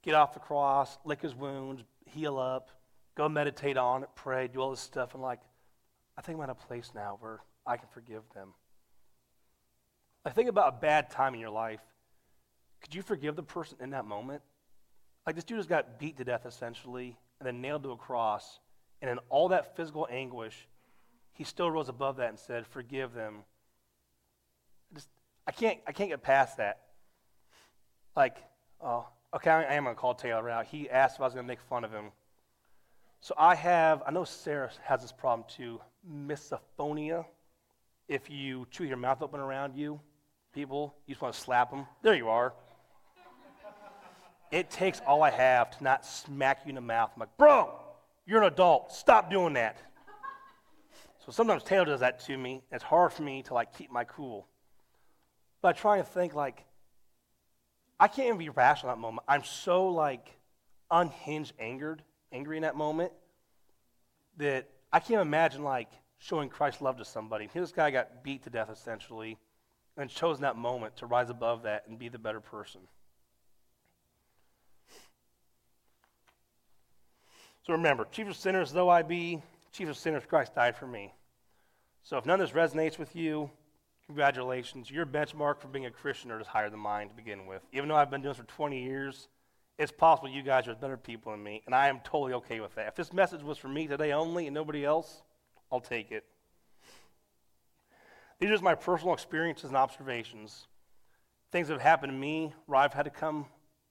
get 0.02 0.14
off 0.14 0.34
the 0.34 0.40
cross, 0.40 0.98
lick 1.04 1.22
his 1.22 1.34
wounds, 1.34 1.82
heal 2.06 2.38
up, 2.38 2.70
go 3.14 3.28
meditate 3.28 3.76
on 3.76 4.02
it, 4.02 4.08
pray, 4.14 4.48
do 4.48 4.60
all 4.60 4.70
this 4.70 4.80
stuff, 4.80 5.14
and 5.14 5.22
like, 5.22 5.40
I 6.16 6.20
think 6.20 6.38
I'm 6.38 6.44
at 6.44 6.50
a 6.50 6.54
place 6.54 6.92
now 6.94 7.16
where 7.20 7.40
I 7.66 7.76
can 7.76 7.88
forgive 7.92 8.22
them. 8.34 8.54
Like, 10.24 10.34
think 10.34 10.48
about 10.48 10.74
a 10.74 10.80
bad 10.80 11.10
time 11.10 11.34
in 11.34 11.40
your 11.40 11.50
life. 11.50 11.80
Could 12.80 12.94
you 12.94 13.02
forgive 13.02 13.36
the 13.36 13.42
person 13.42 13.78
in 13.80 13.90
that 13.90 14.04
moment? 14.04 14.42
Like, 15.26 15.34
this 15.34 15.44
dude 15.44 15.58
just 15.58 15.68
got 15.68 15.98
beat 15.98 16.16
to 16.18 16.24
death 16.24 16.46
essentially, 16.46 17.16
and 17.38 17.46
then 17.46 17.60
nailed 17.60 17.82
to 17.84 17.90
a 17.90 17.96
cross, 17.96 18.60
and 19.00 19.10
in 19.10 19.18
all 19.28 19.48
that 19.48 19.76
physical 19.76 20.08
anguish, 20.10 20.66
he 21.32 21.44
still 21.44 21.70
rose 21.70 21.88
above 21.88 22.16
that 22.16 22.30
and 22.30 22.38
said, 22.38 22.66
Forgive 22.66 23.14
them. 23.14 23.38
I 24.90 24.94
just, 24.96 25.08
I 25.46 25.52
can't, 25.52 25.78
I 25.86 25.92
can't 25.92 26.10
get 26.10 26.22
past 26.22 26.56
that. 26.56 26.80
Like, 28.16 28.36
oh, 28.80 29.06
okay, 29.34 29.50
I, 29.50 29.74
am 29.74 29.84
going 29.84 29.94
to 29.94 30.00
call 30.00 30.14
Taylor 30.14 30.48
out. 30.48 30.66
He 30.66 30.88
asked 30.88 31.16
if 31.16 31.20
I 31.20 31.24
was 31.24 31.34
going 31.34 31.44
to 31.44 31.48
make 31.48 31.60
fun 31.60 31.84
of 31.84 31.92
him. 31.92 32.10
So 33.20 33.34
I 33.36 33.54
have, 33.54 34.02
I 34.06 34.10
know 34.10 34.24
Sarah 34.24 34.70
has 34.84 35.02
this 35.02 35.12
problem 35.12 35.46
too, 35.48 35.80
misophonia. 36.08 37.24
If 38.06 38.30
you 38.30 38.66
chew 38.70 38.84
your 38.84 38.96
mouth 38.96 39.22
open 39.22 39.40
around 39.40 39.74
you, 39.74 40.00
people, 40.54 40.94
you 41.06 41.14
just 41.14 41.22
want 41.22 41.34
to 41.34 41.40
slap 41.40 41.70
them. 41.70 41.86
There 42.02 42.14
you 42.14 42.28
are. 42.28 42.54
it 44.50 44.70
takes 44.70 45.00
all 45.06 45.22
I 45.22 45.30
have 45.30 45.76
to 45.76 45.84
not 45.84 46.06
smack 46.06 46.60
you 46.64 46.70
in 46.70 46.74
the 46.76 46.80
mouth. 46.80 47.10
I'm 47.14 47.20
like, 47.20 47.36
bro, 47.36 47.74
you're 48.26 48.42
an 48.42 48.52
adult. 48.52 48.92
Stop 48.92 49.30
doing 49.30 49.54
that. 49.54 49.78
So 51.18 51.32
sometimes 51.32 51.62
Taylor 51.62 51.84
does 51.84 52.00
that 52.00 52.20
to 52.20 52.38
me. 52.38 52.62
It's 52.72 52.84
hard 52.84 53.12
for 53.12 53.22
me 53.22 53.42
to 53.42 53.54
like 53.54 53.76
keep 53.76 53.90
my 53.90 54.04
cool. 54.04 54.46
But 55.60 55.76
I 55.76 55.78
try 55.78 55.98
and 55.98 56.06
think 56.06 56.34
like, 56.34 56.64
I 58.00 58.08
can't 58.08 58.26
even 58.26 58.38
be 58.38 58.48
rational 58.48 58.92
in 58.92 58.98
that 58.98 59.02
moment. 59.02 59.24
I'm 59.28 59.44
so 59.44 59.88
like 59.88 60.36
unhinged, 60.90 61.52
angered, 61.58 62.02
angry 62.32 62.56
in 62.56 62.62
that 62.62 62.76
moment 62.76 63.12
that 64.36 64.68
I 64.92 65.00
can't 65.00 65.20
imagine 65.20 65.64
like 65.64 65.88
showing 66.18 66.48
Christ's 66.48 66.80
love 66.80 66.98
to 66.98 67.04
somebody. 67.04 67.48
This 67.52 67.72
guy 67.72 67.90
got 67.90 68.22
beat 68.22 68.44
to 68.44 68.50
death 68.50 68.70
essentially, 68.70 69.38
and 69.96 70.08
chose 70.08 70.36
in 70.36 70.42
that 70.42 70.56
moment 70.56 70.96
to 70.96 71.06
rise 71.06 71.28
above 71.28 71.64
that 71.64 71.84
and 71.88 71.98
be 71.98 72.08
the 72.08 72.18
better 72.18 72.40
person. 72.40 72.80
So 77.66 77.72
remember, 77.72 78.06
chief 78.10 78.28
of 78.28 78.36
sinners 78.36 78.72
though 78.72 78.88
I 78.88 79.02
be, 79.02 79.42
chief 79.72 79.88
of 79.88 79.96
sinners, 79.96 80.22
Christ 80.26 80.54
died 80.54 80.76
for 80.76 80.86
me. 80.86 81.12
So 82.04 82.16
if 82.16 82.24
none 82.24 82.40
of 82.40 82.48
this 82.48 82.56
resonates 82.56 82.98
with 82.98 83.14
you, 83.14 83.50
congratulations. 84.08 84.90
Your 84.90 85.06
benchmark 85.06 85.60
for 85.60 85.68
being 85.68 85.86
a 85.86 85.90
Christian 85.90 86.30
is 86.32 86.46
higher 86.46 86.70
than 86.70 86.80
mine 86.80 87.08
to 87.08 87.14
begin 87.14 87.46
with. 87.46 87.62
Even 87.72 87.88
though 87.88 87.96
I've 87.96 88.10
been 88.10 88.22
doing 88.22 88.30
this 88.30 88.38
for 88.38 88.44
20 88.44 88.82
years, 88.82 89.28
it's 89.78 89.92
possible 89.92 90.28
you 90.28 90.42
guys 90.42 90.66
are 90.66 90.74
better 90.74 90.96
people 90.96 91.30
than 91.30 91.42
me, 91.42 91.62
and 91.66 91.74
I 91.74 91.88
am 91.88 92.00
totally 92.02 92.32
okay 92.34 92.60
with 92.60 92.74
that. 92.74 92.88
If 92.88 92.94
this 92.96 93.12
message 93.12 93.42
was 93.42 93.58
for 93.58 93.68
me 93.68 93.86
today 93.86 94.12
only 94.12 94.46
and 94.46 94.54
nobody 94.54 94.84
else, 94.84 95.22
I'll 95.70 95.80
take 95.80 96.10
it. 96.10 96.24
These 98.40 98.48
are 98.48 98.54
just 98.54 98.64
my 98.64 98.74
personal 98.74 99.12
experiences 99.12 99.68
and 99.68 99.76
observations. 99.76 100.66
Things 101.52 101.68
that 101.68 101.74
have 101.74 101.82
happened 101.82 102.12
to 102.12 102.18
me 102.18 102.54
where 102.66 102.80
I've 102.80 102.94
had 102.94 103.04
to 103.04 103.10
come 103.10 103.46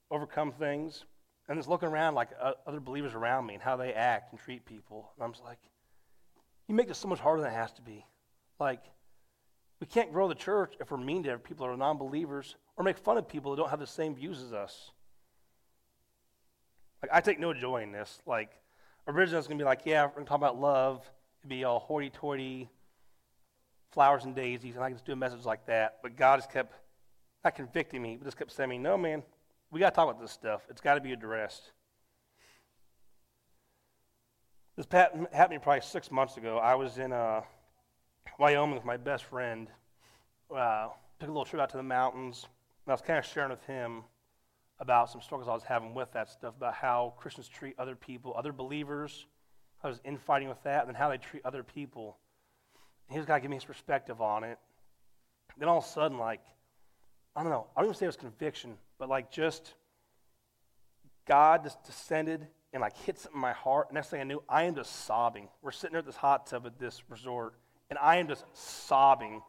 overcome 0.10 0.52
things, 0.52 1.06
and 1.48 1.58
just 1.58 1.70
looking 1.70 1.90
around 1.90 2.16
like 2.16 2.30
uh, 2.42 2.54
other 2.66 2.80
believers 2.80 3.14
around 3.14 3.46
me 3.46 3.54
and 3.54 3.64
how 3.64 3.78
they 3.78 3.94
act 3.94 4.32
and 4.32 4.42
treat 4.42 4.66
people. 4.66 5.12
And 5.16 5.24
I'm 5.24 5.32
just 5.32 5.44
like, 5.44 5.60
you 6.68 6.76
make 6.76 6.88
this 6.88 6.98
so 6.98 7.08
much 7.08 7.20
harder 7.20 7.42
than 7.42 7.52
it 7.52 7.56
has 7.56 7.72
to 7.74 7.82
be. 7.82 8.06
Like, 8.60 8.82
we 9.80 9.88
can't 9.88 10.12
grow 10.12 10.28
the 10.28 10.36
church 10.36 10.74
if 10.80 10.90
we're 10.90 10.98
mean 10.98 11.24
to 11.24 11.38
people 11.38 11.66
that 11.66 11.74
are 11.74 11.78
non 11.78 11.98
believers 11.98 12.56
or 12.76 12.84
make 12.84 12.98
fun 12.98 13.18
of 13.18 13.28
people 13.28 13.52
that 13.52 13.58
don't 13.58 13.70
have 13.70 13.80
the 13.80 13.88
same 13.88 14.16
views 14.16 14.42
as 14.42 14.54
us. 14.54 14.92
Like, 17.02 17.12
I 17.14 17.22
take 17.22 17.40
no 17.40 17.54
joy 17.54 17.84
in 17.84 17.92
this. 17.92 18.20
Like, 18.26 18.52
originally 19.08 19.38
it's 19.38 19.48
going 19.48 19.60
to 19.60 19.64
be 19.64 19.68
like, 19.68 19.82
yeah, 19.86 20.06
we're 20.06 20.14
going 20.14 20.26
to 20.26 20.30
talk 20.30 20.38
about 20.38 20.60
love. 20.60 21.10
It'd 21.42 21.50
be 21.50 21.64
all 21.64 21.80
hoity 21.80 22.10
toity, 22.10 22.70
flowers 23.92 24.26
and 24.26 24.36
daisies, 24.36 24.76
and 24.76 24.84
I 24.84 24.88
can 24.88 24.96
just 24.96 25.06
do 25.06 25.14
a 25.14 25.16
message 25.16 25.46
like 25.46 25.68
that. 25.68 25.98
But 26.02 26.16
God 26.16 26.40
has 26.40 26.48
kept, 26.48 26.74
not 27.44 27.56
convicting 27.56 28.02
me, 28.02 28.18
but 28.18 28.26
just 28.26 28.38
kept 28.38 28.52
saying 28.52 28.82
no, 28.82 28.98
man, 28.98 29.22
we 29.70 29.80
got 29.80 29.92
to 29.92 29.96
talk 29.96 30.10
about 30.10 30.22
this 30.22 30.32
stuff. 30.32 30.62
It's 30.70 30.82
got 30.82 30.96
to 30.96 31.02
be 31.02 31.14
addressed. 31.14 31.72
This 34.76 34.86
happened 34.92 35.28
to 35.32 35.50
me 35.50 35.58
probably 35.58 35.82
six 35.82 36.12
months 36.12 36.38
ago. 36.38 36.58
I 36.58 36.76
was 36.76 36.98
in 37.00 37.12
uh, 37.12 37.42
Wyoming 38.38 38.76
with 38.76 38.86
my 38.86 38.98
best 38.98 39.24
friend. 39.26 39.70
Uh, 40.54 40.90
took 41.20 41.30
a 41.30 41.32
little 41.32 41.46
trip 41.46 41.62
out 41.62 41.70
to 41.72 41.78
the 41.78 41.84
mountains, 41.84 42.46
and 42.86 42.92
I 42.92 42.94
was 42.94 43.02
kind 43.02 43.20
of 43.20 43.26
sharing 43.26 43.50
with 43.50 43.64
him 43.66 44.04
about 44.80 45.10
some 45.10 45.22
struggles 45.22 45.50
I 45.50 45.54
was 45.54 45.64
having 45.64 45.94
with 45.94 46.12
that 46.14 46.30
stuff, 46.30 46.56
about 46.56 46.74
how 46.74 47.14
Christians 47.18 47.48
treat 47.48 47.76
other 47.80 47.96
people, 47.96 48.34
other 48.38 48.54
believers. 48.54 49.26
I 49.84 49.88
was 49.88 50.00
infighting 50.04 50.50
with 50.50 50.62
that, 50.64 50.82
and 50.82 50.90
then 50.90 50.96
how 50.96 51.10
they 51.10 51.18
treat 51.18 51.46
other 51.46 51.64
people. 51.64 52.18
And 53.08 53.14
he 53.14 53.20
was 53.20 53.26
going 53.26 53.40
to 53.40 53.42
give 53.42 53.50
me 53.50 53.58
his 53.58 53.66
perspective 53.66 54.22
on 54.22 54.44
it. 54.44 54.58
Then 55.58 55.68
all 55.68 55.80
of 55.80 55.86
a 55.86 55.88
sudden, 55.88 56.18
like, 56.18 56.42
I 57.36 57.44
don't 57.44 57.52
know, 57.52 57.68
I 57.76 57.82
don't 57.82 57.90
even 57.90 57.98
say 57.98 58.06
it 58.06 58.10
was 58.10 58.18
conviction, 58.18 58.78
but 58.98 59.10
like 59.10 59.32
just 59.32 59.74
God 61.28 61.64
just 61.64 61.84
descended 61.84 62.48
and 62.74 62.82
like 62.82 62.98
hit 62.98 63.20
something 63.20 63.38
in 63.38 63.42
my 63.42 63.54
heart. 63.54 63.94
Next 63.94 64.10
thing 64.10 64.22
I 64.22 64.24
knew, 64.24 64.42
I 64.50 64.64
am 64.64 64.76
just 64.76 65.06
sobbing. 65.06 65.50
We're 65.62 65.72
sitting 65.72 65.94
there 65.94 66.00
at 66.00 66.06
this 66.06 66.16
hot 66.16 66.48
tub 66.48 66.66
at 66.66 66.80
this 66.80 67.04
resort, 67.10 67.54
and 67.90 68.00
I 68.00 68.18
am 68.18 68.28
just 68.28 68.46
sobbing. 68.54 69.42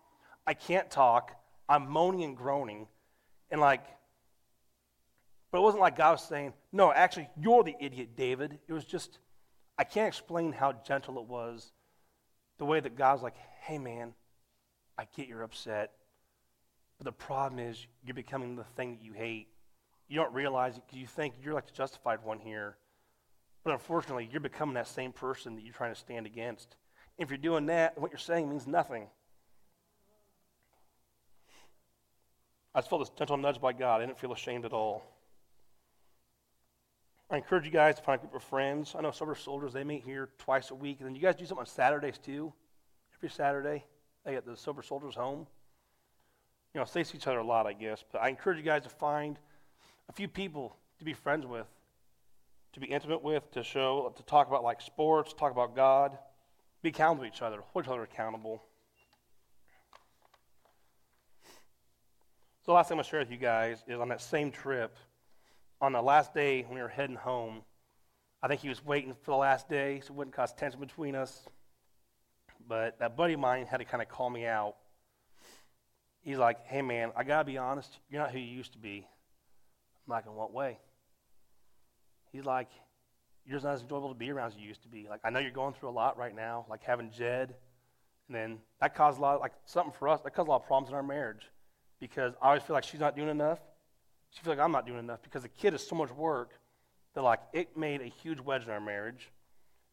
I 0.46 0.54
can't 0.54 0.90
talk. 0.90 1.32
I'm 1.68 1.88
moaning 1.88 2.24
and 2.24 2.36
groaning. 2.36 2.86
And 3.50 3.60
like, 3.60 3.84
but 5.50 5.58
it 5.58 5.62
wasn't 5.62 5.80
like 5.80 5.96
God 5.96 6.12
was 6.12 6.22
saying, 6.22 6.52
no, 6.72 6.92
actually, 6.92 7.28
you're 7.40 7.64
the 7.64 7.74
idiot, 7.80 8.10
David. 8.16 8.58
It 8.68 8.72
was 8.72 8.84
just, 8.84 9.18
I 9.78 9.84
can't 9.84 10.08
explain 10.08 10.52
how 10.52 10.72
gentle 10.86 11.18
it 11.18 11.24
was. 11.24 11.72
The 12.58 12.64
way 12.64 12.80
that 12.80 12.96
God 12.96 13.14
was 13.14 13.22
like, 13.22 13.36
hey, 13.62 13.78
man, 13.78 14.14
I 14.98 15.06
get 15.16 15.28
you're 15.28 15.42
upset. 15.42 15.92
But 16.98 17.04
the 17.04 17.12
problem 17.12 17.60
is, 17.60 17.86
you're 18.04 18.14
becoming 18.14 18.56
the 18.56 18.64
thing 18.64 18.96
that 18.96 19.02
you 19.02 19.12
hate. 19.12 19.48
You 20.08 20.16
don't 20.16 20.34
realize 20.34 20.76
it 20.76 20.82
because 20.86 20.98
you 20.98 21.06
think 21.06 21.34
you're 21.42 21.54
like 21.54 21.66
the 21.66 21.72
justified 21.72 22.24
one 22.24 22.40
here. 22.40 22.76
But 23.62 23.72
unfortunately, 23.72 24.28
you're 24.30 24.40
becoming 24.40 24.74
that 24.74 24.88
same 24.88 25.12
person 25.12 25.54
that 25.54 25.62
you're 25.62 25.74
trying 25.74 25.94
to 25.94 26.00
stand 26.00 26.26
against. 26.26 26.76
If 27.18 27.30
you're 27.30 27.38
doing 27.38 27.66
that, 27.66 27.98
what 27.98 28.10
you're 28.12 28.18
saying 28.18 28.48
means 28.48 28.66
nothing. 28.66 29.08
I 32.74 32.80
just 32.80 32.88
felt 32.88 33.02
this 33.02 33.10
gentle 33.10 33.36
nudge 33.36 33.60
by 33.60 33.72
God. 33.72 34.00
I 34.00 34.06
didn't 34.06 34.18
feel 34.18 34.32
ashamed 34.32 34.64
at 34.64 34.72
all. 34.72 35.02
I 37.30 37.36
encourage 37.36 37.66
you 37.66 37.72
guys 37.72 37.96
to 37.96 38.02
find 38.02 38.20
a 38.20 38.22
group 38.22 38.34
of 38.34 38.42
friends. 38.42 38.94
I 38.96 39.02
know 39.02 39.10
Sober 39.10 39.34
Soldiers, 39.34 39.72
they 39.72 39.84
meet 39.84 40.02
here 40.04 40.30
twice 40.38 40.70
a 40.70 40.74
week. 40.74 41.00
And 41.00 41.08
then 41.08 41.14
you 41.14 41.20
guys 41.20 41.34
do 41.34 41.44
something 41.44 41.60
on 41.60 41.66
Saturdays 41.66 42.18
too. 42.18 42.52
Every 43.18 43.28
Saturday, 43.30 43.84
they 44.24 44.32
get 44.32 44.46
the 44.46 44.56
Sober 44.56 44.82
Soldiers 44.82 45.14
home. 45.14 45.46
You 46.72 46.80
know, 46.80 46.86
they 46.92 47.02
see 47.02 47.18
each 47.18 47.26
other 47.26 47.38
a 47.38 47.44
lot, 47.44 47.66
I 47.66 47.72
guess. 47.72 48.04
But 48.12 48.22
I 48.22 48.28
encourage 48.28 48.58
you 48.58 48.64
guys 48.64 48.82
to 48.84 48.88
find 48.88 49.38
a 50.08 50.12
few 50.12 50.28
people 50.28 50.76
to 51.00 51.04
be 51.04 51.12
friends 51.12 51.44
with, 51.44 51.66
to 52.74 52.80
be 52.80 52.86
intimate 52.86 53.22
with, 53.22 53.50
to 53.52 53.64
show, 53.64 54.12
to 54.16 54.22
talk 54.22 54.48
about 54.48 54.62
like 54.62 54.80
sports, 54.80 55.32
talk 55.32 55.50
about 55.50 55.74
God. 55.74 56.16
Be 56.82 56.90
accountable 56.90 57.24
to 57.24 57.28
each 57.28 57.42
other, 57.42 57.60
hold 57.72 57.84
each 57.84 57.90
other 57.90 58.02
accountable. 58.02 58.62
So, 62.64 62.72
the 62.72 62.74
last 62.74 62.88
thing 62.88 62.94
I'm 62.94 62.98
going 62.98 63.04
to 63.04 63.10
share 63.10 63.20
with 63.20 63.30
you 63.30 63.36
guys 63.36 63.82
is 63.86 63.98
on 63.98 64.08
that 64.10 64.20
same 64.20 64.50
trip 64.50 64.96
on 65.80 65.92
the 65.92 66.02
last 66.02 66.34
day 66.34 66.62
when 66.62 66.74
we 66.74 66.82
were 66.82 66.88
heading 66.88 67.16
home, 67.16 67.62
I 68.42 68.48
think 68.48 68.60
he 68.60 68.68
was 68.68 68.84
waiting 68.84 69.14
for 69.22 69.32
the 69.32 69.36
last 69.36 69.68
day 69.68 70.00
so 70.00 70.12
it 70.12 70.16
wouldn't 70.16 70.34
cause 70.34 70.52
tension 70.52 70.80
between 70.80 71.14
us. 71.14 71.44
But 72.66 72.98
that 72.98 73.16
buddy 73.16 73.34
of 73.34 73.40
mine 73.40 73.66
had 73.66 73.78
to 73.78 73.84
kind 73.84 74.02
of 74.02 74.08
call 74.08 74.30
me 74.30 74.46
out. 74.46 74.74
He's 76.20 76.38
like, 76.38 76.66
hey, 76.66 76.82
man, 76.82 77.12
I 77.16 77.24
got 77.24 77.38
to 77.38 77.44
be 77.44 77.58
honest. 77.58 77.96
You're 78.10 78.20
not 78.20 78.32
who 78.32 78.38
you 78.38 78.46
used 78.46 78.72
to 78.72 78.78
be. 78.78 79.06
I'm 80.06 80.10
like, 80.10 80.26
in 80.26 80.34
what 80.34 80.52
way? 80.52 80.78
He's 82.32 82.44
like, 82.44 82.68
you're 83.48 83.56
just 83.56 83.64
not 83.64 83.74
as 83.74 83.80
enjoyable 83.80 84.10
to 84.10 84.14
be 84.14 84.30
around 84.30 84.48
as 84.48 84.56
you 84.58 84.68
used 84.68 84.82
to 84.82 84.88
be. 84.88 85.06
Like, 85.08 85.20
I 85.24 85.30
know 85.30 85.38
you're 85.38 85.50
going 85.50 85.72
through 85.72 85.88
a 85.88 85.90
lot 85.90 86.18
right 86.18 86.36
now, 86.36 86.66
like 86.68 86.82
having 86.84 87.10
Jed. 87.10 87.54
And 88.28 88.36
then 88.36 88.58
that 88.80 88.94
caused 88.94 89.18
a 89.18 89.22
lot, 89.22 89.40
like 89.40 89.52
something 89.64 89.92
for 89.98 90.06
us, 90.08 90.20
that 90.20 90.34
caused 90.34 90.48
a 90.48 90.50
lot 90.50 90.60
of 90.60 90.66
problems 90.66 90.90
in 90.90 90.94
our 90.94 91.02
marriage 91.02 91.50
because 91.98 92.34
I 92.42 92.48
always 92.48 92.62
feel 92.62 92.74
like 92.74 92.84
she's 92.84 93.00
not 93.00 93.16
doing 93.16 93.30
enough. 93.30 93.58
She 94.30 94.42
feels 94.42 94.58
like 94.58 94.62
I'm 94.62 94.70
not 94.70 94.86
doing 94.86 94.98
enough 94.98 95.22
because 95.22 95.42
the 95.42 95.48
kid 95.48 95.72
is 95.72 95.86
so 95.86 95.96
much 95.96 96.10
work 96.12 96.50
that 97.14 97.22
like 97.22 97.40
it 97.54 97.74
made 97.74 98.02
a 98.02 98.12
huge 98.22 98.38
wedge 98.38 98.64
in 98.64 98.70
our 98.70 98.80
marriage. 98.80 99.30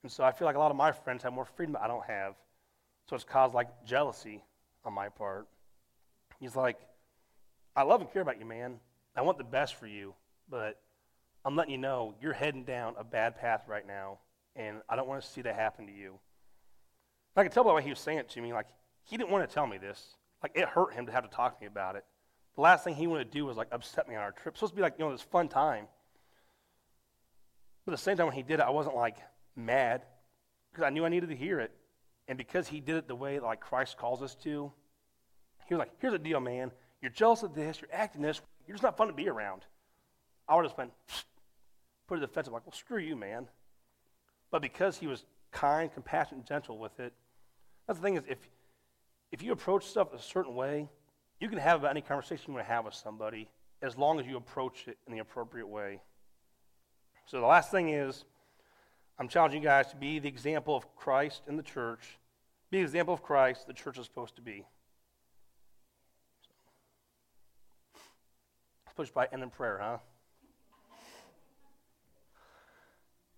And 0.04 0.12
so 0.12 0.26
I 0.26 0.34
feel 0.34 0.46
like 0.46 0.58
a 0.58 0.60
lot 0.60 0.70
of 0.70 0.78
my 0.78 0.92
friends 0.92 1.24
have 1.24 1.32
more 1.32 1.46
freedom 1.46 1.74
that 1.74 1.82
I 1.82 1.88
don't 1.88 2.06
have. 2.06 2.36
So 3.10 3.16
it's 3.16 3.24
caused 3.24 3.56
like 3.56 3.70
jealousy 3.86 4.44
on 4.84 4.92
my 4.92 5.08
part. 5.08 5.48
He's 6.42 6.58
like, 6.58 6.78
I 7.74 7.84
love 7.84 8.02
and 8.02 8.12
care 8.12 8.22
about 8.22 8.38
you, 8.38 8.46
man. 8.46 8.80
I 9.16 9.22
want 9.22 9.38
the 9.38 9.46
best 9.46 9.76
for 9.76 9.88
you, 9.88 10.14
but 10.50 10.78
I'm 11.46 11.56
letting 11.56 11.72
you 11.72 11.78
know 11.78 12.16
you're 12.20 12.34
heading 12.34 12.64
down 12.64 12.96
a 12.98 13.04
bad 13.04 13.38
path 13.38 13.66
right 13.68 13.86
now, 13.86 14.18
and 14.56 14.82
I 14.90 14.96
don't 14.96 15.08
want 15.08 15.22
to 15.22 15.30
see 15.30 15.42
that 15.44 15.56
happen 15.56 15.86
to 15.86 15.94
you. 15.94 16.18
And 17.36 17.42
I 17.42 17.44
could 17.44 17.52
tell 17.52 17.64
by 17.64 17.70
the 17.70 17.76
way 17.76 17.84
he 17.84 17.92
was 17.92 18.00
saying 18.00 18.18
it 18.18 18.30
to 18.30 18.42
me, 18.42 18.52
like 18.52 18.66
he 19.04 19.16
didn't 19.16 19.30
want 19.30 19.48
to 19.48 19.54
tell 19.54 19.68
me 19.68 19.78
this. 19.78 20.04
Like 20.42 20.54
it 20.56 20.68
hurt 20.68 20.96
him 20.96 21.06
to 21.06 21.12
have 21.12 21.24
to 21.24 21.30
talk 21.30 21.58
to 21.58 21.62
me 21.62 21.68
about 21.68 21.96
it. 21.96 22.04
The 22.56 22.62
last 22.62 22.84
thing 22.84 22.96
he 22.96 23.06
wanted 23.06 23.26
to 23.26 23.38
do 23.38 23.46
was 23.46 23.58
like 23.58 23.68
upset 23.72 24.10
me 24.10 24.16
on 24.16 24.22
our 24.22 24.32
trip. 24.32 24.54
It's 24.54 24.60
supposed 24.60 24.74
to 24.74 24.76
be 24.76 24.82
like, 24.82 24.96
you 24.98 25.06
know, 25.06 25.12
this 25.12 25.22
fun 25.22 25.48
time. 25.48 25.88
But 27.86 27.92
at 27.92 28.00
the 28.00 28.04
same 28.04 28.18
time, 28.18 28.26
when 28.26 28.36
he 28.36 28.42
did 28.44 28.60
it, 28.60 28.66
I 28.66 28.72
wasn't 28.72 28.96
like 28.96 29.18
mad 29.56 30.04
because 30.72 30.84
I 30.84 30.90
knew 30.90 31.06
I 31.06 31.10
needed 31.10 31.30
to 31.30 31.36
hear 31.36 31.60
it. 31.60 31.72
And 32.28 32.40
because 32.40 32.68
he 32.68 32.80
did 32.80 32.96
it 32.96 33.08
the 33.08 33.16
way 33.16 33.40
like 33.40 33.60
Christ 33.60 33.98
calls 33.98 34.24
us 34.24 34.34
to, 34.36 34.72
he 35.68 35.76
was 35.76 35.80
like, 35.80 35.92
here's 36.00 36.14
the 36.14 36.20
deal, 36.20 36.40
man. 36.40 36.72
You're 37.02 37.12
jealous 37.12 37.44
of 37.44 37.54
this, 37.54 37.80
you're 37.82 37.90
acting 37.94 38.24
this, 38.24 38.42
you're 38.68 38.76
just 38.76 38.84
not 38.84 38.98
fun 38.98 39.08
to 39.08 39.14
be 39.14 39.30
around. 39.30 39.62
I 40.48 40.56
would 40.56 40.66
have 40.66 40.76
been 40.76 40.92
put 42.08 42.18
it 42.18 42.22
defensive, 42.22 42.54
like, 42.54 42.66
well, 42.66 42.74
screw 42.74 43.00
you, 43.00 43.16
man. 43.16 43.48
But 44.52 44.62
because 44.62 44.98
he 44.98 45.08
was 45.08 45.26
kind, 45.52 45.92
compassionate, 45.94 46.46
gentle 46.46 46.78
with 46.78 47.00
it, 47.00 47.14
that's 47.88 48.00
the 48.00 48.04
thing 48.04 48.16
is 48.16 48.24
if 48.28 48.38
if 49.32 49.44
you 49.44 49.52
approach 49.52 49.86
stuff 49.86 50.14
a 50.14 50.22
certain 50.22 50.56
way, 50.56 50.88
you 51.40 51.50
can 51.50 51.58
have 51.58 51.80
about 51.80 51.92
any 51.92 52.02
conversation 52.02 52.46
you 52.48 52.54
want 52.54 52.66
to 52.66 52.72
have 52.72 52.86
with 52.86 52.94
somebody 52.94 53.50
as 53.82 53.98
long 53.98 54.20
as 54.20 54.26
you 54.26 54.38
approach 54.38 54.88
it 54.88 54.98
in 55.08 55.14
the 55.14 55.20
appropriate 55.20 55.68
way. 55.68 56.00
So 57.26 57.40
the 57.40 57.46
last 57.46 57.72
thing 57.72 57.90
is, 57.90 58.24
I'm 59.20 59.28
challenging 59.28 59.62
you 59.62 59.68
guys 59.68 59.90
to 59.90 59.96
be 59.96 60.20
the 60.20 60.28
example 60.28 60.76
of 60.76 60.96
Christ 60.96 61.42
in 61.48 61.58
the 61.58 61.64
church. 61.64 62.18
Be 62.72 62.78
the 62.78 62.84
example 62.84 63.14
of 63.14 63.24
Christ 63.24 63.68
the 63.68 63.74
church 63.74 63.98
is 63.98 64.06
supposed 64.06 64.36
to 64.36 64.42
be. 64.42 64.66
Let's 68.98 69.12
by 69.12 69.28
end 69.34 69.44
in 69.44 69.50
prayer, 69.50 69.80
huh? 69.82 69.98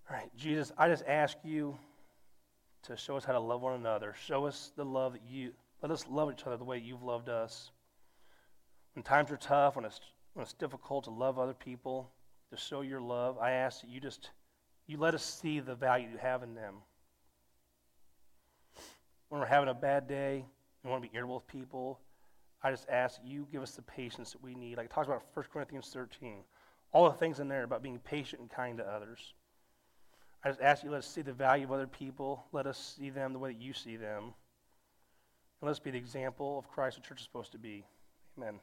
All 0.10 0.16
right, 0.16 0.30
Jesus, 0.38 0.72
I 0.78 0.88
just 0.88 1.03
ask 1.05 1.38
you 1.43 1.78
to 2.84 2.95
show 2.95 3.18
us 3.18 3.26
how 3.26 3.34
to 3.34 3.39
love 3.39 3.62
one 3.62 3.74
another. 3.74 4.16
Show 4.26 4.45
us 4.45 4.72
the 4.78 4.86
love 4.86 5.12
that 5.12 5.22
you, 5.30 5.51
let 5.82 5.91
us 5.91 6.05
love 6.10 6.32
each 6.32 6.47
other 6.47 6.55
the 6.55 6.64
way 6.64 6.78
you've 6.78 7.03
loved 7.03 7.28
us. 7.28 7.72
When 8.93 9.03
times 9.03 9.32
are 9.32 9.38
tough, 9.38 9.76
when 9.76 9.84
it's, 9.84 9.99
when 10.34 10.43
it's 10.43 10.53
difficult 10.53 11.03
to 11.05 11.10
love 11.10 11.38
other 11.38 11.53
people, 11.53 12.10
to 12.51 12.58
show 12.58 12.82
your 12.82 13.01
love, 13.01 13.38
I 13.38 13.51
ask 13.51 13.82
that 13.82 13.89
you 13.89 13.99
just, 13.99 14.30
you 14.88 14.97
let 14.97 15.14
us 15.14 15.26
see 15.26 15.60
the 15.60 15.76
value 15.76 16.08
you 16.10 16.18
have 16.18 16.41
in 16.41 16.55
them. 16.55 16.76
When 19.28 19.41
we're 19.41 19.47
having 19.47 19.68
a 19.68 19.74
bad 19.74 20.08
day, 20.08 20.45
we 20.86 20.89
want 20.89 21.03
to 21.03 21.10
be 21.10 21.14
irritable 21.14 21.36
with 21.36 21.47
people, 21.47 21.99
I 22.64 22.72
just 22.72 22.88
ask 22.88 23.22
that 23.22 23.28
you 23.28 23.45
give 23.51 23.62
us 23.62 23.72
the 23.72 23.82
patience 23.82 24.32
that 24.32 24.41
we 24.41 24.55
need. 24.55 24.78
Like 24.78 24.86
it 24.86 24.91
talks 24.91 25.08
about 25.08 25.24
1 25.34 25.45
Corinthians 25.51 25.89
13. 25.93 26.38
All 26.93 27.10
the 27.10 27.18
things 27.18 27.41
in 27.41 27.49
there 27.49 27.64
about 27.64 27.84
being 27.84 27.99
patient 27.99 28.41
and 28.41 28.49
kind 28.49 28.78
to 28.78 28.86
others. 28.86 29.34
I 30.44 30.50
just 30.50 30.62
ask 30.62 30.84
you, 30.84 30.92
let 30.92 31.00
us 31.00 31.08
see 31.08 31.22
the 31.22 31.34
value 31.34 31.66
of 31.66 31.72
other 31.72 31.88
people. 31.88 32.46
Let 32.52 32.68
us 32.68 32.96
see 32.98 33.10
them 33.10 33.34
the 33.34 33.40
way 33.40 33.54
that 33.54 33.62
you 33.62 33.74
see 33.74 33.98
them. 33.98 34.34
And 35.62 35.68
let's 35.68 35.80
be 35.80 35.92
the 35.92 35.98
example 35.98 36.60
of 36.60 36.68
Christ 36.70 36.98
the 36.98 37.02
church 37.02 37.20
is 37.20 37.26
supposed 37.26 37.52
to 37.54 37.58
be. 37.58 37.84
Amen. 38.38 38.60